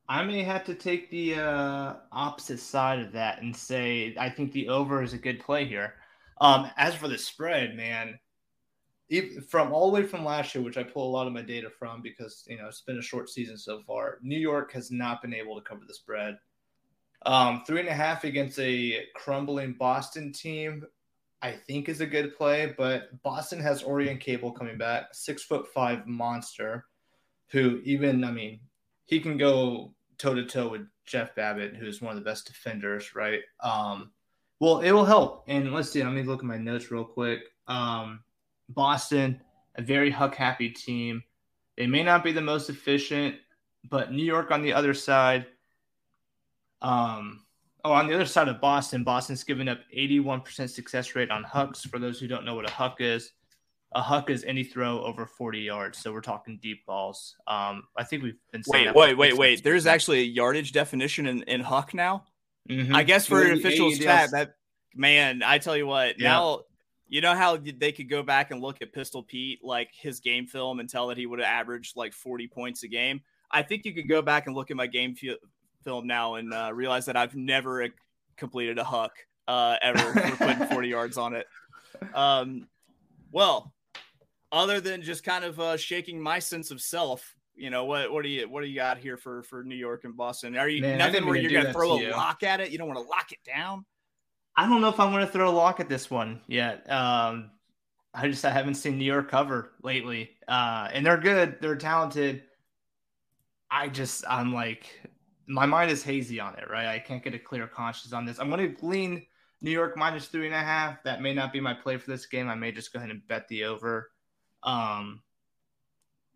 I 0.09 0.25
may 0.25 0.43
have 0.43 0.65
to 0.65 0.75
take 0.75 1.11
the 1.11 1.37
uh, 1.37 1.95
opposite 2.13 2.61
side 2.61 3.01
of 3.01 3.13
that 3.13 3.43
and 3.43 3.55
say 3.55 4.15
I 4.19 4.29
think 4.29 4.53
the 4.53 4.69
over 4.69 5.03
is 5.03 5.13
a 5.13 5.19
good 5.19 5.41
play 5.41 5.65
here. 5.65 5.95
Um, 6.41 6.71
as 6.77 6.95
for 6.95 7.09
the 7.09 7.19
spread, 7.19 7.77
man, 7.77 8.19
from 9.49 9.73
all 9.73 9.91
the 9.91 10.01
way 10.01 10.07
from 10.07 10.25
last 10.25 10.55
year, 10.55 10.65
which 10.65 10.77
I 10.77 10.83
pull 10.83 11.09
a 11.09 11.13
lot 11.13 11.27
of 11.27 11.33
my 11.33 11.43
data 11.43 11.71
from 11.71 12.03
because 12.03 12.45
you 12.49 12.57
know 12.57 12.67
it's 12.67 12.81
been 12.81 12.99
a 12.99 13.03
short 13.03 13.29
season 13.31 13.57
so 13.57 13.83
far, 13.87 14.19
New 14.23 14.39
York 14.39 14.73
has 14.73 14.91
not 14.91 15.23
been 15.23 15.35
able 15.35 15.57
to 15.57 15.63
cover 15.63 15.83
the 15.87 15.95
spread. 15.95 16.39
Um, 17.27 17.63
three 17.67 17.81
and 17.81 17.89
a 17.89 17.95
half 17.95 18.25
against 18.25 18.59
a 18.59 19.05
crumbling 19.15 19.75
Boston 19.75 20.33
team, 20.33 20.85
I 21.41 21.53
think 21.53 21.89
is 21.89 22.01
a 22.01 22.07
good 22.07 22.37
play. 22.37 22.75
But 22.77 23.23
Boston 23.23 23.61
has 23.61 23.83
Orion 23.83 24.19
Cable 24.19 24.53
coming 24.53 24.77
back, 24.77 25.09
six 25.13 25.43
foot 25.43 25.67
five 25.69 26.07
monster, 26.07 26.87
who 27.49 27.81
even 27.85 28.25
I 28.25 28.31
mean 28.31 28.61
he 29.07 29.21
can 29.21 29.37
go 29.37 29.95
toe 30.19 30.35
to 30.35 30.45
toe 30.45 30.69
with 30.69 30.87
Jeff 31.07 31.35
Babbitt, 31.35 31.77
who's 31.77 32.01
one 32.01 32.17
of 32.17 32.23
the 32.23 32.29
best 32.29 32.47
defenders, 32.47 33.15
right? 33.15 33.41
Um, 33.63 34.13
well, 34.65 34.81
it 34.81 34.93
will 34.93 35.05
help. 35.05 35.45
And 35.49 35.73
let's 35.73 35.91
see, 35.91 36.03
let 36.03 36.13
me 36.13 36.23
look 36.23 36.41
at 36.41 36.45
my 36.45 36.59
notes 36.59 36.91
real 36.91 37.05
quick. 37.05 37.41
Um, 37.69 38.21
Boston, 38.69 39.41
a 39.77 39.83
very 39.83 40.11
Huck 40.11 40.35
happy 40.35 40.71
team. 40.71 41.23
They 41.77 41.87
may 41.87 42.03
not 42.03 42.25
be 42.25 42.33
the 42.33 42.41
most 42.41 42.71
efficient, 42.71 43.37
but 43.91 44.13
New 44.13 44.25
York 44.25 44.51
on 44.51 44.63
the 44.63 44.73
other 44.73 44.95
side 44.95 45.47
um, 46.85 47.41
oh, 47.83 47.93
on 47.93 48.07
the 48.07 48.15
other 48.15 48.27
side 48.27 48.49
of 48.49 48.61
Boston, 48.61 49.03
Boston's 49.05 49.43
given 49.43 49.69
up 49.69 49.81
81% 49.97 50.69
success 50.69 51.15
rate 51.15 51.31
on 51.31 51.43
hucks. 51.43 51.83
For 51.85 51.99
those 51.99 52.21
who 52.21 52.29
don't 52.29 52.45
know 52.45 52.55
what 52.55 52.69
a 52.69 52.73
huck 52.73 53.01
is, 53.01 53.33
a 53.95 54.03
huck 54.03 54.29
is 54.29 54.45
any 54.45 54.65
throw 54.65 55.03
over 55.03 55.25
40 55.25 55.61
yards. 55.61 55.99
So 55.99 56.13
we're 56.13 56.21
talking 56.21 56.59
deep 56.63 56.85
balls. 56.85 57.37
Um, 57.47 57.85
I 57.97 58.05
think 58.05 58.23
we've 58.23 58.39
been 58.53 58.63
wait, 58.67 58.95
wait, 58.95 59.17
wait, 59.17 59.37
wait. 59.37 59.65
There's 59.65 59.87
actually 59.87 60.21
a 60.21 60.25
yardage 60.25 60.73
definition 60.73 61.27
in, 61.27 61.43
in 61.45 61.61
huck 61.61 61.95
now. 61.95 62.25
Mm-hmm. 62.69 62.95
I 62.95 63.03
guess 63.03 63.27
for 63.27 63.43
an 63.43 63.53
official 63.53 63.91
stat, 63.91 64.31
that 64.33 64.55
man, 64.95 65.43
I 65.45 65.59
tell 65.59 65.77
you 65.77 65.87
what, 65.87 66.19
yeah. 66.19 66.29
now 66.31 66.61
you 67.09 67.21
know 67.21 67.35
how 67.35 67.57
they 67.57 67.93
could 67.93 68.09
go 68.09 68.23
back 68.23 68.51
and 68.51 68.61
look 68.61 68.81
at 68.83 68.93
Pistol 68.93 69.23
Pete, 69.23 69.63
like 69.63 69.91
his 69.93 70.21
game 70.21 70.47
film, 70.47 70.81
and 70.81 70.89
tell 70.89 71.09
that 71.09 71.19
he 71.19 71.27
would 71.27 71.39
have 71.39 71.49
averaged 71.49 71.97
like 71.97 72.13
40 72.13 72.49
points 72.49 72.83
a 72.83 72.89
game. 72.89 73.21
I 73.51 73.63
think 73.63 73.85
you 73.85 73.95
could 73.95 74.09
go 74.09 74.23
back 74.23 74.47
and 74.47 74.57
look 74.57 74.71
at 74.71 74.77
my 74.77 74.87
game 74.87 75.15
film 75.85 76.07
now 76.07 76.35
and 76.37 76.53
uh, 76.53 76.71
realize 76.73 77.07
that 77.07 77.17
I've 77.17 77.37
never 77.37 77.87
completed 78.37 78.79
a 78.79 78.85
huck 78.85 79.13
uh, 79.47 79.77
ever 79.83 79.99
for 79.99 80.37
putting 80.37 80.67
40 80.73 80.89
yards 80.89 81.19
on 81.19 81.35
it. 81.35 81.47
Um, 82.15 82.67
well, 83.31 83.73
other 84.51 84.81
than 84.81 85.03
just 85.03 85.25
kind 85.25 85.45
of 85.45 85.61
uh, 85.61 85.77
shaking 85.77 86.21
my 86.21 86.39
sense 86.39 86.71
of 86.71 86.81
self, 86.81 87.37
you 87.55 87.71
know 87.71 87.85
what? 87.85 88.13
What 88.13 88.23
do 88.23 88.29
you 88.29 88.49
what 88.49 88.63
do 88.63 88.69
you 88.69 88.75
got 88.75 88.99
here 88.99 89.17
for 89.17 89.43
for 89.43 89.63
New 89.63 89.77
York 89.77 90.05
and 90.05 90.17
Boston? 90.17 90.57
Are 90.57 90.69
you 90.69 90.83
Man, 90.83 90.99
nothing 90.99 91.27
where 91.27 91.37
you're 91.37 91.51
gonna 91.51 91.73
throw 91.73 91.99
to 91.99 92.05
a 92.05 92.09
you. 92.09 92.11
lock 92.11 92.43
at 92.43 92.61
it? 92.61 92.71
You 92.71 92.79
don't 92.79 92.89
want 92.89 92.99
to 92.99 93.09
lock 93.09 93.33
it 93.33 93.39
down. 93.45 93.85
I 94.57 94.69
don't 94.69 94.81
know 94.81 94.89
if 94.89 95.01
I'm 95.01 95.11
going 95.11 95.27
to 95.27 95.33
throw 95.33 95.51
a 95.51 95.51
lock 95.51 95.81
at 95.81 95.89
this 95.89 96.09
one 96.11 96.41
yet. 96.47 96.89
Um, 96.91 97.51
I 98.13 98.29
just 98.29 98.45
I 98.45 98.51
haven't 98.51 98.77
seen 98.77 98.99
New 98.99 99.05
York 99.05 99.29
cover 99.29 99.73
lately, 99.83 100.31
uh, 100.47 100.89
and 100.93 101.05
they're 101.05 101.19
good. 101.19 101.57
They're 101.61 101.77
talented. 101.77 102.45
I 103.71 103.89
just 103.89 104.25
I'm 104.29 104.55
like 104.55 104.87
my 105.47 105.67
mind 105.67 105.91
is 105.91 106.03
hazy 106.03 106.41
on 106.41 106.55
it, 106.55 106.71
right? 106.71 106.87
I 106.87 106.99
can't 106.99 107.23
get 107.23 107.35
a 107.35 107.39
clear 107.39 107.67
conscience 107.67 108.13
on 108.13 108.25
this. 108.25 108.39
I'm 108.39 108.49
going 108.49 108.77
to 108.77 108.87
lean 108.87 109.27
New 109.61 109.71
York 109.71 109.97
minus 109.97 110.29
three 110.29 110.47
and 110.47 110.55
a 110.55 110.59
half. 110.59 111.03
That 111.05 111.21
may 111.21 111.35
not 111.35 111.53
be 111.53 111.61
my 111.61 111.75
play 111.75 111.97
for 111.97 112.11
this 112.11 112.27
game. 112.27 112.49
I 112.49 112.55
may 112.55 112.73
just 112.73 112.93
go 112.93 112.99
ahead 112.99 113.11
and 113.11 113.27
bet 113.27 113.49
the 113.49 113.65
over. 113.65 114.11
Um, 114.63 115.21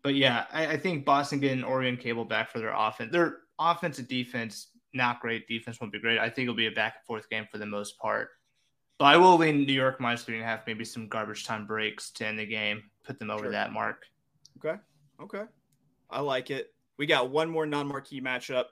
but 0.03 0.15
yeah, 0.15 0.45
I, 0.51 0.67
I 0.67 0.77
think 0.77 1.05
Boston 1.05 1.39
getting 1.39 1.63
Orion 1.63 1.97
Cable 1.97 2.25
back 2.25 2.49
for 2.49 2.59
their 2.59 2.73
offense. 2.73 3.11
Their 3.11 3.37
offensive 3.59 4.07
defense, 4.07 4.67
not 4.93 5.19
great. 5.19 5.47
Defense 5.47 5.79
won't 5.79 5.93
be 5.93 5.99
great. 5.99 6.19
I 6.19 6.29
think 6.29 6.45
it'll 6.45 6.55
be 6.55 6.67
a 6.67 6.71
back 6.71 6.95
and 6.97 7.05
forth 7.05 7.29
game 7.29 7.47
for 7.51 7.57
the 7.57 7.65
most 7.65 7.97
part. 7.99 8.29
But 8.97 9.05
I 9.05 9.17
will 9.17 9.37
lean 9.37 9.65
New 9.65 9.73
York 9.73 10.01
minus 10.01 10.23
three 10.23 10.35
and 10.35 10.43
a 10.43 10.47
half, 10.47 10.67
maybe 10.67 10.83
some 10.83 11.07
garbage 11.07 11.45
time 11.45 11.65
breaks 11.65 12.11
to 12.11 12.27
end 12.27 12.39
the 12.39 12.45
game, 12.45 12.83
put 13.03 13.17
them 13.19 13.29
over 13.29 13.45
sure. 13.45 13.51
that 13.51 13.71
mark. 13.71 14.05
Okay. 14.57 14.79
Okay. 15.21 15.43
I 16.09 16.21
like 16.21 16.51
it. 16.51 16.73
We 16.97 17.05
got 17.05 17.29
one 17.29 17.49
more 17.49 17.65
non 17.65 17.87
marquee 17.87 18.19
matchup 18.19 18.65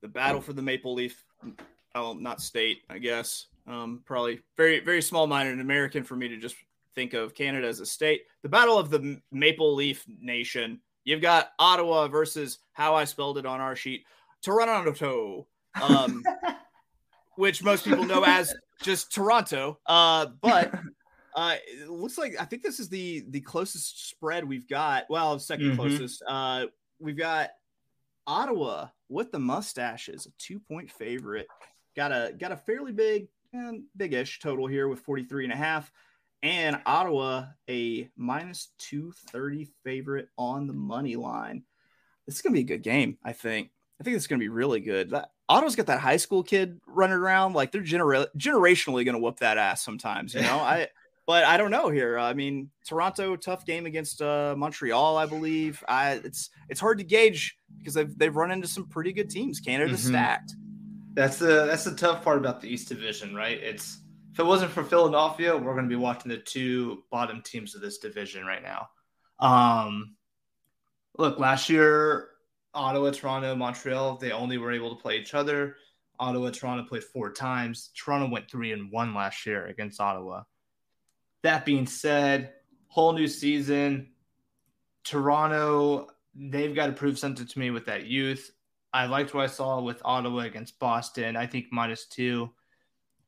the 0.00 0.08
battle 0.08 0.40
for 0.40 0.52
the 0.52 0.62
Maple 0.62 0.94
Leaf. 0.94 1.24
Oh, 1.94 2.14
not 2.14 2.40
state, 2.40 2.82
I 2.88 2.98
guess. 2.98 3.46
Um, 3.66 4.02
probably 4.04 4.40
very, 4.56 4.80
very 4.80 5.02
small 5.02 5.26
minded 5.26 5.60
American 5.60 6.04
for 6.04 6.16
me 6.16 6.28
to 6.28 6.36
just 6.36 6.56
think 6.94 7.14
of 7.14 7.34
Canada 7.34 7.66
as 7.66 7.80
a 7.80 7.86
state. 7.86 8.22
The 8.42 8.48
battle 8.48 8.78
of 8.78 8.90
the 8.90 9.20
Maple 9.32 9.74
Leaf 9.74 10.04
Nation. 10.20 10.80
You've 11.04 11.22
got 11.22 11.52
Ottawa 11.58 12.08
versus 12.08 12.58
how 12.72 12.94
I 12.94 13.04
spelled 13.04 13.38
it 13.38 13.46
on 13.46 13.60
our 13.60 13.74
sheet, 13.74 14.04
Toronto, 14.42 15.46
um, 15.80 16.22
which 17.36 17.62
most 17.62 17.84
people 17.84 18.04
know 18.04 18.22
as 18.24 18.54
just 18.82 19.12
Toronto. 19.12 19.78
Uh, 19.86 20.26
but 20.40 20.74
uh, 21.34 21.56
it 21.66 21.88
looks 21.88 22.18
like 22.18 22.34
I 22.38 22.44
think 22.44 22.62
this 22.62 22.80
is 22.80 22.88
the 22.88 23.24
the 23.30 23.40
closest 23.40 24.08
spread 24.10 24.44
we've 24.44 24.68
got. 24.68 25.04
Well, 25.08 25.36
2nd 25.38 25.58
mm-hmm. 25.58 25.76
closest. 25.76 26.22
Uh, 26.26 26.66
we've 26.98 27.16
got 27.16 27.50
Ottawa 28.26 28.88
with 29.08 29.32
the 29.32 29.38
mustaches, 29.38 30.26
a 30.26 30.30
two 30.38 30.60
point 30.60 30.90
favorite. 30.90 31.46
Got 31.96 32.12
a 32.12 32.32
got 32.38 32.52
a 32.52 32.56
fairly 32.56 32.92
big 32.92 33.28
and 33.52 33.82
big-ish 33.96 34.38
total 34.38 34.66
here 34.66 34.88
with 34.88 35.00
43 35.00 35.44
and 35.44 35.52
a 35.52 35.56
half. 35.56 35.90
And 36.42 36.80
Ottawa, 36.86 37.46
a 37.68 38.08
minus 38.16 38.68
230 38.78 39.68
favorite 39.84 40.28
on 40.38 40.66
the 40.66 40.72
money 40.72 41.16
line. 41.16 41.64
This 42.26 42.36
is 42.36 42.42
gonna 42.42 42.54
be 42.54 42.60
a 42.60 42.64
good 42.64 42.82
game, 42.82 43.18
I 43.24 43.32
think. 43.32 43.70
I 44.00 44.04
think 44.04 44.16
it's 44.16 44.26
gonna 44.26 44.40
be 44.40 44.48
really 44.48 44.80
good. 44.80 45.10
That 45.10 45.30
Ottawa's 45.48 45.76
got 45.76 45.86
that 45.86 46.00
high 46.00 46.16
school 46.16 46.42
kid 46.42 46.80
running 46.86 47.16
around, 47.16 47.54
like 47.54 47.72
they're 47.72 47.82
genera- 47.82 48.28
generationally 48.38 49.04
gonna 49.04 49.18
whoop 49.18 49.40
that 49.40 49.58
ass 49.58 49.82
sometimes, 49.82 50.34
you 50.34 50.40
know. 50.40 50.58
I 50.60 50.88
but 51.26 51.44
I 51.44 51.58
don't 51.58 51.70
know 51.70 51.90
here. 51.90 52.18
I 52.18 52.32
mean, 52.32 52.70
Toronto 52.84 53.36
tough 53.36 53.64
game 53.64 53.86
against 53.86 54.20
uh, 54.20 54.54
Montreal, 54.56 55.16
I 55.16 55.26
believe. 55.26 55.84
I 55.86 56.14
it's 56.24 56.50
it's 56.68 56.80
hard 56.80 56.98
to 56.98 57.04
gauge 57.04 57.56
because 57.78 57.94
they've 57.94 58.18
they've 58.18 58.34
run 58.34 58.50
into 58.50 58.66
some 58.66 58.86
pretty 58.86 59.12
good 59.12 59.30
teams. 59.30 59.60
Canada's 59.60 60.00
mm-hmm. 60.00 60.10
stacked. 60.10 60.54
That's 61.14 61.38
the 61.38 61.66
that's 61.66 61.84
the 61.84 61.94
tough 61.94 62.24
part 62.24 62.38
about 62.38 62.60
the 62.60 62.68
East 62.68 62.88
Division, 62.88 63.34
right? 63.34 63.58
It's 63.62 64.00
if 64.32 64.38
it 64.38 64.46
wasn't 64.46 64.70
for 64.70 64.84
Philadelphia, 64.84 65.56
we're 65.56 65.74
going 65.74 65.88
to 65.88 65.88
be 65.88 65.96
watching 65.96 66.30
the 66.30 66.38
two 66.38 67.02
bottom 67.10 67.42
teams 67.42 67.74
of 67.74 67.80
this 67.80 67.98
division 67.98 68.46
right 68.46 68.62
now. 68.62 68.88
Um, 69.40 70.16
look, 71.18 71.38
last 71.38 71.68
year, 71.68 72.28
Ottawa, 72.72 73.10
Toronto, 73.10 73.56
Montreal, 73.56 74.18
they 74.18 74.30
only 74.30 74.58
were 74.58 74.72
able 74.72 74.94
to 74.94 75.02
play 75.02 75.18
each 75.18 75.34
other. 75.34 75.76
Ottawa, 76.20 76.50
Toronto 76.50 76.84
played 76.84 77.02
four 77.02 77.32
times. 77.32 77.90
Toronto 77.96 78.30
went 78.30 78.50
three 78.50 78.72
and 78.72 78.92
one 78.92 79.14
last 79.14 79.46
year 79.46 79.66
against 79.66 80.00
Ottawa. 80.00 80.42
That 81.42 81.64
being 81.64 81.86
said, 81.86 82.52
whole 82.86 83.12
new 83.12 83.26
season. 83.26 84.10
Toronto, 85.02 86.08
they've 86.34 86.74
got 86.74 86.86
to 86.86 86.92
prove 86.92 87.18
something 87.18 87.46
to 87.46 87.58
me 87.58 87.70
with 87.70 87.86
that 87.86 88.06
youth. 88.06 88.50
I 88.92 89.06
liked 89.06 89.34
what 89.34 89.44
I 89.44 89.46
saw 89.46 89.80
with 89.80 90.02
Ottawa 90.04 90.40
against 90.40 90.78
Boston. 90.78 91.36
I 91.36 91.46
think 91.46 91.66
minus 91.72 92.06
two 92.06 92.50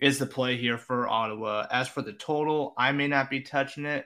is 0.03 0.19
the 0.19 0.27
play 0.27 0.57
here 0.57 0.77
for 0.77 1.09
Ottawa. 1.09 1.65
As 1.71 1.87
for 1.87 2.03
the 2.03 2.13
total, 2.13 2.75
I 2.77 2.91
may 2.91 3.07
not 3.07 3.31
be 3.31 3.41
touching 3.41 3.87
it, 3.87 4.05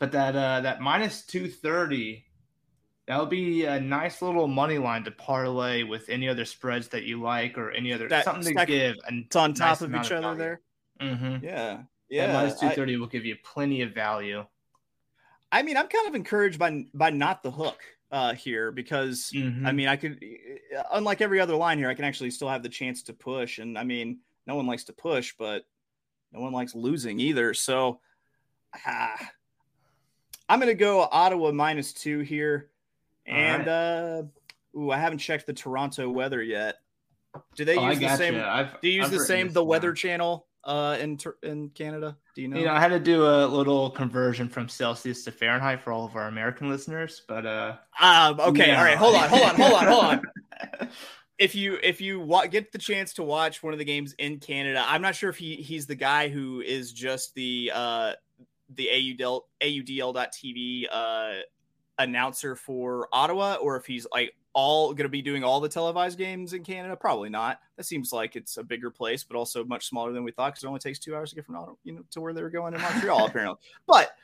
but 0.00 0.12
that 0.12 0.34
uh, 0.34 0.62
that 0.62 0.80
minus 0.80 1.24
two 1.24 1.48
thirty, 1.48 2.26
that 3.06 3.20
would 3.20 3.30
be 3.30 3.64
a 3.64 3.80
nice 3.80 4.20
little 4.20 4.48
money 4.48 4.78
line 4.78 5.04
to 5.04 5.12
parlay 5.12 5.84
with 5.84 6.08
any 6.08 6.28
other 6.28 6.44
spreads 6.44 6.88
that 6.88 7.04
you 7.04 7.22
like 7.22 7.56
or 7.56 7.70
any 7.70 7.92
other 7.92 8.08
that, 8.08 8.24
something 8.24 8.56
to 8.56 8.66
give. 8.66 8.96
And 9.06 9.26
it's 9.26 9.36
on 9.36 9.54
top 9.54 9.80
nice 9.80 9.82
of 9.82 9.94
each 9.94 10.10
other 10.10 10.34
there. 10.34 10.60
Mm-hmm. 11.00 11.44
Yeah, 11.44 11.82
yeah, 12.08 12.26
that 12.26 12.32
minus 12.32 12.58
two 12.58 12.70
thirty 12.70 12.96
will 12.96 13.06
give 13.06 13.24
you 13.24 13.36
plenty 13.44 13.82
of 13.82 13.94
value. 13.94 14.44
I 15.52 15.62
mean, 15.62 15.76
I'm 15.76 15.86
kind 15.86 16.08
of 16.08 16.16
encouraged 16.16 16.58
by 16.58 16.86
by 16.92 17.10
not 17.10 17.44
the 17.44 17.52
hook 17.52 17.80
uh, 18.10 18.34
here 18.34 18.72
because 18.72 19.30
mm-hmm. 19.32 19.64
I 19.64 19.70
mean, 19.70 19.86
I 19.86 19.94
could, 19.94 20.18
unlike 20.92 21.20
every 21.20 21.38
other 21.38 21.54
line 21.54 21.78
here, 21.78 21.88
I 21.88 21.94
can 21.94 22.06
actually 22.06 22.32
still 22.32 22.48
have 22.48 22.64
the 22.64 22.68
chance 22.68 23.04
to 23.04 23.12
push. 23.12 23.58
And 23.58 23.78
I 23.78 23.84
mean, 23.84 24.18
no 24.46 24.56
one 24.56 24.66
likes 24.66 24.84
to 24.84 24.92
push, 24.92 25.34
but 25.38 25.64
no 26.32 26.40
one 26.40 26.52
likes 26.52 26.74
losing 26.74 27.20
either. 27.20 27.54
So 27.54 28.00
ah, 28.86 29.30
I'm 30.48 30.58
going 30.58 30.68
to 30.68 30.74
go 30.74 31.00
Ottawa 31.00 31.52
minus 31.52 31.92
two 31.92 32.20
here. 32.20 32.70
And 33.26 33.66
right. 33.66 33.72
uh, 33.72 34.22
ooh, 34.76 34.90
I 34.90 34.98
haven't 34.98 35.18
checked 35.18 35.46
the 35.46 35.52
Toronto 35.52 36.10
weather 36.10 36.42
yet. 36.42 36.76
Do 37.54 37.64
they 37.64 37.76
oh, 37.76 37.88
use 37.88 37.98
the 37.98 38.16
same? 38.16 38.34
do 38.34 38.88
you 38.88 38.96
use 38.96 39.06
I've 39.06 39.10
the 39.12 39.20
same 39.20 39.52
the 39.52 39.64
Weather 39.64 39.92
Channel 39.92 40.46
uh, 40.64 40.98
in 41.00 41.18
in 41.42 41.70
Canada? 41.70 42.16
Do 42.34 42.42
you 42.42 42.48
know? 42.48 42.58
You 42.58 42.66
know, 42.66 42.72
I 42.72 42.80
had 42.80 42.88
to 42.88 43.00
do 43.00 43.24
a 43.26 43.46
little 43.46 43.90
conversion 43.90 44.48
from 44.48 44.68
Celsius 44.68 45.24
to 45.24 45.32
Fahrenheit 45.32 45.80
for 45.80 45.92
all 45.92 46.04
of 46.04 46.14
our 46.16 46.28
American 46.28 46.68
listeners, 46.68 47.22
but 47.26 47.46
uh, 47.46 47.76
um, 48.00 48.38
okay, 48.40 48.68
yeah. 48.68 48.78
all 48.78 48.84
right, 48.84 48.98
hold 48.98 49.14
on, 49.14 49.28
hold 49.28 49.42
on, 49.42 49.56
hold 49.56 49.72
on, 49.72 49.86
hold 49.86 50.04
on. 50.04 50.22
if 51.38 51.54
you 51.54 51.78
if 51.82 52.00
you 52.00 52.20
wa- 52.20 52.46
get 52.46 52.72
the 52.72 52.78
chance 52.78 53.12
to 53.14 53.22
watch 53.22 53.62
one 53.62 53.72
of 53.72 53.78
the 53.78 53.84
games 53.84 54.14
in 54.18 54.38
Canada, 54.38 54.84
I'm 54.86 55.02
not 55.02 55.14
sure 55.14 55.30
if 55.30 55.36
he 55.36 55.56
he's 55.56 55.86
the 55.86 55.94
guy 55.94 56.28
who 56.28 56.60
is 56.60 56.92
just 56.92 57.34
the 57.34 57.72
uh 57.74 58.12
the 58.74 58.88
AUDL 58.92 59.42
AUDL.TV 59.62 60.86
uh 60.90 61.32
announcer 61.98 62.56
for 62.56 63.08
Ottawa, 63.12 63.54
or 63.56 63.76
if 63.76 63.86
he's 63.86 64.06
like 64.12 64.34
all 64.54 64.92
going 64.92 65.04
to 65.04 65.08
be 65.08 65.22
doing 65.22 65.44
all 65.44 65.60
the 65.60 65.68
televised 65.68 66.18
games 66.18 66.52
in 66.52 66.62
Canada? 66.62 66.96
Probably 66.96 67.30
not. 67.30 67.60
That 67.76 67.84
seems 67.84 68.12
like 68.12 68.36
it's 68.36 68.56
a 68.56 68.62
bigger 68.62 68.90
place, 68.90 69.24
but 69.24 69.36
also 69.36 69.64
much 69.64 69.86
smaller 69.86 70.12
than 70.12 70.24
we 70.24 70.32
thought 70.32 70.52
because 70.52 70.64
it 70.64 70.68
only 70.68 70.80
takes 70.80 70.98
two 70.98 71.14
hours 71.14 71.30
to 71.30 71.36
get 71.36 71.46
from 71.46 71.56
Ottawa, 71.56 71.76
you 71.84 71.92
know, 71.92 72.02
to 72.10 72.20
where 72.20 72.32
they 72.32 72.42
were 72.42 72.50
going 72.50 72.74
in 72.74 72.80
Montreal, 72.80 73.26
apparently. 73.26 73.58
But 73.86 74.14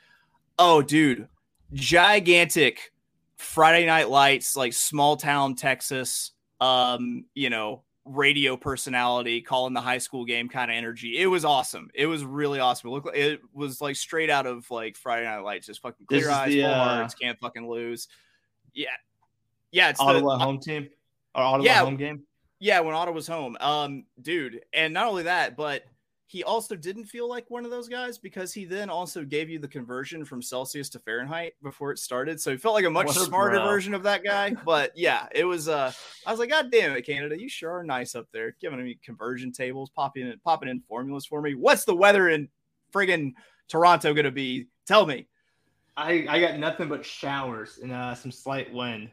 oh, 0.57 0.81
dude, 0.81 1.27
gigantic 1.73 2.91
Friday 3.37 3.85
Night 3.85 4.09
Lights, 4.09 4.55
like 4.55 4.73
small 4.73 5.15
town 5.15 5.55
Texas, 5.55 6.31
um, 6.61 7.25
you 7.33 7.49
know, 7.49 7.83
radio 8.05 8.57
personality 8.57 9.41
calling 9.41 9.73
the 9.73 9.81
high 9.81 9.97
school 9.97 10.25
game 10.25 10.49
kind 10.49 10.71
of 10.71 10.75
energy. 10.75 11.19
It 11.19 11.27
was 11.27 11.45
awesome. 11.45 11.89
It 11.93 12.07
was 12.07 12.25
really 12.25 12.59
awesome. 12.59 12.89
It 12.89 12.93
looked 12.93 13.07
like 13.07 13.17
it 13.17 13.41
was 13.53 13.81
like 13.81 13.95
straight 13.95 14.29
out 14.29 14.45
of 14.45 14.69
like 14.71 14.97
Friday 14.97 15.25
Night 15.25 15.39
Lights, 15.39 15.67
just 15.67 15.81
fucking 15.81 16.05
clear 16.07 16.29
eyes, 16.29 16.49
the, 16.49 16.63
uh... 16.63 16.83
hearts, 16.83 17.15
can't 17.15 17.39
fucking 17.39 17.67
lose. 17.69 18.07
Yeah, 18.73 18.87
yeah, 19.71 19.89
it's 19.89 19.99
Ottawa 19.99 20.37
the, 20.37 20.43
home 20.43 20.59
team 20.59 20.89
or 21.35 21.43
Ottawa 21.43 21.65
yeah, 21.65 21.79
home 21.81 21.97
game. 21.97 22.23
Yeah, 22.59 22.81
when 22.81 22.93
Ottawa's 22.93 23.27
home, 23.27 23.55
um, 23.61 24.05
dude, 24.21 24.61
and 24.73 24.93
not 24.93 25.07
only 25.07 25.23
that, 25.23 25.55
but 25.55 25.83
he 26.29 26.43
also 26.43 26.75
didn't 26.75 27.05
feel 27.05 27.27
like 27.27 27.49
one 27.49 27.65
of 27.65 27.71
those 27.71 27.89
guys 27.89 28.19
because 28.19 28.53
he 28.53 28.63
then 28.63 28.87
also 28.87 29.23
gave 29.23 29.49
you 29.49 29.57
the 29.57 29.67
conversion 29.67 30.23
from 30.23 30.43
Celsius 30.43 30.87
to 30.89 30.99
Fahrenheit 30.99 31.53
before 31.63 31.91
it 31.91 31.97
started. 31.97 32.39
So 32.39 32.51
he 32.51 32.57
felt 32.57 32.75
like 32.75 32.85
a 32.85 32.89
much 32.89 33.09
smarter 33.09 33.57
bro. 33.57 33.65
version 33.65 33.95
of 33.95 34.03
that 34.03 34.23
guy. 34.23 34.53
But 34.63 34.91
yeah, 34.95 35.25
it 35.31 35.43
was. 35.43 35.67
Uh, 35.67 35.91
I 36.27 36.31
was 36.31 36.39
like, 36.39 36.51
God 36.51 36.69
damn 36.71 36.91
it, 36.91 37.01
Canada, 37.01 37.39
you 37.39 37.49
sure 37.49 37.71
are 37.71 37.83
nice 37.83 38.13
up 38.13 38.27
there, 38.31 38.55
giving 38.61 38.83
me 38.83 38.99
conversion 39.03 39.51
tables, 39.51 39.89
popping 39.89 40.27
in, 40.27 40.39
popping 40.45 40.69
in 40.69 40.81
formulas 40.81 41.25
for 41.25 41.41
me. 41.41 41.55
What's 41.55 41.83
the 41.83 41.95
weather 41.95 42.29
in 42.29 42.47
friggin' 42.93 43.33
Toronto 43.67 44.13
to 44.13 44.29
be? 44.29 44.67
Tell 44.85 45.07
me. 45.07 45.25
I 45.97 46.27
I 46.29 46.39
got 46.39 46.59
nothing 46.59 46.89
but 46.89 47.03
showers 47.03 47.79
and 47.81 47.91
uh, 47.91 48.13
some 48.13 48.31
slight 48.31 48.71
wind. 48.71 49.09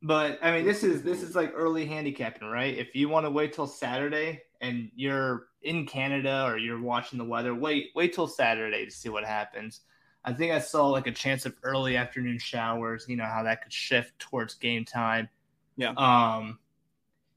But 0.00 0.38
I 0.42 0.52
mean, 0.52 0.64
this 0.64 0.84
is 0.84 1.02
this 1.02 1.24
is 1.24 1.34
like 1.34 1.52
early 1.56 1.86
handicapping, 1.86 2.46
right? 2.46 2.78
If 2.78 2.94
you 2.94 3.08
want 3.08 3.26
to 3.26 3.30
wait 3.30 3.52
till 3.52 3.66
Saturday 3.66 4.42
and 4.60 4.90
you're 4.94 5.46
in 5.62 5.86
Canada 5.86 6.44
or 6.46 6.58
you're 6.58 6.80
watching 6.80 7.18
the 7.18 7.24
weather, 7.24 7.54
wait 7.54 7.90
wait 7.94 8.14
till 8.14 8.26
Saturday 8.26 8.84
to 8.84 8.90
see 8.90 9.08
what 9.08 9.24
happens. 9.24 9.80
I 10.24 10.32
think 10.32 10.52
I 10.52 10.58
saw 10.58 10.88
like 10.88 11.06
a 11.06 11.12
chance 11.12 11.46
of 11.46 11.54
early 11.62 11.96
afternoon 11.96 12.38
showers. 12.38 13.06
You 13.08 13.16
know 13.16 13.24
how 13.24 13.44
that 13.44 13.62
could 13.62 13.72
shift 13.72 14.18
towards 14.18 14.54
game 14.54 14.84
time. 14.84 15.28
Yeah. 15.76 15.92
Um. 15.96 16.58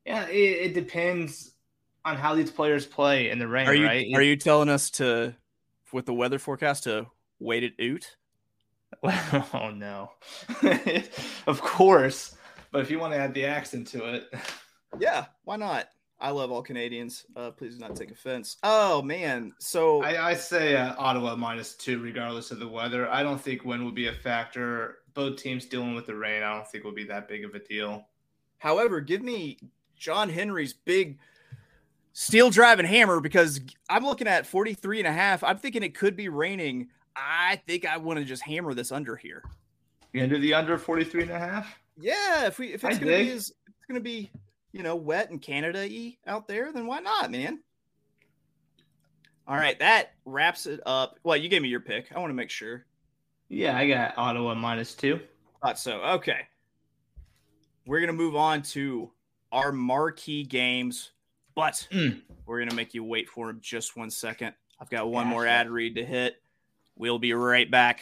Yeah, 0.05 0.25
it, 0.27 0.71
it 0.71 0.73
depends 0.73 1.51
on 2.03 2.17
how 2.17 2.33
these 2.33 2.49
players 2.49 2.85
play 2.85 3.29
in 3.29 3.39
the 3.39 3.47
rain. 3.47 3.67
Are 3.67 3.75
you 3.75 3.85
right? 3.85 4.07
are 4.15 4.21
you 4.21 4.35
telling 4.35 4.69
us 4.69 4.89
to 4.91 5.35
with 5.93 6.05
the 6.05 6.13
weather 6.13 6.39
forecast 6.39 6.85
to 6.85 7.07
wait 7.39 7.63
it 7.63 7.73
out? 7.79 8.15
oh 9.53 9.71
no. 9.71 10.11
of 11.47 11.61
course. 11.61 12.35
But 12.71 12.81
if 12.81 12.91
you 12.91 12.99
want 12.99 13.13
to 13.13 13.19
add 13.19 13.33
the 13.33 13.45
accent 13.45 13.87
to 13.87 14.13
it, 14.15 14.33
yeah, 14.99 15.25
why 15.43 15.57
not? 15.57 15.87
I 16.21 16.29
love 16.29 16.51
all 16.51 16.61
Canadians. 16.61 17.25
Uh, 17.35 17.51
please 17.51 17.75
do 17.75 17.79
not 17.79 17.95
take 17.95 18.11
offense. 18.11 18.57
Oh 18.63 19.01
man, 19.01 19.53
so 19.59 20.03
I, 20.03 20.29
I 20.29 20.33
say 20.35 20.75
uh, 20.75 20.93
Ottawa 20.97 21.35
minus 21.35 21.75
two, 21.75 21.99
regardless 21.99 22.51
of 22.51 22.59
the 22.59 22.67
weather. 22.67 23.09
I 23.09 23.23
don't 23.23 23.41
think 23.41 23.65
wind 23.65 23.83
will 23.83 23.91
be 23.91 24.07
a 24.07 24.13
factor. 24.13 24.99
Both 25.13 25.37
teams 25.41 25.65
dealing 25.65 25.95
with 25.95 26.05
the 26.05 26.15
rain, 26.15 26.43
I 26.43 26.53
don't 26.53 26.67
think 26.67 26.83
will 26.83 26.93
be 26.93 27.03
that 27.05 27.27
big 27.27 27.43
of 27.43 27.55
a 27.55 27.59
deal. 27.59 28.05
However, 28.59 29.01
give 29.01 29.23
me 29.23 29.57
John 29.97 30.29
Henry's 30.29 30.73
big 30.73 31.17
steel 32.13 32.49
driving 32.49 32.85
hammer 32.85 33.19
because 33.19 33.59
I'm 33.89 34.03
looking 34.03 34.27
at 34.27 34.45
43 34.45 34.99
and 34.99 35.07
a 35.07 35.11
half. 35.11 35.43
I'm 35.43 35.57
thinking 35.57 35.83
it 35.83 35.95
could 35.95 36.15
be 36.15 36.29
raining. 36.29 36.89
I 37.15 37.61
think 37.67 37.85
I 37.85 37.97
want 37.97 38.19
to 38.19 38.25
just 38.25 38.43
hammer 38.43 38.73
this 38.73 38.91
under 38.91 39.15
here. 39.15 39.43
You 40.13 40.27
gonna 40.27 40.39
the 40.39 40.53
under 40.53 40.77
43 40.77 41.23
and 41.23 41.31
a 41.31 41.39
half? 41.39 41.79
Yeah, 41.99 42.45
if 42.45 42.59
we 42.59 42.67
if 42.67 42.83
it's 42.83 42.97
I 42.97 42.99
gonna 42.99 43.05
dig. 43.11 43.27
be 43.27 43.33
as, 43.33 43.49
it's 43.49 43.85
gonna 43.87 43.99
be 43.99 44.29
you 44.71 44.83
know 44.83 44.95
wet 44.95 45.29
and 45.29 45.41
Canada 45.41 45.87
y 45.89 46.17
out 46.27 46.47
there, 46.47 46.71
then 46.71 46.85
why 46.85 46.99
not, 46.99 47.31
man? 47.31 47.59
All 49.47 49.55
right, 49.55 49.77
that 49.79 50.13
wraps 50.25 50.65
it 50.65 50.79
up. 50.85 51.19
Well, 51.23 51.37
you 51.37 51.49
gave 51.49 51.61
me 51.61 51.69
your 51.69 51.79
pick. 51.79 52.11
I 52.15 52.19
want 52.19 52.29
to 52.29 52.35
make 52.35 52.49
sure. 52.49 52.85
Yeah, 53.49 53.77
I 53.77 53.87
got 53.87 54.17
Ottawa 54.17 54.55
minus 54.55 54.93
two. 54.93 55.19
Thought 55.61 55.77
so. 55.77 56.01
Okay. 56.01 56.47
We're 57.85 57.99
gonna 57.99 58.13
move 58.13 58.35
on 58.35 58.61
to 58.63 59.11
our 59.51 59.71
marquee 59.71 60.43
games, 60.43 61.11
but 61.55 61.87
mm. 61.91 62.21
we're 62.45 62.59
gonna 62.59 62.75
make 62.75 62.93
you 62.93 63.03
wait 63.03 63.27
for 63.27 63.47
them 63.47 63.59
just 63.61 63.97
one 63.97 64.09
second. 64.09 64.53
I've 64.79 64.89
got 64.89 65.09
one 65.09 65.27
more 65.27 65.45
ad 65.45 65.69
read 65.69 65.95
to 65.95 66.05
hit. 66.05 66.41
We'll 66.97 67.19
be 67.19 67.33
right 67.33 67.69
back. 67.69 68.01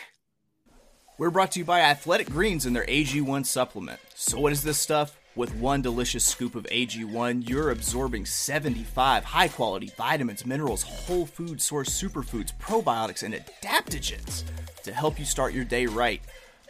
We're 1.18 1.30
brought 1.30 1.52
to 1.54 1.60
you 1.60 1.66
by 1.66 1.82
Athletic 1.82 2.30
Greens 2.30 2.66
and 2.66 2.74
their 2.76 2.86
AG1 2.86 3.46
supplement. 3.46 4.00
So, 4.16 4.40
what 4.40 4.54
is 4.54 4.64
this 4.64 4.78
stuff? 4.78 5.18
With 5.40 5.56
one 5.56 5.82
delicious 5.82 6.26
scoop 6.26 6.54
of 6.56 6.66
AG1, 6.66 7.48
you're 7.48 7.72
absorbing 7.72 8.26
75 8.26 9.24
high 9.24 9.48
quality 9.48 9.90
vitamins, 9.96 10.46
minerals, 10.46 10.84
whole 10.84 11.26
food 11.26 11.62
source 11.62 11.88
superfoods, 11.88 12.52
probiotics, 12.60 13.24
and 13.24 13.34
adaptogens 13.34 14.44
to 14.84 14.92
help 14.92 15.18
you 15.18 15.24
start 15.24 15.54
your 15.54 15.64
day 15.64 15.86
right. 15.86 16.22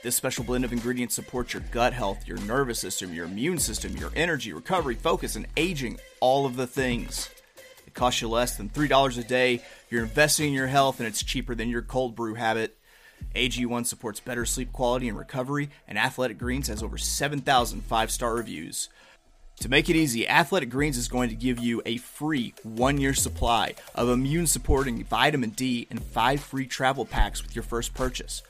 This 0.03 0.15
special 0.15 0.43
blend 0.43 0.65
of 0.65 0.71
ingredients 0.71 1.15
supports 1.15 1.51
your 1.51 1.63
gut 1.71 1.93
health, 1.93 2.27
your 2.27 2.37
nervous 2.41 2.77
system, 2.77 3.11
your 3.11 3.25
immune 3.25 3.57
system, 3.57 3.97
your 3.97 4.11
energy, 4.15 4.53
recovery, 4.53 4.93
focus, 4.93 5.35
and 5.35 5.47
aging 5.57 5.99
all 6.19 6.45
of 6.45 6.55
the 6.55 6.67
things. 6.67 7.27
It 7.87 7.95
costs 7.95 8.21
you 8.21 8.29
less 8.29 8.55
than 8.55 8.69
$3 8.69 9.17
a 9.17 9.23
day. 9.23 9.63
You're 9.89 10.03
investing 10.03 10.49
in 10.49 10.53
your 10.53 10.67
health, 10.67 10.99
and 10.99 11.07
it's 11.07 11.23
cheaper 11.23 11.55
than 11.55 11.69
your 11.69 11.81
cold 11.81 12.15
brew 12.15 12.35
habit. 12.35 12.77
AG1 13.35 13.85
supports 13.85 14.19
better 14.19 14.45
sleep 14.45 14.71
quality 14.71 15.07
and 15.07 15.17
recovery, 15.17 15.69
and 15.87 15.97
Athletic 15.97 16.37
Greens 16.37 16.67
has 16.67 16.83
over 16.83 16.97
7,000 16.97 17.81
five 17.81 18.11
star 18.11 18.35
reviews. 18.35 18.89
To 19.61 19.69
make 19.69 19.89
it 19.89 19.95
easy, 19.97 20.27
Athletic 20.27 20.69
Greens 20.69 20.97
is 20.97 21.09
going 21.09 21.27
to 21.29 21.35
give 21.35 21.59
you 21.59 21.81
a 21.85 21.97
free 21.97 22.53
one 22.63 22.97
year 22.97 23.13
supply 23.13 23.73
of 23.93 24.07
immune 24.07 24.47
supporting 24.47 25.03
vitamin 25.03 25.49
D 25.49 25.85
and 25.89 26.01
five 26.01 26.39
free 26.39 26.65
travel 26.65 27.05
packs 27.05 27.43
with 27.43 27.55
your 27.55 27.63
first 27.63 27.93
purchase. 27.93 28.41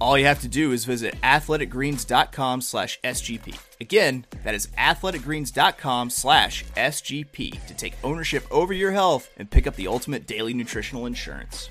All 0.00 0.18
you 0.18 0.24
have 0.24 0.40
to 0.40 0.48
do 0.48 0.72
is 0.72 0.84
visit 0.84 1.14
athleticgreens.com 1.22 2.62
slash 2.62 3.00
SGP. 3.02 3.56
Again, 3.80 4.26
that 4.42 4.54
is 4.54 4.66
athleticgreens.com 4.78 6.10
slash 6.10 6.64
SGP 6.76 7.66
to 7.66 7.74
take 7.74 7.94
ownership 8.02 8.44
over 8.50 8.72
your 8.72 8.90
health 8.90 9.30
and 9.36 9.48
pick 9.48 9.68
up 9.68 9.76
the 9.76 9.86
ultimate 9.86 10.26
daily 10.26 10.52
nutritional 10.52 11.06
insurance. 11.06 11.70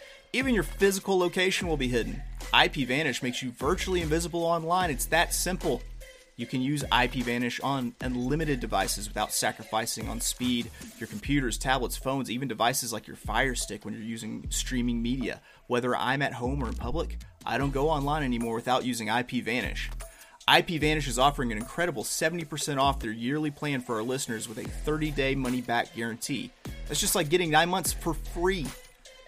Even 0.33 0.53
your 0.53 0.63
physical 0.63 1.19
location 1.19 1.67
will 1.67 1.75
be 1.75 1.89
hidden. 1.89 2.21
IPVanish 2.53 3.21
makes 3.21 3.43
you 3.43 3.51
virtually 3.51 4.01
invisible 4.01 4.45
online. 4.45 4.89
It's 4.89 5.07
that 5.07 5.33
simple. 5.33 5.81
You 6.37 6.45
can 6.45 6.61
use 6.61 6.85
IPVanish 6.89 7.61
on 7.61 7.93
unlimited 7.99 8.61
devices 8.61 9.09
without 9.09 9.33
sacrificing 9.33 10.07
on 10.07 10.21
speed. 10.21 10.71
Your 10.99 11.07
computers, 11.07 11.57
tablets, 11.57 11.97
phones, 11.97 12.31
even 12.31 12.47
devices 12.47 12.93
like 12.93 13.07
your 13.07 13.17
Fire 13.17 13.55
Stick 13.55 13.83
when 13.83 13.93
you're 13.93 14.03
using 14.03 14.45
streaming 14.49 15.01
media. 15.01 15.41
Whether 15.67 15.93
I'm 15.97 16.21
at 16.21 16.33
home 16.33 16.63
or 16.63 16.69
in 16.69 16.75
public, 16.75 17.17
I 17.45 17.57
don't 17.57 17.73
go 17.73 17.89
online 17.89 18.23
anymore 18.23 18.55
without 18.55 18.85
using 18.85 19.09
IPVanish. 19.09 19.89
IPVanish 20.47 21.09
is 21.09 21.19
offering 21.19 21.51
an 21.51 21.57
incredible 21.57 22.03
70% 22.03 22.79
off 22.79 22.99
their 22.99 23.11
yearly 23.11 23.51
plan 23.51 23.81
for 23.81 23.95
our 23.97 24.03
listeners 24.03 24.47
with 24.47 24.59
a 24.59 24.63
30 24.63 25.11
day 25.11 25.35
money 25.35 25.59
back 25.59 25.93
guarantee. 25.93 26.51
That's 26.87 27.01
just 27.01 27.15
like 27.15 27.27
getting 27.27 27.51
nine 27.51 27.69
months 27.69 27.91
for 27.91 28.13
free. 28.13 28.65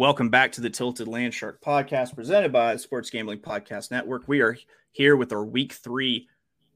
Welcome 0.00 0.30
back 0.30 0.50
to 0.52 0.62
the 0.62 0.70
Tilted 0.70 1.08
Landshark 1.08 1.60
podcast 1.60 2.14
presented 2.14 2.50
by 2.50 2.72
the 2.72 2.78
Sports 2.78 3.10
Gambling 3.10 3.40
Podcast 3.40 3.90
Network. 3.90 4.22
We 4.26 4.40
are 4.40 4.56
here 4.92 5.14
with 5.14 5.30
our 5.30 5.44
week 5.44 5.74
three 5.74 6.26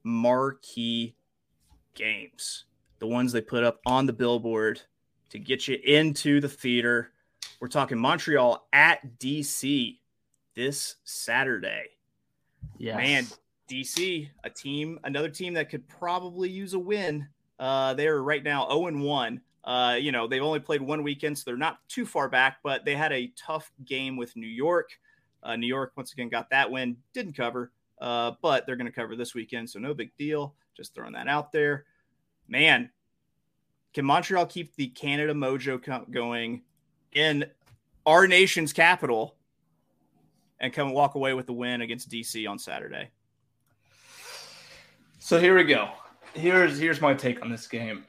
marquee 0.03 1.15
games, 1.95 2.65
the 2.99 3.07
ones 3.07 3.31
they 3.31 3.41
put 3.41 3.63
up 3.63 3.79
on 3.87 4.05
the 4.05 4.13
billboard 4.13 4.79
to 5.31 5.39
get 5.39 5.67
you 5.67 5.79
into 5.83 6.39
the 6.39 6.47
theater. 6.47 7.13
We're 7.59 7.67
talking 7.67 7.97
Montreal 7.97 8.67
at 8.71 9.17
DC 9.17 9.97
this 10.53 10.97
Saturday. 11.03 11.85
Yeah, 12.77 12.97
man, 12.97 13.25
DC, 13.67 14.29
a 14.43 14.49
team, 14.51 14.99
another 15.03 15.29
team 15.29 15.55
that 15.55 15.71
could 15.71 15.87
probably 15.87 16.51
use 16.51 16.75
a 16.75 16.79
win. 16.79 17.27
Uh, 17.57 17.95
they're 17.95 18.21
right 18.21 18.43
now 18.43 18.67
0 18.67 18.85
and 18.85 19.01
1. 19.01 19.41
Uh, 19.65 19.97
you 19.99 20.11
know, 20.11 20.27
they've 20.27 20.43
only 20.43 20.59
played 20.59 20.81
one 20.81 21.01
weekend, 21.01 21.37
so 21.37 21.43
they're 21.45 21.57
not 21.57 21.79
too 21.89 22.05
far 22.05 22.29
back, 22.29 22.59
but 22.63 22.85
they 22.85 22.95
had 22.95 23.11
a 23.11 23.33
tough 23.35 23.71
game 23.83 24.15
with 24.15 24.35
New 24.35 24.47
York. 24.47 24.91
Uh, 25.41 25.55
New 25.55 25.67
York, 25.67 25.91
once 25.95 26.13
again, 26.13 26.29
got 26.29 26.49
that 26.51 26.69
win, 26.69 26.97
didn't 27.13 27.33
cover, 27.33 27.71
uh, 27.99 28.31
but 28.41 28.65
they're 28.65 28.75
going 28.75 28.85
to 28.85 28.91
cover 28.91 29.15
this 29.15 29.33
weekend, 29.33 29.69
so 29.69 29.79
no 29.79 29.93
big 29.93 30.15
deal. 30.17 30.55
Just 30.77 30.93
throwing 30.93 31.13
that 31.13 31.27
out 31.27 31.51
there. 31.51 31.85
Man, 32.47 32.91
can 33.93 34.05
Montreal 34.05 34.45
keep 34.45 34.75
the 34.75 34.87
Canada 34.87 35.33
mojo 35.33 35.81
going 36.11 36.61
in 37.13 37.45
our 38.05 38.27
nation's 38.27 38.71
capital 38.73 39.35
and 40.59 40.73
come 40.73 40.91
walk 40.91 41.15
away 41.15 41.33
with 41.33 41.47
the 41.47 41.53
win 41.53 41.81
against 41.81 42.09
DC 42.09 42.47
on 42.47 42.59
Saturday? 42.59 43.09
So 45.17 45.39
here 45.39 45.55
we 45.55 45.63
go. 45.63 45.89
Here's 46.33 46.77
here's 46.77 47.01
my 47.01 47.13
take 47.13 47.41
on 47.41 47.49
this 47.49 47.67
game. 47.67 48.05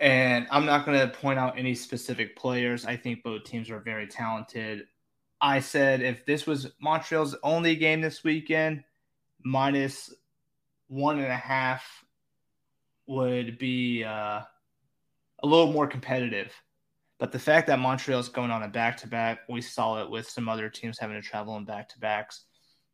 And 0.00 0.46
I'm 0.50 0.64
not 0.64 0.86
going 0.86 0.98
to 0.98 1.14
point 1.14 1.38
out 1.38 1.58
any 1.58 1.74
specific 1.74 2.34
players. 2.34 2.86
I 2.86 2.96
think 2.96 3.22
both 3.22 3.44
teams 3.44 3.70
are 3.70 3.80
very 3.80 4.06
talented. 4.06 4.86
I 5.42 5.60
said 5.60 6.00
if 6.00 6.24
this 6.24 6.46
was 6.46 6.72
Montreal's 6.80 7.36
only 7.42 7.76
game 7.76 8.00
this 8.00 8.24
weekend, 8.24 8.82
minus 9.44 10.12
one 10.88 11.18
and 11.18 11.30
a 11.30 11.36
half 11.36 11.84
would 13.06 13.58
be 13.58 14.02
uh, 14.02 14.40
a 15.42 15.46
little 15.46 15.72
more 15.72 15.86
competitive. 15.86 16.52
But 17.18 17.32
the 17.32 17.38
fact 17.38 17.66
that 17.66 17.78
Montreal's 17.78 18.30
going 18.30 18.50
on 18.50 18.62
a 18.62 18.68
back 18.68 18.96
to 18.98 19.06
back, 19.06 19.40
we 19.50 19.60
saw 19.60 20.02
it 20.02 20.10
with 20.10 20.28
some 20.28 20.48
other 20.48 20.70
teams 20.70 20.98
having 20.98 21.20
to 21.20 21.26
travel 21.26 21.58
in 21.58 21.66
back 21.66 21.90
to 21.90 21.98
backs. 21.98 22.44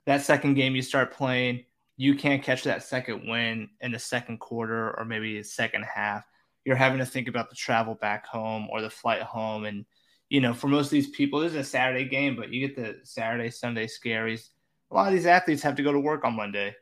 That 0.06 0.22
second 0.22 0.54
game 0.54 0.74
you 0.74 0.82
start 0.82 1.12
playing, 1.12 1.64
you 1.96 2.16
can't 2.16 2.42
catch 2.42 2.64
that 2.64 2.82
second 2.82 3.28
win 3.28 3.68
in 3.80 3.92
the 3.92 3.98
second 4.00 4.38
quarter 4.38 4.98
or 4.98 5.04
maybe 5.04 5.38
the 5.38 5.44
second 5.44 5.84
half 5.84 6.24
you're 6.66 6.76
having 6.76 6.98
to 6.98 7.06
think 7.06 7.28
about 7.28 7.48
the 7.48 7.54
travel 7.54 7.94
back 7.94 8.26
home 8.26 8.66
or 8.70 8.82
the 8.82 8.90
flight 8.90 9.22
home. 9.22 9.64
And, 9.64 9.86
you 10.28 10.40
know, 10.40 10.52
for 10.52 10.66
most 10.66 10.86
of 10.86 10.90
these 10.90 11.10
people, 11.10 11.38
this 11.38 11.52
is 11.52 11.58
a 11.58 11.64
Saturday 11.64 12.04
game, 12.04 12.34
but 12.34 12.50
you 12.50 12.66
get 12.66 12.74
the 12.74 12.96
Saturday, 13.04 13.50
Sunday 13.50 13.86
scaries. 13.86 14.48
A 14.90 14.94
lot 14.94 15.06
of 15.06 15.12
these 15.12 15.26
athletes 15.26 15.62
have 15.62 15.76
to 15.76 15.84
go 15.84 15.92
to 15.92 16.00
work 16.00 16.24
on 16.24 16.34
Monday. 16.34 16.74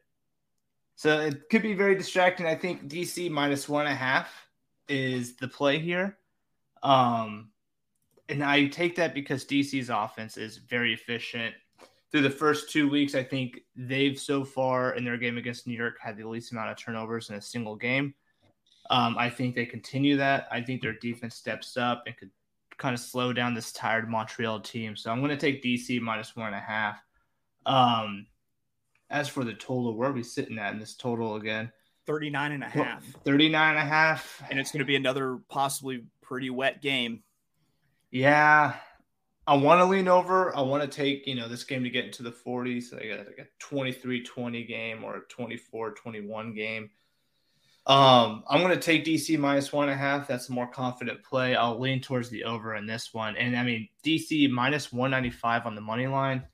So 0.96 1.20
it 1.20 1.50
could 1.50 1.60
be 1.60 1.74
very 1.74 1.94
distracting. 1.96 2.46
I 2.46 2.54
think 2.54 2.88
DC 2.88 3.30
minus 3.30 3.68
one 3.68 3.84
and 3.84 3.92
a 3.92 3.96
half 3.96 4.30
is 4.88 5.36
the 5.36 5.48
play 5.48 5.78
here. 5.78 6.16
Um, 6.82 7.50
and 8.30 8.42
I 8.42 8.68
take 8.68 8.96
that 8.96 9.12
because 9.12 9.44
DC's 9.44 9.90
offense 9.90 10.38
is 10.38 10.56
very 10.56 10.94
efficient. 10.94 11.54
Through 12.10 12.22
the 12.22 12.30
first 12.30 12.70
two 12.70 12.88
weeks, 12.88 13.14
I 13.14 13.22
think 13.22 13.60
they've 13.76 14.18
so 14.18 14.44
far 14.44 14.94
in 14.94 15.04
their 15.04 15.18
game 15.18 15.36
against 15.36 15.66
New 15.66 15.76
York 15.76 15.96
had 16.00 16.16
the 16.16 16.26
least 16.26 16.52
amount 16.52 16.70
of 16.70 16.78
turnovers 16.78 17.28
in 17.28 17.36
a 17.36 17.42
single 17.42 17.76
game. 17.76 18.14
Um, 18.90 19.16
I 19.18 19.30
think 19.30 19.54
they 19.54 19.66
continue 19.66 20.16
that. 20.18 20.46
I 20.50 20.60
think 20.60 20.82
their 20.82 20.94
defense 20.94 21.34
steps 21.34 21.76
up 21.76 22.04
and 22.06 22.16
could 22.16 22.30
kind 22.76 22.94
of 22.94 23.00
slow 23.00 23.32
down 23.32 23.54
this 23.54 23.72
tired 23.72 24.08
Montreal 24.08 24.60
team. 24.60 24.96
So 24.96 25.10
I'm 25.10 25.20
going 25.20 25.30
to 25.30 25.36
take 25.36 25.62
DC 25.62 26.00
minus 26.00 26.36
one 26.36 26.48
and 26.48 26.56
a 26.56 26.60
half. 26.60 27.02
Um, 27.66 28.26
as 29.10 29.28
for 29.28 29.44
the 29.44 29.54
total, 29.54 29.96
where 29.96 30.10
are 30.10 30.12
we 30.12 30.22
sitting 30.22 30.58
at 30.58 30.72
in 30.72 30.78
this 30.78 30.94
total 30.94 31.36
again? 31.36 31.70
39 32.06 32.52
and 32.52 32.64
a 32.64 32.68
half. 32.68 33.04
39 33.24 33.70
and 33.70 33.78
a 33.78 33.84
half. 33.84 34.42
And 34.50 34.58
it's 34.58 34.70
going 34.70 34.80
to 34.80 34.84
be 34.84 34.96
another 34.96 35.38
possibly 35.48 36.04
pretty 36.20 36.50
wet 36.50 36.82
game. 36.82 37.22
Yeah. 38.10 38.74
I 39.46 39.56
want 39.56 39.80
to 39.80 39.84
lean 39.84 40.08
over. 40.08 40.54
I 40.56 40.62
want 40.62 40.82
to 40.82 40.88
take, 40.88 41.26
you 41.26 41.34
know, 41.34 41.48
this 41.48 41.64
game 41.64 41.84
to 41.84 41.90
get 41.90 42.06
into 42.06 42.22
the 42.22 42.32
40s. 42.32 42.84
So 42.84 42.98
I 42.98 43.08
got 43.08 43.26
like 43.26 43.38
a 43.38 43.46
23 43.58 44.22
20 44.22 44.64
game 44.64 45.04
or 45.04 45.16
a 45.16 45.20
24 45.28 45.92
21 45.92 46.54
game. 46.54 46.90
Um, 47.86 48.44
I'm 48.48 48.62
going 48.62 48.72
to 48.74 48.80
take 48.80 49.04
DC 49.04 49.38
minus 49.38 49.72
one 49.72 49.88
and 49.88 49.94
a 49.94 49.98
half. 49.98 50.26
That's 50.26 50.48
a 50.48 50.52
more 50.52 50.66
confident 50.66 51.22
play. 51.22 51.54
I'll 51.54 51.78
lean 51.78 52.00
towards 52.00 52.30
the 52.30 52.44
over 52.44 52.76
in 52.76 52.86
this 52.86 53.12
one. 53.12 53.36
And 53.36 53.56
I 53.56 53.62
mean, 53.62 53.88
DC 54.02 54.48
minus 54.50 54.92
195 54.92 55.66
on 55.66 55.74
the 55.74 55.80
money 55.80 56.06
line. 56.06 56.44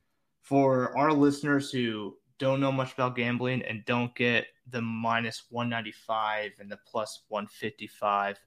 For 0.42 0.96
our 0.98 1.12
listeners 1.12 1.70
who 1.70 2.16
don't 2.38 2.60
know 2.60 2.72
much 2.72 2.92
about 2.94 3.14
gambling 3.14 3.62
and 3.62 3.84
don't 3.84 4.12
get 4.16 4.46
the 4.68 4.82
minus 4.82 5.44
195 5.50 6.52
and 6.58 6.70
the 6.70 6.78
plus 6.90 7.22
155 7.28 8.40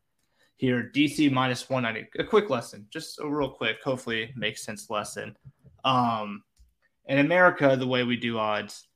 here, 0.57 0.91
DC 0.93 1.31
minus 1.31 1.69
190. 1.69 2.19
A 2.19 2.23
quick 2.25 2.49
lesson, 2.49 2.87
just 2.89 3.19
a 3.19 3.29
real 3.29 3.49
quick, 3.49 3.81
hopefully 3.83 4.33
makes 4.35 4.63
sense 4.63 4.89
lesson. 4.89 5.37
Um, 5.85 6.43
in 7.05 7.19
America, 7.19 7.75
the 7.77 7.87
way 7.87 8.03
we 8.03 8.17
do 8.17 8.37
odds, 8.37 8.87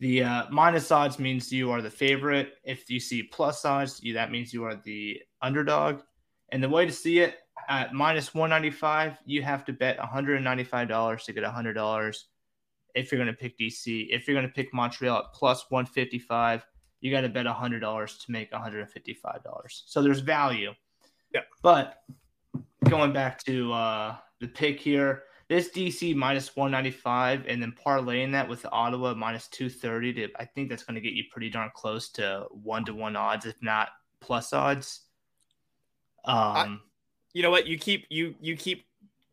the 0.00 0.22
uh, 0.22 0.44
minus 0.50 0.90
odds 0.90 1.18
means 1.18 1.52
you 1.52 1.70
are 1.70 1.82
the 1.82 1.90
favorite. 1.90 2.54
If 2.64 2.90
you 2.90 2.98
see 2.98 3.22
plus 3.22 3.64
odds, 3.66 4.02
you, 4.02 4.14
that 4.14 4.30
means 4.30 4.52
you 4.52 4.64
are 4.64 4.74
the 4.74 5.20
underdog. 5.42 6.00
And 6.52 6.62
the 6.62 6.68
way 6.68 6.86
to 6.86 6.92
see 6.92 7.20
it 7.20 7.36
at 7.68 7.92
minus 7.92 8.34
195, 8.34 9.18
you 9.26 9.42
have 9.42 9.64
to 9.66 9.74
bet 9.74 9.98
$195 9.98 11.24
to 11.24 11.32
get 11.32 11.44
$100 11.44 12.16
if 12.94 13.12
you're 13.12 13.18
going 13.22 13.34
to 13.34 13.38
pick 13.38 13.58
DC. 13.58 14.06
If 14.10 14.26
you're 14.26 14.34
going 14.34 14.48
to 14.48 14.52
pick 14.52 14.72
Montreal 14.72 15.18
at 15.18 15.32
plus 15.34 15.66
155, 15.70 16.66
you 17.02 17.10
got 17.10 17.20
to 17.20 17.28
bet 17.28 17.44
$100 17.44 18.24
to 18.24 18.32
make 18.32 18.50
$155. 18.52 19.82
So 19.86 20.02
there's 20.02 20.20
value. 20.20 20.72
Yeah. 21.34 21.42
But 21.62 22.02
going 22.88 23.12
back 23.12 23.44
to 23.44 23.72
uh, 23.72 24.16
the 24.40 24.48
pick 24.48 24.80
here, 24.80 25.24
this 25.50 25.68
DC 25.70 26.14
minus 26.14 26.54
195 26.54 27.46
and 27.48 27.60
then 27.60 27.74
parlaying 27.84 28.30
that 28.30 28.48
with 28.48 28.64
Ottawa 28.70 29.14
minus 29.14 29.48
230 29.48 30.12
to 30.12 30.28
I 30.38 30.44
think 30.44 30.70
that's 30.70 30.84
going 30.84 30.94
to 30.94 31.00
get 31.00 31.12
you 31.12 31.24
pretty 31.28 31.50
darn 31.50 31.72
close 31.74 32.08
to 32.10 32.46
one 32.50 32.84
to 32.84 32.94
one 32.94 33.16
odds, 33.16 33.46
if 33.46 33.56
not 33.60 33.88
plus 34.20 34.52
odds. 34.52 35.00
Um, 36.24 36.36
I, 36.36 36.78
you 37.32 37.42
know 37.42 37.50
what? 37.50 37.66
You 37.66 37.78
keep 37.78 38.06
you 38.10 38.36
you 38.40 38.56
keep 38.56 38.86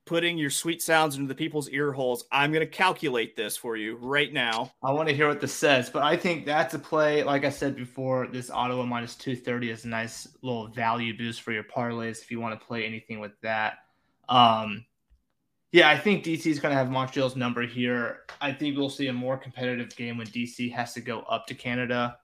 putting 0.05 0.39
your 0.39 0.49
sweet 0.49 0.82
sounds 0.82 1.18
into 1.18 1.28
the 1.28 1.36
people's 1.36 1.70
ear 1.70 1.91
holes. 1.91 2.26
I'm 2.32 2.51
going 2.51 2.65
to 2.65 2.72
calculate 2.72 3.36
this 3.36 3.55
for 3.55 3.78
you 3.78 3.97
right 3.97 4.34
now. 4.34 4.72
I 4.82 4.93
want 4.93 5.09
to 5.09 5.15
hear 5.15 5.28
what 5.28 5.39
this 5.39 5.53
says, 5.53 5.88
but 5.91 6.01
I 6.01 6.18
think 6.18 6.47
that's 6.47 6.74
a 6.74 6.80
play. 6.80 7.24
Like 7.24 7.45
I 7.45 7.51
said 7.51 7.76
before, 7.76 8.26
this 8.26 8.49
Ottawa 8.49 8.86
minus 8.86 9.13
230 9.13 9.70
is 9.70 9.86
a 9.86 9.89
nice 9.89 10.28
little 10.41 10.70
value 10.70 11.15
boost 11.15 11.43
for 11.43 11.51
your 11.51 11.63
parlays 11.63 12.24
if 12.24 12.32
you 12.32 12.39
want 12.39 12.59
to 12.59 12.65
play 12.65 12.88
anything 12.88 13.20
with 13.20 13.39
that. 13.41 13.80
Um, 14.30 14.86
yeah, 15.72 15.89
I 15.89 15.97
think 15.97 16.24
DC 16.24 16.45
is 16.45 16.59
going 16.59 16.72
to 16.72 16.78
have 16.78 16.89
Montreal's 16.89 17.36
number 17.36 17.65
here. 17.65 18.20
I 18.39 18.53
think 18.53 18.78
we'll 18.78 18.89
see 18.89 19.07
a 19.07 19.13
more 19.13 19.38
competitive 19.38 19.95
game 19.95 20.18
when 20.18 20.28
DC 20.28 20.72
has 20.72 20.93
to 20.93 21.01
go 21.01 21.22
up 21.22 21.45
to 21.47 21.53
Canada. 21.53 22.18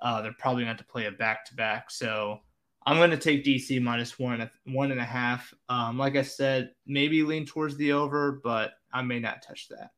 Uh, 0.00 0.22
they're 0.22 0.34
probably 0.38 0.64
going 0.64 0.76
to 0.76 0.84
play 0.84 1.06
a 1.06 1.10
back 1.10 1.44
to 1.46 1.54
back. 1.54 1.90
So 1.90 2.40
I'm 2.86 2.98
going 2.98 3.10
to 3.10 3.16
take 3.16 3.44
DC 3.44 3.80
minus 3.82 4.18
one, 4.18 4.48
one 4.66 4.92
and 4.92 5.00
a 5.00 5.04
half. 5.04 5.52
Um, 5.68 5.98
like 5.98 6.16
I 6.16 6.22
said, 6.22 6.70
maybe 6.86 7.22
lean 7.22 7.46
towards 7.46 7.76
the 7.76 7.92
over, 7.92 8.40
but 8.44 8.74
I 8.92 9.02
may 9.02 9.18
not 9.18 9.42
touch 9.42 9.68
that. 9.68 9.90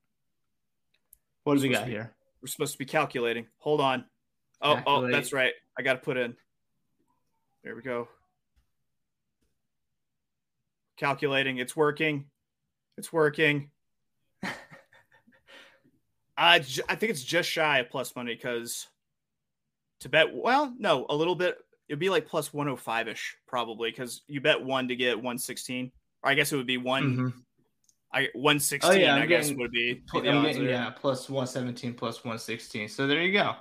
What 1.45 1.57
do 1.57 1.63
we 1.63 1.69
got 1.69 1.85
be, 1.85 1.93
here? 1.93 2.15
We're 2.41 2.49
supposed 2.49 2.73
to 2.73 2.79
be 2.79 2.87
calculating. 2.87 3.47
Hold 3.59 3.81
on. 3.81 4.05
Oh, 4.63 4.75
Calculate. 4.75 5.11
oh, 5.11 5.13
that's 5.13 5.33
right. 5.33 5.53
I 5.79 5.83
got 5.83 5.95
to 5.95 5.99
put 5.99 6.17
in. 6.17 6.35
There 7.63 7.77
we 7.77 7.83
go. 7.83 8.09
Calculating. 10.97 11.59
It's 11.59 11.77
working. 11.77 12.27
It's 12.97 13.13
working. 13.13 13.71
I, 14.43 14.53
I 16.39 16.61
think 16.61 17.11
it's 17.11 17.25
just 17.25 17.49
shy 17.49 17.79
of 17.79 17.91
plus 17.91 18.15
money 18.15 18.35
because 18.35 18.87
to 20.01 20.09
bet, 20.09 20.35
well, 20.35 20.75
no, 20.79 21.07
a 21.09 21.15
little 21.15 21.35
bit. 21.35 21.59
It'd 21.89 22.01
be 22.01 22.11
like 22.11 22.27
plus 22.27 22.53
105 22.53 23.09
ish, 23.09 23.37
probably, 23.47 23.91
because 23.91 24.23
you 24.27 24.41
bet 24.41 24.63
one 24.63 24.89
to 24.89 24.97
get 24.97 25.17
116. 25.17 25.93
Or 26.23 26.31
I 26.31 26.35
guess 26.35 26.53
it 26.53 26.57
would 26.57 26.67
be 26.67 26.79
one. 26.79 27.05
Mm-hmm. 27.05 27.29
I 28.13 28.29
116, 28.35 28.91
oh, 28.91 28.95
yeah, 28.95 29.17
I 29.17 29.27
guess 29.27 29.53
would 29.53 29.71
be. 29.71 30.03
Getting, 30.13 30.65
yeah, 30.65 30.91
plus 30.91 31.29
117, 31.29 31.95
plus 31.95 32.25
116. 32.25 32.89
So 32.89 33.07
there 33.07 33.23
you 33.23 33.33
go. 33.33 33.55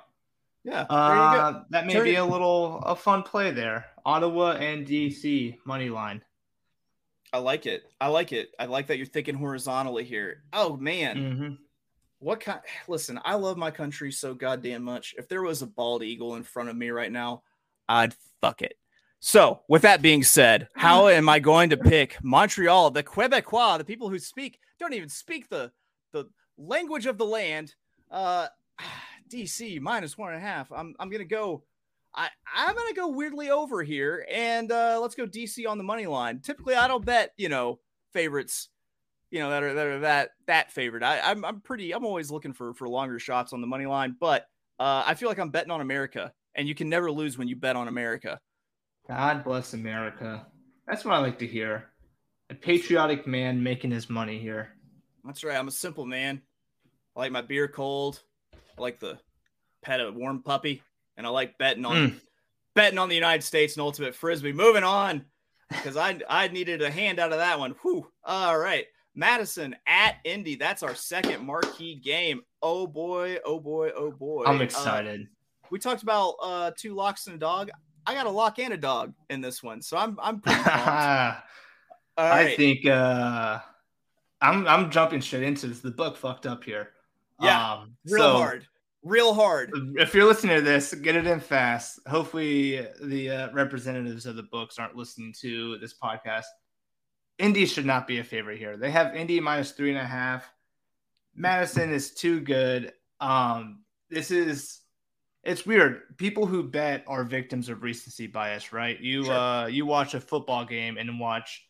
Yeah, 0.63 0.85
uh, 0.89 1.51
go. 1.51 1.61
that 1.69 1.85
may 1.85 1.93
Turn 1.93 2.03
be 2.03 2.15
a 2.15 2.25
little 2.25 2.79
a 2.79 2.95
fun 2.95 3.21
play 3.21 3.51
there. 3.51 3.85
Ottawa 4.05 4.53
and 4.53 4.85
DC 4.85 5.57
money 5.65 5.89
line. 5.89 6.23
I 7.35 7.39
like 7.39 7.65
it. 7.65 7.83
I 7.99 8.07
like 8.07 8.31
it. 8.31 8.51
I 8.57 8.63
like 8.63 8.87
that 8.87 8.95
you're 8.95 9.05
thinking 9.05 9.35
horizontally 9.35 10.05
here. 10.05 10.43
Oh 10.53 10.77
man. 10.77 11.17
Mm-hmm. 11.17 11.53
What 12.19 12.39
kind 12.39 12.61
listen, 12.87 13.19
I 13.25 13.35
love 13.35 13.57
my 13.57 13.71
country 13.71 14.09
so 14.13 14.33
goddamn 14.33 14.83
much. 14.83 15.13
If 15.17 15.27
there 15.27 15.41
was 15.41 15.61
a 15.61 15.67
bald 15.67 16.01
eagle 16.01 16.35
in 16.35 16.43
front 16.43 16.69
of 16.69 16.77
me 16.77 16.91
right 16.91 17.11
now, 17.11 17.43
I'd 17.89 18.15
fuck 18.39 18.61
it. 18.61 18.77
So, 19.19 19.63
with 19.67 19.81
that 19.81 20.01
being 20.01 20.23
said, 20.23 20.69
how 20.75 21.09
am 21.09 21.27
I 21.27 21.39
going 21.39 21.71
to 21.71 21.77
pick 21.77 22.17
Montreal, 22.23 22.91
the 22.91 23.03
Quebecois, 23.03 23.79
the 23.79 23.83
people 23.83 24.07
who 24.07 24.17
speak 24.17 24.57
don't 24.79 24.93
even 24.93 25.09
speak 25.09 25.49
the 25.49 25.73
the 26.13 26.29
language 26.57 27.05
of 27.05 27.17
the 27.17 27.25
land? 27.25 27.75
Uh 28.09 28.47
DC 29.29 29.81
minus 29.81 30.17
one 30.17 30.33
and 30.33 30.41
a 30.41 30.47
half. 30.47 30.71
I'm 30.71 30.95
I'm 31.01 31.09
gonna 31.09 31.25
go 31.25 31.63
I, 32.15 32.29
I'm 32.55 32.75
going 32.75 32.87
to 32.87 32.99
go 32.99 33.09
weirdly 33.09 33.49
over 33.49 33.83
here 33.83 34.25
and 34.31 34.71
uh, 34.71 34.99
let's 35.01 35.15
go 35.15 35.25
DC 35.25 35.67
on 35.67 35.77
the 35.77 35.83
money 35.83 36.07
line. 36.07 36.39
Typically, 36.39 36.75
I 36.75 36.87
don't 36.87 37.05
bet, 37.05 37.31
you 37.37 37.49
know, 37.49 37.79
favorites, 38.13 38.69
you 39.31 39.39
know, 39.39 39.49
that 39.49 39.63
are 39.63 39.73
that 39.73 39.87
are 39.87 39.99
that 39.99 40.29
that 40.47 40.71
favorite. 40.71 41.03
I, 41.03 41.19
I'm 41.19 41.43
I'm 41.43 41.59
pretty. 41.59 41.93
I'm 41.93 42.05
always 42.05 42.31
looking 42.31 42.53
for 42.53 42.73
for 42.73 42.87
longer 42.87 43.19
shots 43.19 43.51
on 43.51 43.59
the 43.59 43.67
money 43.67 43.85
line, 43.85 44.15
but 44.19 44.45
uh, 44.79 45.03
I 45.05 45.15
feel 45.15 45.27
like 45.27 45.39
I'm 45.39 45.49
betting 45.49 45.71
on 45.71 45.81
America, 45.81 46.31
and 46.55 46.67
you 46.67 46.75
can 46.75 46.87
never 46.87 47.11
lose 47.11 47.37
when 47.37 47.47
you 47.47 47.55
bet 47.57 47.75
on 47.75 47.89
America. 47.89 48.39
God 49.07 49.43
bless 49.43 49.73
America. 49.73 50.47
That's 50.87 51.03
what 51.03 51.13
I 51.13 51.17
like 51.17 51.39
to 51.39 51.47
hear. 51.47 51.89
A 52.49 52.55
patriotic 52.55 53.27
man 53.27 53.61
making 53.61 53.91
his 53.91 54.09
money 54.09 54.39
here. 54.39 54.69
That's 55.25 55.43
right. 55.43 55.57
I'm 55.57 55.67
a 55.67 55.71
simple 55.71 56.05
man. 56.05 56.41
I 57.15 57.19
like 57.19 57.31
my 57.31 57.41
beer 57.41 57.67
cold. 57.67 58.21
I 58.53 58.81
like 58.81 58.99
the 58.99 59.17
pet 59.81 59.99
of 59.99 60.15
a 60.15 60.17
warm 60.17 60.43
puppy 60.43 60.81
and 61.17 61.25
I 61.25 61.29
like 61.29 61.57
betting 61.57 61.85
on 61.85 61.95
mm. 61.95 62.19
betting 62.73 62.99
on 62.99 63.09
the 63.09 63.15
United 63.15 63.43
States 63.43 63.75
and 63.75 63.81
ultimate 63.81 64.15
frisbee. 64.15 64.53
Moving 64.53 64.83
on 64.83 65.25
because 65.69 65.97
I 65.97 66.19
I 66.29 66.47
needed 66.49 66.81
a 66.81 66.91
hand 66.91 67.19
out 67.19 67.31
of 67.31 67.39
that 67.39 67.59
one. 67.59 67.75
Whew. 67.81 68.07
All 68.23 68.57
right. 68.57 68.85
Madison 69.15 69.75
at 69.87 70.17
Indy. 70.25 70.55
That's 70.55 70.83
our 70.83 70.93
second 70.93 71.45
marquee 71.45 71.95
game. 71.95 72.41
Oh 72.61 72.85
boy, 72.85 73.37
oh 73.45 73.59
boy, 73.59 73.91
oh 73.95 74.11
boy. 74.11 74.43
I'm 74.45 74.59
uh, 74.59 74.63
excited. 74.63 75.21
Uh, 75.21 75.67
we 75.71 75.79
talked 75.79 76.03
about 76.03 76.35
uh 76.41 76.71
two 76.77 76.93
locks 76.93 77.27
and 77.27 77.35
a 77.35 77.39
dog. 77.39 77.69
I 78.05 78.13
got 78.13 78.27
a 78.27 78.29
lock 78.29 78.59
and 78.59 78.73
a 78.73 78.77
dog 78.77 79.13
in 79.29 79.41
this 79.41 79.63
one. 79.63 79.81
So 79.81 79.97
I'm 79.97 80.17
I'm 80.21 80.41
pretty 80.41 80.61
I 82.17 82.53
think 82.55 82.85
uh 82.85 83.59
I'm 84.41 84.67
I'm 84.67 84.91
jumping 84.91 85.21
straight 85.21 85.43
into 85.43 85.67
this. 85.67 85.79
The 85.79 85.91
book 85.91 86.17
fucked 86.17 86.45
up 86.45 86.63
here. 86.63 86.89
Yeah. 87.41 87.73
Um, 87.73 87.95
real 88.05 88.23
so, 88.23 88.37
hard 88.37 88.67
real 89.05 89.33
hard. 89.33 89.71
If 89.95 90.13
you're 90.13 90.25
listening 90.25 90.57
to 90.57 90.61
this, 90.61 90.93
get 90.93 91.15
it 91.15 91.25
in 91.27 91.39
fast. 91.39 91.99
Hopefully, 92.07 92.85
the 93.01 93.29
uh, 93.29 93.53
representatives 93.53 94.25
of 94.25 94.35
the 94.35 94.43
books 94.43 94.77
aren't 94.77 94.95
listening 94.95 95.33
to 95.41 95.77
this 95.77 95.93
podcast. 95.93 96.45
Indy 97.37 97.65
should 97.65 97.85
not 97.85 98.07
be 98.07 98.19
a 98.19 98.23
favorite 98.23 98.57
here. 98.57 98.75
They 98.75 98.91
have 98.91 99.15
Indy 99.15 99.39
minus 99.39 99.71
three 99.71 99.91
and 99.91 99.99
a 99.99 100.05
half. 100.05 100.51
Madison 101.35 101.91
is 101.91 102.13
too 102.13 102.39
good. 102.41 102.93
Um, 103.21 103.83
this 104.09 104.31
is 104.31 104.81
it's 105.43 105.65
weird. 105.65 106.17
People 106.17 106.45
who 106.47 106.63
bet 106.63 107.03
are 107.07 107.23
victims 107.23 107.69
of 107.69 107.83
recency 107.83 108.25
bias, 108.25 108.73
right? 108.73 108.99
You 108.99 109.25
sure. 109.25 109.33
uh 109.33 109.67
you 109.67 109.85
watch 109.85 110.13
a 110.13 110.19
football 110.19 110.65
game 110.65 110.97
and 110.97 111.19
watch 111.19 111.64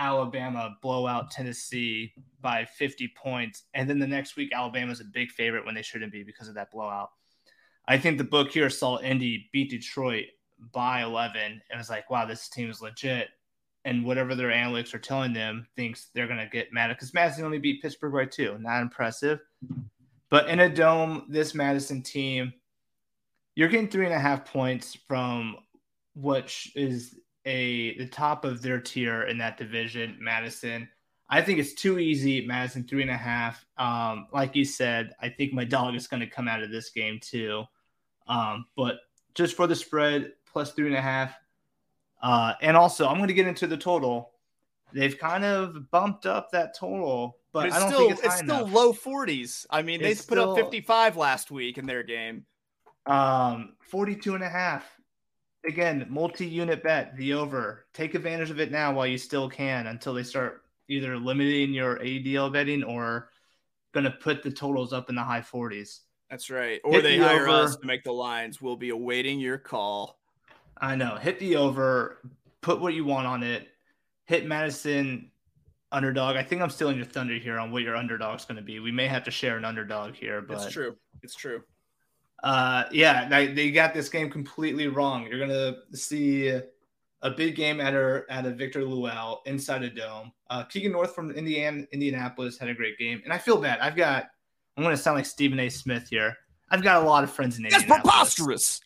Alabama 0.00 0.76
blow 0.80 1.06
out 1.06 1.30
Tennessee 1.30 2.14
by 2.40 2.64
50 2.64 3.12
points. 3.22 3.64
And 3.74 3.88
then 3.88 3.98
the 3.98 4.06
next 4.06 4.34
week, 4.34 4.50
Alabama's 4.52 5.00
a 5.00 5.04
big 5.04 5.30
favorite 5.30 5.66
when 5.66 5.74
they 5.74 5.82
shouldn't 5.82 6.10
be 6.10 6.24
because 6.24 6.48
of 6.48 6.54
that 6.54 6.72
blowout. 6.72 7.10
I 7.86 7.98
think 7.98 8.16
the 8.16 8.24
book 8.24 8.50
here 8.50 8.70
saw 8.70 8.98
Indy 9.00 9.50
beat 9.52 9.70
Detroit 9.70 10.26
by 10.72 11.02
11 11.02 11.40
and 11.42 11.78
was 11.78 11.90
like, 11.90 12.08
wow, 12.08 12.24
this 12.24 12.48
team 12.48 12.70
is 12.70 12.80
legit. 12.80 13.28
And 13.84 14.04
whatever 14.04 14.34
their 14.34 14.50
analytics 14.50 14.94
are 14.94 14.98
telling 14.98 15.32
them 15.34 15.66
thinks 15.76 16.08
they're 16.14 16.26
going 16.26 16.38
to 16.38 16.46
get 16.46 16.72
mad 16.72 16.88
because 16.88 17.14
Madison 17.14 17.44
only 17.44 17.58
beat 17.58 17.82
Pittsburgh 17.82 18.12
by 18.12 18.24
two. 18.24 18.56
Not 18.58 18.82
impressive. 18.82 19.40
But 20.30 20.48
in 20.48 20.60
a 20.60 20.68
dome, 20.68 21.26
this 21.28 21.54
Madison 21.54 22.02
team, 22.02 22.54
you're 23.54 23.68
getting 23.68 23.88
three 23.88 24.06
and 24.06 24.14
a 24.14 24.18
half 24.18 24.44
points 24.44 24.96
from 25.08 25.56
what 26.14 26.54
is 26.74 27.16
a 27.44 27.96
the 27.98 28.06
top 28.06 28.44
of 28.44 28.62
their 28.62 28.80
tier 28.80 29.22
in 29.22 29.38
that 29.38 29.56
division, 29.56 30.16
Madison. 30.20 30.88
I 31.28 31.42
think 31.42 31.60
it's 31.60 31.74
too 31.74 31.98
easy. 31.98 32.44
Madison 32.44 32.84
three 32.84 33.02
and 33.02 33.10
a 33.10 33.16
half. 33.16 33.64
Um, 33.78 34.26
like 34.32 34.56
you 34.56 34.64
said, 34.64 35.14
I 35.20 35.28
think 35.28 35.52
my 35.52 35.64
dog 35.64 35.94
is 35.94 36.08
going 36.08 36.20
to 36.20 36.26
come 36.26 36.48
out 36.48 36.62
of 36.62 36.70
this 36.70 36.90
game 36.90 37.20
too. 37.20 37.64
Um, 38.26 38.66
but 38.76 38.96
just 39.34 39.56
for 39.56 39.66
the 39.66 39.76
spread, 39.76 40.32
plus 40.52 40.72
three 40.72 40.88
and 40.88 40.96
a 40.96 41.00
half. 41.00 41.34
Uh, 42.22 42.54
and 42.60 42.76
also, 42.76 43.06
I'm 43.06 43.16
going 43.16 43.28
to 43.28 43.34
get 43.34 43.46
into 43.46 43.66
the 43.66 43.76
total. 43.76 44.32
they've 44.92 45.16
kind 45.18 45.44
of 45.44 45.90
bumped 45.90 46.26
up 46.26 46.50
that 46.50 46.76
total, 46.76 47.38
but, 47.52 47.70
but 47.70 47.72
I 47.72 47.78
don't 47.78 47.88
still, 47.88 48.00
think 48.00 48.12
it's, 48.12 48.22
it's 48.22 48.36
still 48.38 48.66
enough. 48.66 48.72
low 48.72 48.92
40s. 48.92 49.66
I 49.70 49.82
mean, 49.82 50.00
it's 50.02 50.24
they 50.24 50.34
put 50.34 50.40
still, 50.40 50.52
up 50.52 50.58
55 50.58 51.16
last 51.16 51.50
week 51.50 51.78
in 51.78 51.86
their 51.86 52.02
game. 52.02 52.44
Um, 53.06 53.76
42 53.80 54.34
and 54.34 54.44
a 54.44 54.48
half. 54.48 54.99
Again, 55.66 56.06
multi-unit 56.08 56.82
bet, 56.82 57.16
the 57.16 57.34
over. 57.34 57.84
Take 57.92 58.14
advantage 58.14 58.50
of 58.50 58.60
it 58.60 58.70
now 58.70 58.94
while 58.94 59.06
you 59.06 59.18
still 59.18 59.48
can 59.48 59.88
until 59.88 60.14
they 60.14 60.22
start 60.22 60.62
either 60.88 61.16
limiting 61.18 61.72
your 61.72 61.98
AUDL 61.98 62.52
betting 62.52 62.82
or 62.82 63.30
going 63.92 64.04
to 64.04 64.10
put 64.10 64.42
the 64.42 64.50
totals 64.50 64.92
up 64.92 65.08
in 65.10 65.14
the 65.14 65.22
high 65.22 65.42
40s. 65.42 66.00
That's 66.30 66.48
right. 66.48 66.80
Or 66.84 66.92
Hit 66.92 67.02
they 67.02 67.18
the 67.18 67.24
hire 67.24 67.48
over. 67.48 67.64
us 67.64 67.76
to 67.76 67.86
make 67.86 68.04
the 68.04 68.12
lines. 68.12 68.62
We'll 68.62 68.76
be 68.76 68.90
awaiting 68.90 69.40
your 69.40 69.58
call. 69.58 70.18
I 70.78 70.94
know. 70.96 71.16
Hit 71.16 71.38
the 71.38 71.56
over. 71.56 72.18
Put 72.62 72.80
what 72.80 72.94
you 72.94 73.04
want 73.04 73.26
on 73.26 73.42
it. 73.42 73.68
Hit 74.26 74.46
Madison 74.46 75.30
underdog. 75.92 76.36
I 76.36 76.42
think 76.42 76.62
I'm 76.62 76.70
stealing 76.70 76.96
your 76.96 77.04
thunder 77.04 77.34
here 77.34 77.58
on 77.58 77.72
what 77.72 77.82
your 77.82 77.96
underdog's 77.96 78.44
going 78.44 78.56
to 78.56 78.62
be. 78.62 78.78
We 78.78 78.92
may 78.92 79.08
have 79.08 79.24
to 79.24 79.30
share 79.30 79.56
an 79.56 79.64
underdog 79.64 80.14
here, 80.14 80.40
but 80.40 80.62
it's 80.62 80.72
true. 80.72 80.96
It's 81.22 81.34
true. 81.34 81.62
Uh, 82.42 82.84
yeah, 82.90 83.28
they, 83.28 83.48
they 83.48 83.70
got 83.70 83.92
this 83.92 84.08
game 84.08 84.30
completely 84.30 84.88
wrong. 84.88 85.26
You're 85.26 85.38
gonna 85.38 85.76
see 85.92 86.48
a 87.22 87.30
big 87.30 87.54
game 87.54 87.80
at 87.80 87.94
a 87.94 88.24
at 88.30 88.46
a 88.46 88.50
Victor 88.50 88.82
Luell 88.82 89.38
inside 89.46 89.82
a 89.82 89.90
dome. 89.90 90.32
Uh, 90.48 90.64
Keegan 90.64 90.92
North 90.92 91.14
from 91.14 91.30
Indiana, 91.30 91.84
Indianapolis 91.92 92.58
had 92.58 92.68
a 92.68 92.74
great 92.74 92.98
game, 92.98 93.20
and 93.24 93.32
I 93.32 93.38
feel 93.38 93.60
bad. 93.60 93.80
I've 93.80 93.96
got 93.96 94.30
I'm 94.76 94.84
to 94.84 94.96
sound 94.96 95.16
like 95.16 95.26
Stephen 95.26 95.60
A. 95.60 95.68
Smith 95.68 96.08
here. 96.08 96.36
I've 96.70 96.82
got 96.82 97.02
a 97.02 97.06
lot 97.06 97.24
of 97.24 97.30
friends 97.30 97.56
in 97.58 97.64
That's 97.64 97.74
Indianapolis. 97.76 98.12
preposterous. 98.12 98.80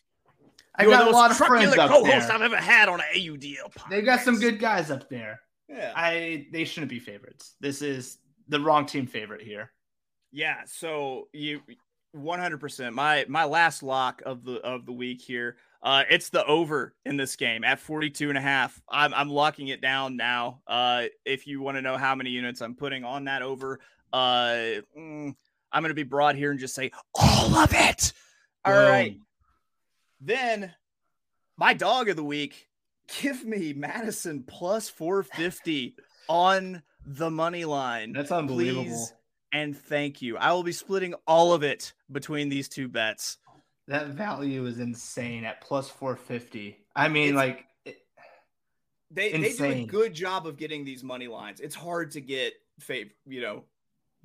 I've 0.77 0.89
got 0.89 1.07
a 1.07 1.11
lot 1.11 1.31
of 1.31 1.37
friends 1.37 1.77
up 1.77 1.89
co-host 1.89 2.29
I've 2.29 2.41
ever 2.41 2.57
had 2.57 2.89
on 2.89 2.99
an 2.99 3.05
AUDL. 3.15 3.71
Podcast. 3.73 3.89
They've 3.89 4.03
got 4.05 4.19
some 4.19 4.39
good 4.39 4.59
guys 4.59 4.91
up 4.91 5.07
there. 5.09 5.39
Yeah, 5.69 5.93
I 5.95 6.47
they 6.51 6.65
shouldn't 6.65 6.89
be 6.89 6.99
favorites. 6.99 7.55
This 7.61 7.81
is 7.81 8.17
the 8.49 8.59
wrong 8.59 8.85
team 8.85 9.07
favorite 9.07 9.41
here. 9.41 9.71
Yeah, 10.31 10.61
so 10.65 11.29
you 11.31 11.61
100%. 12.15 12.93
My 12.93 13.25
my 13.27 13.45
last 13.45 13.83
lock 13.83 14.21
of 14.25 14.43
the 14.43 14.55
of 14.61 14.85
the 14.85 14.91
week 14.91 15.21
here. 15.21 15.57
Uh, 15.83 16.03
it's 16.09 16.29
the 16.29 16.43
over 16.45 16.95
in 17.05 17.15
this 17.15 17.35
game 17.35 17.63
at 17.63 17.79
42 17.79 18.29
and 18.29 18.37
a 18.39 18.41
half. 18.41 18.81
I'm, 18.89 19.13
I'm 19.13 19.29
locking 19.29 19.67
it 19.67 19.81
down 19.81 20.17
now. 20.17 20.61
Uh, 20.65 21.03
if 21.25 21.45
you 21.45 21.61
want 21.61 21.77
to 21.77 21.81
know 21.83 21.95
how 21.95 22.15
many 22.15 22.31
units 22.31 22.59
I'm 22.61 22.73
putting 22.73 23.03
on 23.03 23.25
that 23.25 23.43
over, 23.43 23.79
uh, 24.11 24.79
mm, 24.97 25.35
I'm 25.71 25.83
going 25.83 25.89
to 25.89 25.93
be 25.93 26.01
broad 26.01 26.37
here 26.37 26.49
and 26.49 26.59
just 26.59 26.73
say 26.73 26.89
all 27.13 27.55
of 27.55 27.71
it. 27.71 28.13
All 28.65 28.73
right. 28.73 29.19
Then 30.19 30.73
my 31.55 31.75
dog 31.75 32.09
of 32.09 32.15
the 32.15 32.23
week, 32.23 32.67
give 33.21 33.45
me 33.45 33.73
Madison 33.73 34.43
plus 34.47 34.89
450 34.89 35.97
on 36.27 36.81
the 37.05 37.29
money 37.29 37.63
line. 37.63 38.11
That's 38.11 38.31
unbelievable. 38.31 38.85
Please 38.85 39.13
and 39.55 39.77
thank 39.77 40.21
you. 40.21 40.37
I 40.37 40.51
will 40.51 40.63
be 40.63 40.73
splitting 40.73 41.13
all 41.25 41.53
of 41.53 41.63
it 41.63 41.93
between 42.11 42.49
these 42.49 42.67
two 42.67 42.89
bets. 42.89 43.37
That 43.87 44.07
value 44.07 44.65
is 44.65 44.79
insane 44.79 45.45
at 45.45 45.61
plus 45.61 45.89
450. 45.89 46.77
I 46.93 47.07
mean, 47.07 47.29
it's, 47.29 47.35
like, 47.35 47.65
it, 47.85 47.97
they, 49.09 49.31
they 49.31 49.53
do 49.53 49.63
a 49.63 49.85
good 49.85 50.13
job 50.13 50.45
of 50.45 50.57
getting 50.57 50.83
these 50.83 51.05
money 51.05 51.29
lines. 51.29 51.61
It's 51.61 51.75
hard 51.75 52.11
to 52.11 52.21
get, 52.21 52.53
fav- 52.81 53.11
you 53.25 53.39
know, 53.39 53.63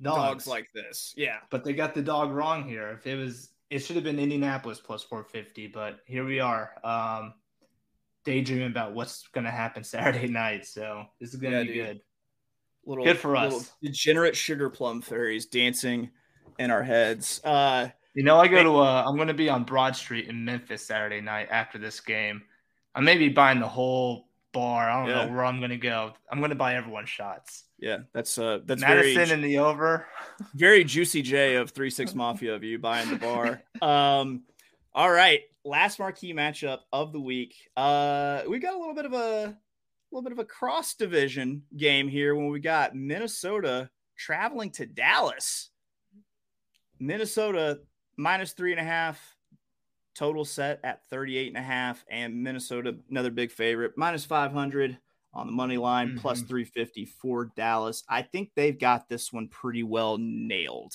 dogs. 0.01 0.43
dogs 0.43 0.47
like 0.47 0.67
this. 0.73 1.13
Yeah. 1.15 1.37
But 1.49 1.63
they 1.63 1.71
got 1.71 1.93
the 1.93 2.01
dog 2.01 2.31
wrong 2.31 2.67
here. 2.67 2.89
If 2.89 3.07
it 3.07 3.15
was, 3.15 3.51
it 3.69 3.79
should 3.79 3.95
have 3.95 4.03
been 4.03 4.19
Indianapolis 4.19 4.81
plus 4.81 5.01
450, 5.01 5.67
but 5.67 5.99
here 6.07 6.25
we 6.25 6.41
are. 6.41 6.71
Um, 6.83 7.35
daydreaming 8.25 8.67
about 8.67 8.93
what's 8.93 9.29
going 9.29 9.45
to 9.45 9.51
happen 9.51 9.83
Saturday 9.85 10.27
night. 10.27 10.65
So 10.65 11.05
this 11.21 11.33
is 11.33 11.39
going 11.39 11.53
to 11.53 11.59
yeah, 11.59 11.63
be 11.63 11.73
dude. 11.73 11.87
good. 11.87 12.01
Little, 12.85 13.03
good 13.03 13.17
for 13.17 13.35
us. 13.35 13.71
Degenerate 13.81 14.35
sugar 14.35 14.69
plum 14.69 15.01
fairies 15.01 15.45
dancing 15.45 16.09
in 16.57 16.71
our 16.71 16.83
heads. 16.83 17.41
Uh, 17.43 17.89
you 18.13 18.23
know, 18.23 18.39
I 18.39 18.47
go 18.47 18.63
to, 18.63 18.77
uh, 18.79 19.03
I'm 19.05 19.15
going 19.15 19.27
to 19.27 19.33
be 19.33 19.49
on 19.49 19.63
Broad 19.63 19.95
Street 19.95 20.27
in 20.27 20.43
Memphis 20.43 20.85
Saturday 20.85 21.21
night 21.21 21.47
after 21.51 21.77
this 21.77 21.99
game. 21.99 22.41
I 22.93 23.01
may 23.01 23.17
be 23.17 23.29
buying 23.29 23.59
the 23.59 23.67
whole 23.67 24.27
bar. 24.51 24.89
I 24.89 24.99
don't 24.99 25.09
yeah. 25.09 25.25
know 25.25 25.33
where 25.33 25.45
I'm 25.45 25.59
going 25.59 25.71
to 25.71 25.77
go. 25.77 26.13
I'm 26.29 26.39
going 26.39 26.49
to 26.49 26.55
buy 26.55 26.75
everyone 26.75 27.05
shots. 27.05 27.65
Yeah, 27.79 27.99
that's 28.13 28.37
uh, 28.37 28.59
that's 28.65 28.81
Madison 28.81 29.15
very, 29.15 29.31
in 29.31 29.41
the 29.41 29.57
over. 29.59 30.07
very 30.55 30.83
juicy 30.83 31.21
J 31.21 31.55
of 31.55 31.71
three 31.71 31.89
six 31.89 32.13
mafia 32.13 32.53
of 32.53 32.63
you 32.63 32.77
buying 32.77 33.09
the 33.09 33.15
bar. 33.15 33.63
Um, 33.81 34.43
all 34.93 35.09
right, 35.09 35.41
last 35.63 35.97
marquee 35.97 36.33
matchup 36.33 36.79
of 36.93 37.13
the 37.13 37.19
week. 37.19 37.55
Uh, 37.75 38.41
we 38.47 38.59
got 38.59 38.75
a 38.75 38.77
little 38.77 38.93
bit 38.93 39.05
of 39.05 39.13
a, 39.13 39.17
a 39.17 39.57
little 40.11 40.23
bit 40.23 40.33
of 40.33 40.39
a 40.39 40.45
cross 40.45 40.93
division 40.93 41.63
game 41.75 42.07
here 42.07 42.35
when 42.35 42.49
we 42.49 42.59
got 42.59 42.95
Minnesota 42.95 43.89
traveling 44.17 44.71
to 44.71 44.85
Dallas. 44.85 45.69
Minnesota 46.99 47.79
minus 48.17 48.53
three 48.53 48.71
and 48.71 48.79
a 48.79 48.83
half 48.83 49.19
total 50.13 50.45
set 50.45 50.79
at 50.83 51.05
38 51.09 51.47
and 51.47 51.57
a 51.57 51.61
half 51.61 52.03
and 52.09 52.43
minnesota 52.43 52.95
another 53.09 53.31
big 53.31 53.51
favorite 53.51 53.93
minus 53.95 54.25
500 54.25 54.97
on 55.33 55.47
the 55.47 55.53
money 55.53 55.77
line 55.77 56.09
mm-hmm. 56.09 56.17
plus 56.17 56.41
350 56.41 57.05
for 57.05 57.45
dallas. 57.55 58.03
I 58.09 58.21
think 58.21 58.51
they've 58.55 58.77
got 58.77 59.07
this 59.07 59.31
one 59.31 59.47
pretty 59.47 59.83
well 59.83 60.17
nailed. 60.19 60.93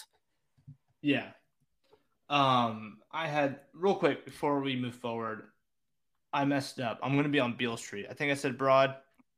Yeah. 1.01 1.29
Um 2.29 2.99
i 3.11 3.27
had 3.27 3.61
real 3.73 3.95
quick 3.95 4.25
before 4.25 4.61
we 4.61 4.77
move 4.77 4.95
forward 4.95 5.45
i 6.33 6.45
messed 6.45 6.81
up. 6.81 7.01
I'm 7.03 7.13
going 7.13 7.25
to 7.25 7.31
be 7.31 7.41
on 7.41 7.57
beale 7.57 7.79
street. 7.79 8.07
I 8.11 8.15
think 8.15 8.31
i 8.31 8.35
said 8.35 8.59
broad 8.59 8.97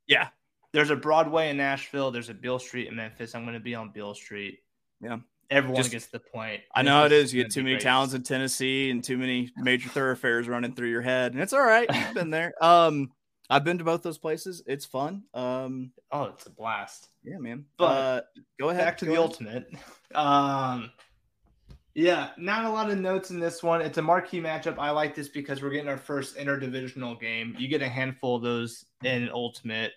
yeah 0.09 0.29
there's 0.73 0.91
a 0.91 0.97
broadway 0.97 1.51
in 1.51 1.57
nashville 1.57 2.11
there's 2.11 2.29
a 2.29 2.35
beale 2.35 2.59
street 2.59 2.89
in 2.89 2.97
memphis 2.97 3.35
i'm 3.35 3.45
going 3.45 3.55
to 3.55 3.61
be 3.61 3.75
on 3.75 3.91
beale 3.91 4.15
street 4.15 4.59
yeah 5.01 5.19
Everyone 5.51 5.77
Just, 5.77 5.91
gets 5.91 6.07
the 6.09 6.19
point. 6.19 6.61
I 6.75 6.83
know 6.83 7.07
it 7.07 7.13
is. 7.13 7.33
You 7.33 7.43
get 7.43 7.51
too 7.53 7.63
many 7.63 7.77
great. 7.77 7.83
towns 7.83 8.13
in 8.13 8.23
Tennessee 8.23 8.91
and 8.91 9.03
too 9.03 9.17
many 9.17 9.51
major 9.57 9.89
thoroughfares 9.89 10.47
running 10.47 10.75
through 10.75 10.91
your 10.91 11.01
head, 11.01 11.33
and 11.33 11.41
it's 11.41 11.55
all 11.55 11.65
right. 11.65 11.87
I've 11.91 12.15
been 12.15 12.31
there. 12.31 12.53
Um, 12.63 13.11
I've 13.51 13.65
been 13.65 13.79
to 13.79 13.85
both 13.85 14.03
those 14.03 14.19
places. 14.19 14.63
It's 14.67 14.85
fun. 14.85 15.23
Um, 15.33 15.93
oh, 16.13 16.25
it's 16.25 16.45
a 16.45 16.51
blast. 16.51 17.09
Yeah, 17.25 17.39
man. 17.39 17.65
But 17.79 17.85
uh, 17.85 18.21
go 18.61 18.69
ahead. 18.69 18.85
Back 18.85 18.99
to 18.99 19.07
go 19.07 19.13
the 19.13 19.19
ahead. 19.19 19.31
ultimate. 19.31 19.67
Um, 20.15 20.91
yeah, 21.99 22.29
not 22.39 22.65
a 22.65 22.71
lot 22.71 22.91
of 22.91 22.99
notes 22.99 23.31
in 23.31 23.41
this 23.41 23.61
one. 23.61 23.81
It's 23.81 23.99
a 23.99 24.03
marquee 24.03 24.41
matchup. 24.41 24.79
I 24.79 24.91
like 24.91 25.17
this 25.17 25.29
because 25.29 25.61
we're 25.61 25.71
getting 25.71 25.89
our 25.89 25.99
first 25.99 26.37
interdivisional 26.37 27.21
game. 27.21 27.57
You 27.59 27.67
get 27.67 27.83
a 27.83 27.89
handful 27.89 28.37
of 28.37 28.43
those 28.43 28.85
in 29.03 29.29
ultimate. 29.35 29.91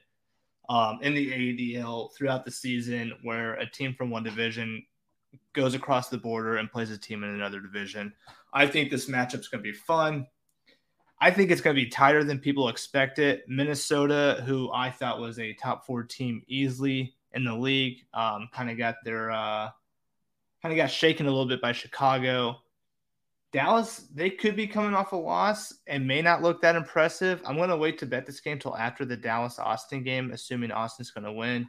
Um, 0.67 0.97
in 1.03 1.13
the 1.13 1.29
AUDL 1.31 2.11
throughout 2.15 2.43
the 2.43 2.49
season, 2.49 3.13
where 3.21 3.53
a 3.55 3.69
team 3.69 3.93
from 3.93 4.09
one 4.09 4.23
division 4.23 4.83
goes 5.53 5.75
across 5.75 6.09
the 6.09 6.17
border 6.17 6.57
and 6.57 6.71
plays 6.71 6.89
a 6.89 6.97
team 6.97 7.23
in 7.23 7.29
another 7.29 7.59
division. 7.59 8.13
I 8.51 8.65
think 8.65 8.89
this 8.89 9.07
matchup's 9.07 9.49
going 9.49 9.63
to 9.63 9.71
be 9.71 9.77
fun. 9.77 10.25
I 11.19 11.29
think 11.29 11.51
it's 11.51 11.61
going 11.61 11.75
to 11.75 11.83
be 11.83 11.89
tighter 11.89 12.23
than 12.23 12.39
people 12.39 12.69
expect 12.69 13.19
it. 13.19 13.43
Minnesota, 13.47 14.43
who 14.47 14.71
I 14.71 14.89
thought 14.89 15.19
was 15.19 15.37
a 15.37 15.53
top 15.53 15.85
four 15.85 16.01
team 16.01 16.41
easily 16.47 17.13
in 17.33 17.43
the 17.43 17.53
league, 17.53 17.97
um, 18.15 18.49
kind 18.51 18.71
of 18.71 18.77
got 18.77 18.95
their 19.03 19.29
uh, 19.29 19.69
kind 20.61 20.73
of 20.73 20.77
got 20.77 20.91
shaken 20.91 21.25
a 21.25 21.29
little 21.29 21.47
bit 21.47 21.61
by 21.61 21.71
Chicago. 21.71 22.57
Dallas, 23.51 24.07
they 24.13 24.29
could 24.29 24.55
be 24.55 24.67
coming 24.67 24.93
off 24.93 25.11
a 25.11 25.15
loss 25.15 25.73
and 25.87 26.07
may 26.07 26.21
not 26.21 26.41
look 26.41 26.61
that 26.61 26.75
impressive. 26.75 27.41
I'm 27.45 27.57
going 27.57 27.69
to 27.69 27.77
wait 27.77 27.97
to 27.99 28.05
bet 28.05 28.25
this 28.25 28.39
game 28.39 28.59
till 28.59 28.77
after 28.77 29.03
the 29.03 29.17
Dallas 29.17 29.59
Austin 29.59 30.03
game, 30.03 30.31
assuming 30.31 30.71
Austin's 30.71 31.11
going 31.11 31.25
to 31.25 31.33
win. 31.33 31.67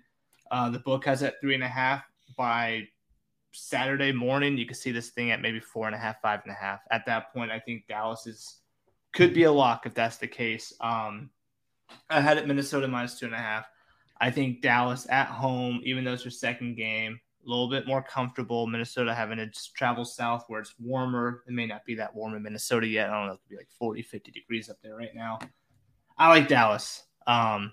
Uh, 0.50 0.70
the 0.70 0.78
book 0.78 1.04
has 1.06 1.22
at 1.22 1.40
three 1.40 1.54
and 1.54 1.64
a 1.64 1.68
half 1.68 2.04
by 2.36 2.86
Saturday 3.52 4.12
morning, 4.12 4.56
you 4.56 4.66
can 4.66 4.74
see 4.74 4.92
this 4.92 5.10
thing 5.10 5.30
at 5.30 5.42
maybe 5.42 5.60
four 5.60 5.86
and 5.86 5.94
a 5.94 5.98
half, 5.98 6.20
five 6.20 6.40
and 6.44 6.52
a 6.52 6.56
half. 6.56 6.80
At 6.90 7.06
that 7.06 7.32
point, 7.32 7.50
I 7.50 7.58
think 7.58 7.86
Dallas 7.86 8.26
is 8.26 8.58
could 9.12 9.34
be 9.34 9.42
a 9.42 9.52
lock 9.52 9.84
if 9.84 9.94
that's 9.94 10.16
the 10.16 10.26
case. 10.26 10.72
Um, 10.80 11.30
I 12.08 12.20
had 12.22 12.38
it 12.38 12.46
Minnesota 12.46 12.88
minus 12.88 13.18
two 13.18 13.26
and 13.26 13.34
a 13.34 13.38
half. 13.38 13.66
I 14.20 14.30
think 14.30 14.62
Dallas 14.62 15.06
at 15.10 15.26
home, 15.26 15.80
even 15.84 16.04
though 16.04 16.14
it's 16.14 16.22
their 16.22 16.30
second 16.30 16.76
game, 16.76 17.20
a 17.44 17.48
little 17.48 17.68
bit 17.68 17.86
more 17.86 18.02
comfortable. 18.02 18.66
Minnesota 18.66 19.14
having 19.14 19.38
to 19.38 19.50
travel 19.74 20.04
south 20.04 20.44
where 20.48 20.60
it's 20.60 20.74
warmer. 20.78 21.42
It 21.48 21.52
may 21.52 21.66
not 21.66 21.84
be 21.84 21.94
that 21.96 22.14
warm 22.14 22.34
in 22.34 22.42
Minnesota 22.42 22.86
yet. 22.86 23.10
I 23.10 23.18
don't 23.18 23.26
know. 23.26 23.32
It 23.34 23.40
could 23.42 23.50
be 23.50 23.56
like 23.56 23.70
40, 23.78 24.02
50 24.02 24.30
degrees 24.30 24.70
up 24.70 24.76
there 24.82 24.96
right 24.96 25.14
now. 25.14 25.38
I 26.16 26.28
like 26.28 26.48
Dallas. 26.48 27.02
Um, 27.26 27.72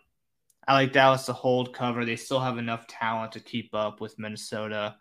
I 0.68 0.74
like 0.74 0.94
Dallas 0.94 1.26
to 1.26 1.34
hold 1.34 1.74
cover. 1.74 2.06
They 2.06 2.16
still 2.16 2.40
have 2.40 2.58
enough 2.58 2.88
talent 2.88 3.32
to 3.34 3.40
keep 3.40 3.74
up 3.74 4.02
with 4.02 4.18
Minnesota. 4.20 4.96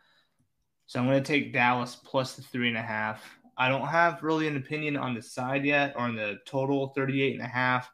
So 0.87 0.99
I'm 0.99 1.07
going 1.07 1.23
to 1.23 1.27
take 1.27 1.53
Dallas 1.53 1.97
plus 1.97 2.37
the 2.37 2.43
three 2.43 2.69
and 2.69 2.77
a 2.77 2.83
half. 2.83 3.23
I 3.57 3.69
don't 3.69 3.87
have 3.87 4.23
really 4.23 4.49
an 4.49 4.57
opinion 4.57 4.97
on 4.97 5.15
the 5.15 5.23
side 5.23 5.65
yet 5.65 5.95
or 5.97 6.03
on 6.03 6.15
the 6.15 6.39
total 6.47 6.89
38 6.89 7.35
and 7.35 7.43
a 7.43 7.49
half. 7.49 7.91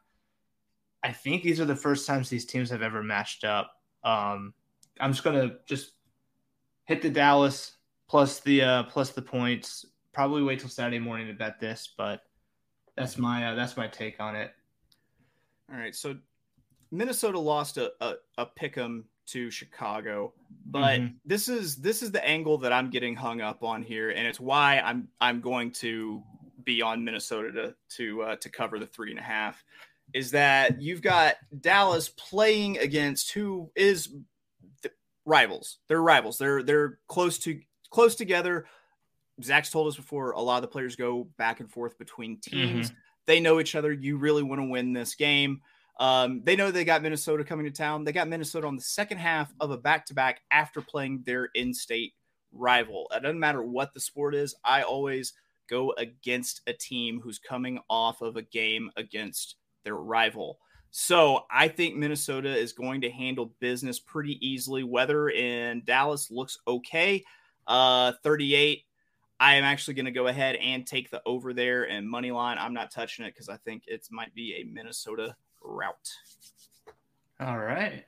I 1.03 1.11
think 1.11 1.43
these 1.43 1.59
are 1.59 1.65
the 1.65 1.75
first 1.75 2.07
times 2.07 2.29
these 2.29 2.45
teams 2.45 2.69
have 2.69 2.81
ever 2.81 3.03
matched 3.03 3.43
up. 3.43 3.71
Um, 4.03 4.53
I'm 4.99 5.11
just 5.11 5.23
going 5.23 5.49
to 5.49 5.57
just 5.67 5.91
hit 6.85 7.01
the 7.01 7.09
Dallas 7.09 7.73
plus 8.07 8.39
the 8.39 8.61
uh, 8.61 8.83
plus 8.83 9.11
the 9.11 9.21
points. 9.21 9.85
Probably 10.13 10.43
wait 10.43 10.59
till 10.59 10.69
Saturday 10.69 10.99
morning 10.99 11.27
to 11.27 11.33
bet 11.33 11.59
this, 11.59 11.93
but 11.97 12.21
that's 12.95 13.17
my 13.17 13.47
uh, 13.47 13.55
that's 13.55 13.75
my 13.75 13.87
take 13.87 14.19
on 14.19 14.35
it. 14.35 14.51
All 15.71 15.77
right, 15.77 15.95
so 15.95 16.15
Minnesota 16.91 17.39
lost 17.39 17.77
a 17.77 17.91
a, 18.01 18.15
a 18.37 18.45
pick'em 18.45 19.03
to 19.27 19.49
Chicago, 19.49 20.33
but 20.67 20.99
mm-hmm. 20.99 21.15
this 21.25 21.49
is 21.49 21.77
this 21.77 22.01
is 22.01 22.11
the 22.11 22.25
angle 22.25 22.57
that 22.59 22.71
I'm 22.71 22.89
getting 22.89 23.15
hung 23.15 23.41
up 23.41 23.63
on 23.63 23.83
here, 23.83 24.11
and 24.11 24.25
it's 24.25 24.39
why 24.39 24.79
I'm 24.79 25.07
I'm 25.19 25.41
going 25.41 25.71
to 25.71 26.23
be 26.63 26.81
on 26.81 27.03
Minnesota 27.03 27.51
to 27.51 27.75
to 27.97 28.21
uh, 28.21 28.35
to 28.37 28.49
cover 28.49 28.79
the 28.79 28.87
three 28.87 29.11
and 29.11 29.19
a 29.19 29.23
half. 29.23 29.63
Is 30.13 30.31
that 30.31 30.81
you've 30.81 31.01
got 31.01 31.35
Dallas 31.61 32.09
playing 32.09 32.77
against 32.77 33.31
who 33.31 33.71
is 33.75 34.15
rivals? 35.25 35.79
They're 35.87 36.01
rivals. 36.01 36.37
They're 36.37 36.63
they're 36.63 36.99
close 37.07 37.37
to 37.39 37.59
close 37.89 38.15
together. 38.15 38.65
Zack's 39.43 39.69
told 39.69 39.87
us 39.87 39.95
before. 39.95 40.31
A 40.31 40.41
lot 40.41 40.57
of 40.57 40.61
the 40.61 40.67
players 40.69 40.95
go 40.95 41.27
back 41.37 41.59
and 41.59 41.69
forth 41.69 41.97
between 41.97 42.39
teams. 42.39 42.87
Mm-hmm. 42.87 42.97
They 43.27 43.39
know 43.39 43.59
each 43.59 43.75
other. 43.75 43.91
You 43.91 44.17
really 44.17 44.43
want 44.43 44.61
to 44.61 44.67
win 44.67 44.93
this 44.93 45.15
game. 45.15 45.61
Um, 45.99 46.41
they 46.43 46.55
know 46.55 46.71
they 46.71 46.85
got 46.85 47.01
Minnesota 47.01 47.43
coming 47.43 47.65
to 47.65 47.71
town. 47.71 48.03
They 48.03 48.11
got 48.11 48.27
Minnesota 48.27 48.67
on 48.67 48.75
the 48.75 48.81
second 48.81 49.17
half 49.17 49.53
of 49.59 49.71
a 49.71 49.77
back 49.77 50.05
to 50.07 50.13
back 50.13 50.41
after 50.51 50.81
playing 50.81 51.23
their 51.25 51.49
in 51.55 51.73
state 51.73 52.13
rival. 52.51 53.07
It 53.13 53.23
doesn't 53.23 53.39
matter 53.39 53.63
what 53.63 53.93
the 53.93 53.99
sport 53.99 54.35
is. 54.35 54.55
I 54.63 54.83
always 54.83 55.33
go 55.69 55.93
against 55.97 56.61
a 56.67 56.73
team 56.73 57.19
who's 57.21 57.39
coming 57.39 57.79
off 57.89 58.21
of 58.21 58.35
a 58.35 58.41
game 58.41 58.89
against 58.97 59.55
their 59.83 59.95
rival. 59.95 60.59
So 60.97 61.41
I 61.51 61.67
think 61.67 61.97
Minnesota 61.97 62.57
is 62.57 62.71
going 62.71 63.01
to 63.01 63.11
handle 63.11 63.53
business 63.59 63.99
pretty 63.99 64.39
easily. 64.39 64.83
Weather 64.83 65.27
in 65.27 65.83
Dallas 65.83 66.31
looks 66.31 66.57
okay. 66.65 67.21
Uh, 67.67 68.13
38. 68.23 68.85
I 69.37 69.55
am 69.55 69.65
actually 69.65 69.95
going 69.95 70.05
to 70.05 70.11
go 70.11 70.27
ahead 70.27 70.55
and 70.55 70.87
take 70.87 71.11
the 71.11 71.21
over 71.25 71.53
there 71.53 71.83
and 71.89 72.09
money 72.09 72.31
line. 72.31 72.57
I'm 72.57 72.73
not 72.73 72.91
touching 72.91 73.25
it 73.25 73.33
because 73.33 73.49
I 73.49 73.57
think 73.57 73.83
it 73.87 74.07
might 74.09 74.33
be 74.33 74.55
a 74.55 74.63
Minnesota 74.63 75.35
route. 75.61 76.09
All 77.41 77.59
right. 77.59 78.05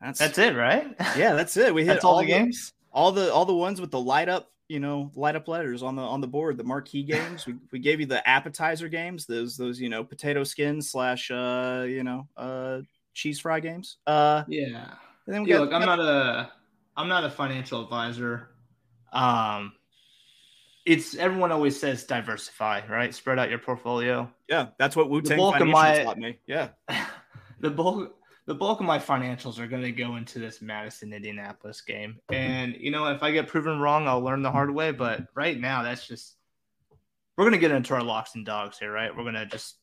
That's 0.00 0.20
that's 0.20 0.38
it, 0.38 0.56
right? 0.56 0.96
Yeah, 1.18 1.34
that's 1.34 1.58
it. 1.58 1.74
We 1.74 1.84
hit 1.84 2.02
all, 2.02 2.14
all, 2.14 2.20
the 2.20 2.28
games. 2.28 2.72
All 2.92 3.12
the 3.12 3.30
all 3.30 3.44
the 3.44 3.54
ones 3.54 3.78
with 3.78 3.90
the 3.90 4.00
light 4.00 4.30
up, 4.30 4.51
you 4.68 4.80
know, 4.80 5.10
light 5.14 5.36
up 5.36 5.48
letters 5.48 5.82
on 5.82 5.96
the 5.96 6.02
on 6.02 6.20
the 6.20 6.26
board, 6.26 6.56
the 6.56 6.64
marquee 6.64 7.02
games. 7.14 7.46
we, 7.46 7.54
we 7.70 7.78
gave 7.78 8.00
you 8.00 8.06
the 8.06 8.26
appetizer 8.28 8.88
games, 8.88 9.26
those 9.26 9.56
those, 9.56 9.80
you 9.80 9.88
know, 9.88 10.04
potato 10.04 10.44
skins 10.44 10.90
slash 10.90 11.30
uh, 11.30 11.84
you 11.86 12.02
know, 12.02 12.28
uh 12.36 12.80
cheese 13.14 13.40
fry 13.40 13.60
games. 13.60 13.98
Uh 14.06 14.44
yeah. 14.48 14.94
And 15.26 15.34
then 15.34 15.42
we 15.44 15.50
yeah, 15.50 15.58
got, 15.58 15.64
look, 15.64 15.72
I'm 15.72 15.86
not 15.86 16.00
a 16.00 16.52
I'm 16.96 17.08
not 17.08 17.24
a 17.24 17.30
financial 17.30 17.82
advisor. 17.82 18.48
Um 19.12 19.72
it's 20.84 21.14
everyone 21.14 21.52
always 21.52 21.78
says 21.78 22.04
diversify, 22.04 22.82
right? 22.88 23.14
Spread 23.14 23.38
out 23.38 23.50
your 23.50 23.58
portfolio. 23.58 24.30
Yeah, 24.48 24.68
that's 24.78 24.96
what 24.96 25.10
Wu 25.10 25.22
Tang 25.22 25.38
Financial 25.38 25.66
my, 25.66 26.02
taught 26.02 26.18
me. 26.18 26.38
Yeah, 26.46 26.70
the 27.60 27.70
bulk 27.70 28.16
the 28.46 28.54
bulk 28.54 28.80
of 28.80 28.86
my 28.86 28.98
financials 28.98 29.58
are 29.58 29.66
going 29.66 29.82
to 29.82 29.92
go 29.92 30.16
into 30.16 30.38
this 30.38 30.60
Madison 30.60 31.12
Indianapolis 31.12 31.80
game, 31.80 32.18
and 32.30 32.74
you 32.78 32.90
know 32.90 33.06
if 33.06 33.22
I 33.22 33.30
get 33.30 33.48
proven 33.48 33.78
wrong, 33.78 34.08
I'll 34.08 34.20
learn 34.20 34.42
the 34.42 34.50
hard 34.50 34.72
way. 34.72 34.90
But 34.90 35.26
right 35.34 35.58
now, 35.58 35.82
that's 35.82 36.06
just 36.06 36.36
we're 37.36 37.44
going 37.44 37.52
to 37.52 37.58
get 37.58 37.70
into 37.70 37.94
our 37.94 38.02
locks 38.02 38.34
and 38.34 38.44
dogs 38.44 38.78
here, 38.78 38.92
right? 38.92 39.14
We're 39.16 39.22
going 39.22 39.34
to 39.34 39.46
just 39.46 39.76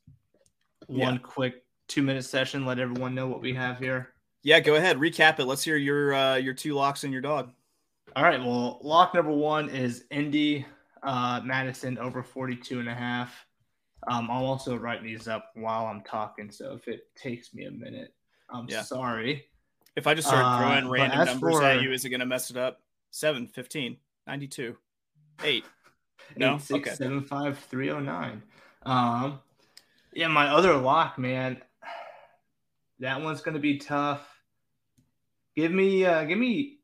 one 0.88 1.16
yeah. 1.16 1.20
quick 1.22 1.64
two 1.88 2.02
minute 2.02 2.24
session, 2.24 2.66
let 2.66 2.80
everyone 2.80 3.16
know 3.16 3.28
what 3.28 3.42
we 3.42 3.54
have 3.54 3.80
here. 3.80 4.10
Yeah, 4.44 4.60
go 4.60 4.76
ahead, 4.76 4.98
recap 4.98 5.40
it. 5.40 5.46
Let's 5.46 5.64
hear 5.64 5.78
your 5.78 6.14
uh, 6.14 6.36
your 6.36 6.54
two 6.54 6.74
locks 6.74 7.04
and 7.04 7.12
your 7.12 7.22
dog. 7.22 7.52
All 8.16 8.24
right. 8.24 8.40
Well, 8.40 8.80
lock 8.82 9.14
number 9.14 9.32
one 9.32 9.70
is 9.70 10.06
Indy 10.10 10.66
uh, 11.04 11.42
Madison 11.44 11.98
over 11.98 12.24
42 12.24 12.80
and 12.80 12.90
a 12.90 12.94
half. 12.94 13.46
Um, 14.08 14.30
I'm 14.32 14.44
also 14.44 14.76
writing 14.76 15.06
these 15.06 15.28
up 15.28 15.52
while 15.56 15.86
I'm 15.86 16.02
talking, 16.02 16.50
so 16.50 16.74
if 16.74 16.88
it 16.88 17.02
takes 17.16 17.54
me 17.54 17.66
a 17.66 17.72
minute, 17.72 18.14
I'm 18.52 18.68
yeah. 18.68 18.84
sorry. 18.84 19.46
If 19.96 20.08
I 20.08 20.14
just 20.14 20.28
start 20.28 20.46
uh, 20.46 20.58
throwing 20.60 20.86
uh, 20.86 20.90
random 20.90 21.26
numbers 21.26 21.56
for, 21.56 21.64
at 21.64 21.82
you, 21.82 21.92
is 21.92 22.06
it 22.06 22.10
going 22.10 22.20
to 22.20 22.26
mess 22.26 22.50
it 22.50 22.58
up? 22.58 22.82
7, 23.12 23.48
15, 23.48 23.98
92, 24.28 24.78
8. 25.44 25.66
No, 26.38 26.56
eight, 26.56 26.62
six, 26.62 26.88
okay. 26.88 26.96
seven, 26.96 27.24
five, 27.24 27.58
three, 27.58 27.90
oh, 27.90 28.00
nine. 28.00 28.44
Um, 28.84 29.40
yeah, 30.14 30.28
my 30.28 30.48
other 30.48 30.76
lock, 30.76 31.18
man. 31.18 31.58
That 33.00 33.22
one's 33.22 33.42
gonna 33.42 33.60
be 33.60 33.78
tough. 33.78 34.22
Give 35.56 35.72
me, 35.72 36.06
uh, 36.06 36.26
give 36.26 36.38
me 36.38 36.80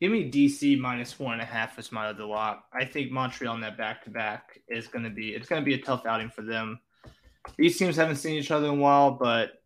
Give 0.00 0.12
me 0.12 0.30
DC 0.30 0.78
minus 0.78 1.18
one 1.18 1.34
and 1.34 1.42
a 1.42 1.46
half 1.46 1.78
as 1.78 1.90
my 1.90 2.08
other 2.08 2.26
lock. 2.26 2.64
I 2.72 2.84
think 2.84 3.10
Montreal 3.10 3.54
in 3.54 3.62
that 3.62 3.78
back 3.78 4.04
to 4.04 4.10
back 4.10 4.60
is 4.68 4.88
going 4.88 5.04
to 5.04 5.10
be 5.10 5.30
it's 5.30 5.48
going 5.48 5.62
to 5.62 5.64
be 5.64 5.74
a 5.74 5.82
tough 5.82 6.04
outing 6.04 6.28
for 6.28 6.42
them. 6.42 6.80
These 7.56 7.78
teams 7.78 7.96
haven't 7.96 8.16
seen 8.16 8.36
each 8.36 8.50
other 8.50 8.66
in 8.66 8.74
a 8.74 8.76
while, 8.76 9.12
but 9.12 9.62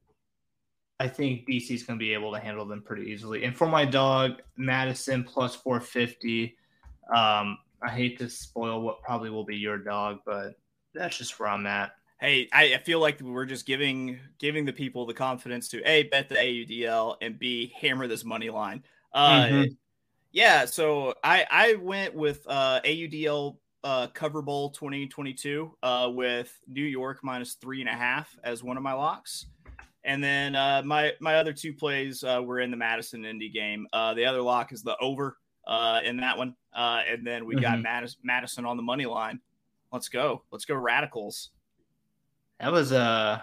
I 1.01 1.09
think 1.09 1.49
DC 1.49 1.71
is 1.71 1.83
going 1.83 1.99
to 1.99 2.03
be 2.03 2.13
able 2.13 2.31
to 2.35 2.39
handle 2.39 2.67
them 2.67 2.83
pretty 2.83 3.11
easily. 3.11 3.45
And 3.45 3.57
for 3.57 3.67
my 3.67 3.87
dog, 3.87 4.43
Madison 4.59 5.25
plus 5.25 5.57
450. 5.57 6.55
Um, 7.09 7.59
I 7.83 7.89
hate 7.89 8.19
to 8.19 8.29
spoil 8.29 8.83
what 8.83 9.01
probably 9.01 9.31
will 9.31 9.47
be 9.47 9.57
your 9.57 9.79
dog, 9.79 10.19
but 10.27 10.57
that's 10.95 11.17
just 11.17 11.41
where 11.41 11.49
I'm 11.49 11.67
at. 11.67 11.93
Hey, 12.21 12.51
I, 12.53 12.75
I 12.75 12.79
feel 12.79 13.01
like 13.01 13.19
we're 13.23 13.47
just 13.47 13.65
giving 13.65 14.19
giving 14.39 14.67
the 14.67 14.75
people 14.75 15.07
the 15.07 15.15
confidence 15.15 15.69
to 15.69 15.83
a 15.91 16.03
bet 16.05 16.29
the 16.29 16.35
AUDL 16.35 17.17
and 17.23 17.39
b 17.39 17.73
hammer 17.81 18.07
this 18.07 18.23
money 18.23 18.51
line. 18.51 18.85
Uh, 19.15 19.45
mm-hmm. 19.45 19.73
Yeah, 20.33 20.67
so 20.67 21.15
I 21.25 21.47
I 21.51 21.75
went 21.77 22.15
with 22.15 22.45
uh, 22.47 22.83
AUDL 22.85 23.57
uh, 23.85 24.09
Cover 24.09 24.43
Bowl 24.43 24.71
2022 24.71 25.77
uh, 25.83 26.11
with 26.13 26.59
New 26.69 26.85
York 26.85 27.21
minus 27.23 27.55
three 27.55 27.81
and 27.81 27.89
a 27.89 27.95
half 27.95 28.37
as 28.45 28.63
one 28.63 28.77
of 28.77 28.83
my 28.83 28.93
locks, 28.93 29.47
and 30.05 30.23
then 30.23 30.55
uh, 30.57 30.83
my 30.85 31.13
my 31.21 31.37
other 31.37 31.53
two 31.53 31.73
plays 31.73 32.25
uh, 32.25 32.41
were 32.45 32.61
in 32.61 32.71
the 32.71 32.77
Madison 32.77 33.25
Indy 33.25 33.49
game. 33.49 33.87
Uh, 33.93 34.15
the 34.15 34.25
other 34.25 34.43
lock 34.43 34.73
is 34.73 34.83
the 34.83 34.97
over 35.01 35.37
uh, 35.67 36.01
in 36.05 36.19
that 36.19 36.39
one, 36.39 36.55
uh, 36.75 37.03
and 37.09 37.27
then 37.27 37.45
we 37.47 37.55
mm-hmm. 37.55 37.63
got 37.63 37.79
Madis- 37.79 38.17
Madison 38.23 38.65
on 38.65 38.77
the 38.77 38.83
money 38.83 39.07
line. 39.07 39.41
Let's 39.93 40.09
go, 40.09 40.43
let's 40.51 40.65
go 40.65 40.75
Radicals. 40.75 41.51
That 42.61 42.73
was 42.73 42.93
uh 42.93 43.41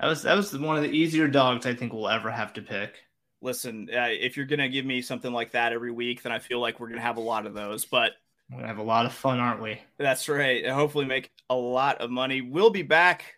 that 0.00 0.06
was 0.06 0.22
that 0.22 0.36
was 0.36 0.56
one 0.56 0.76
of 0.76 0.82
the 0.82 0.90
easier 0.90 1.28
dogs 1.28 1.66
I 1.66 1.74
think 1.74 1.92
we'll 1.92 2.08
ever 2.08 2.30
have 2.30 2.52
to 2.54 2.62
pick 2.62 2.94
listen, 3.42 3.88
uh, 3.92 4.06
if 4.08 4.36
you're 4.36 4.46
going 4.46 4.60
to 4.60 4.68
give 4.68 4.86
me 4.86 5.02
something 5.02 5.32
like 5.32 5.50
that 5.50 5.72
every 5.72 5.90
week, 5.90 6.22
then 6.22 6.32
I 6.32 6.38
feel 6.38 6.60
like 6.60 6.80
we're 6.80 6.86
going 6.86 7.00
to 7.00 7.04
have 7.04 7.18
a 7.18 7.20
lot 7.20 7.44
of 7.44 7.52
those. 7.52 7.84
But 7.84 8.12
we're 8.48 8.58
going 8.58 8.62
to 8.62 8.68
have 8.68 8.78
a 8.78 8.82
lot 8.82 9.04
of 9.04 9.12
fun, 9.12 9.38
aren't 9.38 9.60
we? 9.60 9.80
That's 9.98 10.28
right. 10.28 10.64
And 10.64 10.72
hopefully 10.72 11.04
make 11.04 11.30
a 11.50 11.54
lot 11.54 12.00
of 12.00 12.10
money. 12.10 12.40
We'll 12.40 12.70
be 12.70 12.82
back 12.82 13.34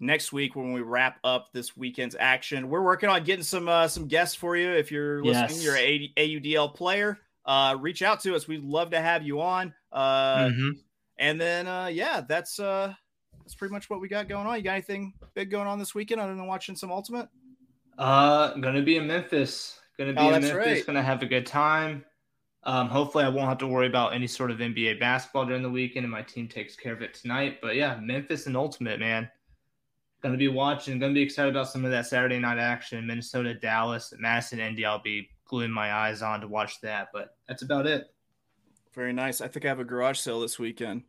next 0.00 0.32
week 0.32 0.56
when 0.56 0.72
we 0.72 0.80
wrap 0.80 1.18
up 1.24 1.52
this 1.52 1.76
weekend's 1.76 2.16
action. 2.18 2.68
We're 2.68 2.82
working 2.82 3.08
on 3.08 3.24
getting 3.24 3.44
some 3.44 3.68
uh, 3.68 3.88
some 3.88 4.06
guests 4.06 4.34
for 4.34 4.56
you. 4.56 4.70
If 4.70 4.90
you're 4.90 5.22
listening, 5.24 5.60
yes. 5.60 5.64
you're 5.64 5.76
a 5.76 6.12
AUDL 6.16 6.74
player, 6.74 7.18
uh, 7.44 7.76
reach 7.80 8.02
out 8.02 8.20
to 8.20 8.34
us. 8.34 8.48
We'd 8.48 8.64
love 8.64 8.90
to 8.90 9.00
have 9.00 9.22
you 9.22 9.40
on. 9.40 9.74
Uh, 9.92 10.46
mm-hmm. 10.46 10.70
And 11.18 11.40
then, 11.40 11.66
uh, 11.66 11.86
yeah, 11.86 12.22
that's 12.26 12.58
uh, 12.58 12.92
that's 13.40 13.54
pretty 13.54 13.72
much 13.72 13.88
what 13.90 14.00
we 14.00 14.08
got 14.08 14.28
going 14.28 14.46
on. 14.46 14.56
You 14.56 14.62
got 14.62 14.72
anything 14.72 15.14
big 15.34 15.50
going 15.50 15.66
on 15.66 15.78
this 15.78 15.94
weekend 15.94 16.20
other 16.20 16.34
than 16.34 16.46
watching 16.46 16.76
some 16.76 16.90
Ultimate? 16.90 17.28
Uh, 17.98 18.54
gonna 18.54 18.82
be 18.82 18.96
in 18.96 19.06
Memphis. 19.06 19.78
Gonna 19.98 20.12
be 20.12 20.18
oh, 20.18 20.26
in 20.26 20.42
Memphis. 20.42 20.52
Right. 20.52 20.86
Gonna 20.86 21.02
have 21.02 21.22
a 21.22 21.26
good 21.26 21.46
time. 21.46 22.04
Um, 22.64 22.88
hopefully, 22.88 23.24
I 23.24 23.28
won't 23.28 23.48
have 23.48 23.58
to 23.58 23.66
worry 23.66 23.86
about 23.86 24.14
any 24.14 24.26
sort 24.26 24.50
of 24.50 24.58
NBA 24.58 24.98
basketball 24.98 25.44
during 25.44 25.62
the 25.62 25.70
weekend, 25.70 26.04
and 26.04 26.10
my 26.10 26.22
team 26.22 26.48
takes 26.48 26.74
care 26.74 26.94
of 26.94 27.02
it 27.02 27.14
tonight. 27.14 27.58
But 27.60 27.76
yeah, 27.76 28.00
Memphis 28.02 28.46
and 28.46 28.56
Ultimate, 28.56 28.98
man. 28.98 29.28
Gonna 30.24 30.38
be 30.38 30.48
watching. 30.48 30.98
Gonna 30.98 31.12
be 31.12 31.20
excited 31.20 31.50
about 31.50 31.68
some 31.68 31.84
of 31.84 31.90
that 31.90 32.06
Saturday 32.06 32.38
night 32.38 32.56
action. 32.56 33.06
Minnesota, 33.06 33.52
Dallas, 33.52 34.14
Madison, 34.18 34.58
Indy. 34.58 34.86
I'll 34.86 35.02
be 35.02 35.28
gluing 35.44 35.70
my 35.70 35.92
eyes 35.92 36.22
on 36.22 36.40
to 36.40 36.48
watch 36.48 36.80
that. 36.80 37.08
But 37.12 37.36
that's 37.46 37.60
about 37.60 37.86
it. 37.86 38.06
Very 38.94 39.12
nice. 39.12 39.42
I 39.42 39.48
think 39.48 39.66
I 39.66 39.68
have 39.68 39.80
a 39.80 39.84
garage 39.84 40.18
sale 40.18 40.40
this 40.40 40.58
weekend. 40.58 41.02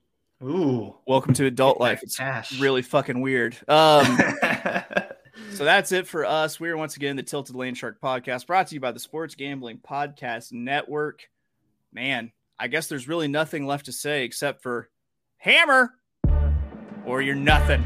Ooh. 0.44 0.98
Welcome 1.08 1.34
to 1.36 1.46
adult 1.46 1.80
life. 1.80 2.04
It's 2.04 2.18
cash. 2.18 2.60
really 2.60 2.82
fucking 2.82 3.22
weird. 3.22 3.56
Um, 3.70 4.06
so 5.54 5.64
that's 5.64 5.94
it 5.94 6.08
for 6.08 6.26
us. 6.26 6.60
We 6.60 6.68
are 6.68 6.76
once 6.76 6.98
again 6.98 7.16
the 7.16 7.24
Tilted 7.24 7.56
Landshark 7.56 8.00
podcast 8.04 8.48
brought 8.48 8.68
to 8.68 8.74
you 8.74 8.82
by 8.82 8.92
the 8.92 9.00
Sports 9.00 9.36
Gambling 9.36 9.78
Podcast 9.78 10.52
Network. 10.52 11.30
Man, 11.94 12.34
I 12.60 12.68
guess 12.68 12.88
there's 12.88 13.08
really 13.08 13.30
nothing 13.30 13.66
left 13.66 13.86
to 13.86 13.94
say 13.94 14.26
except 14.26 14.62
for 14.62 14.90
hammer 15.38 15.94
or 17.06 17.22
you're 17.22 17.34
nothing. 17.34 17.82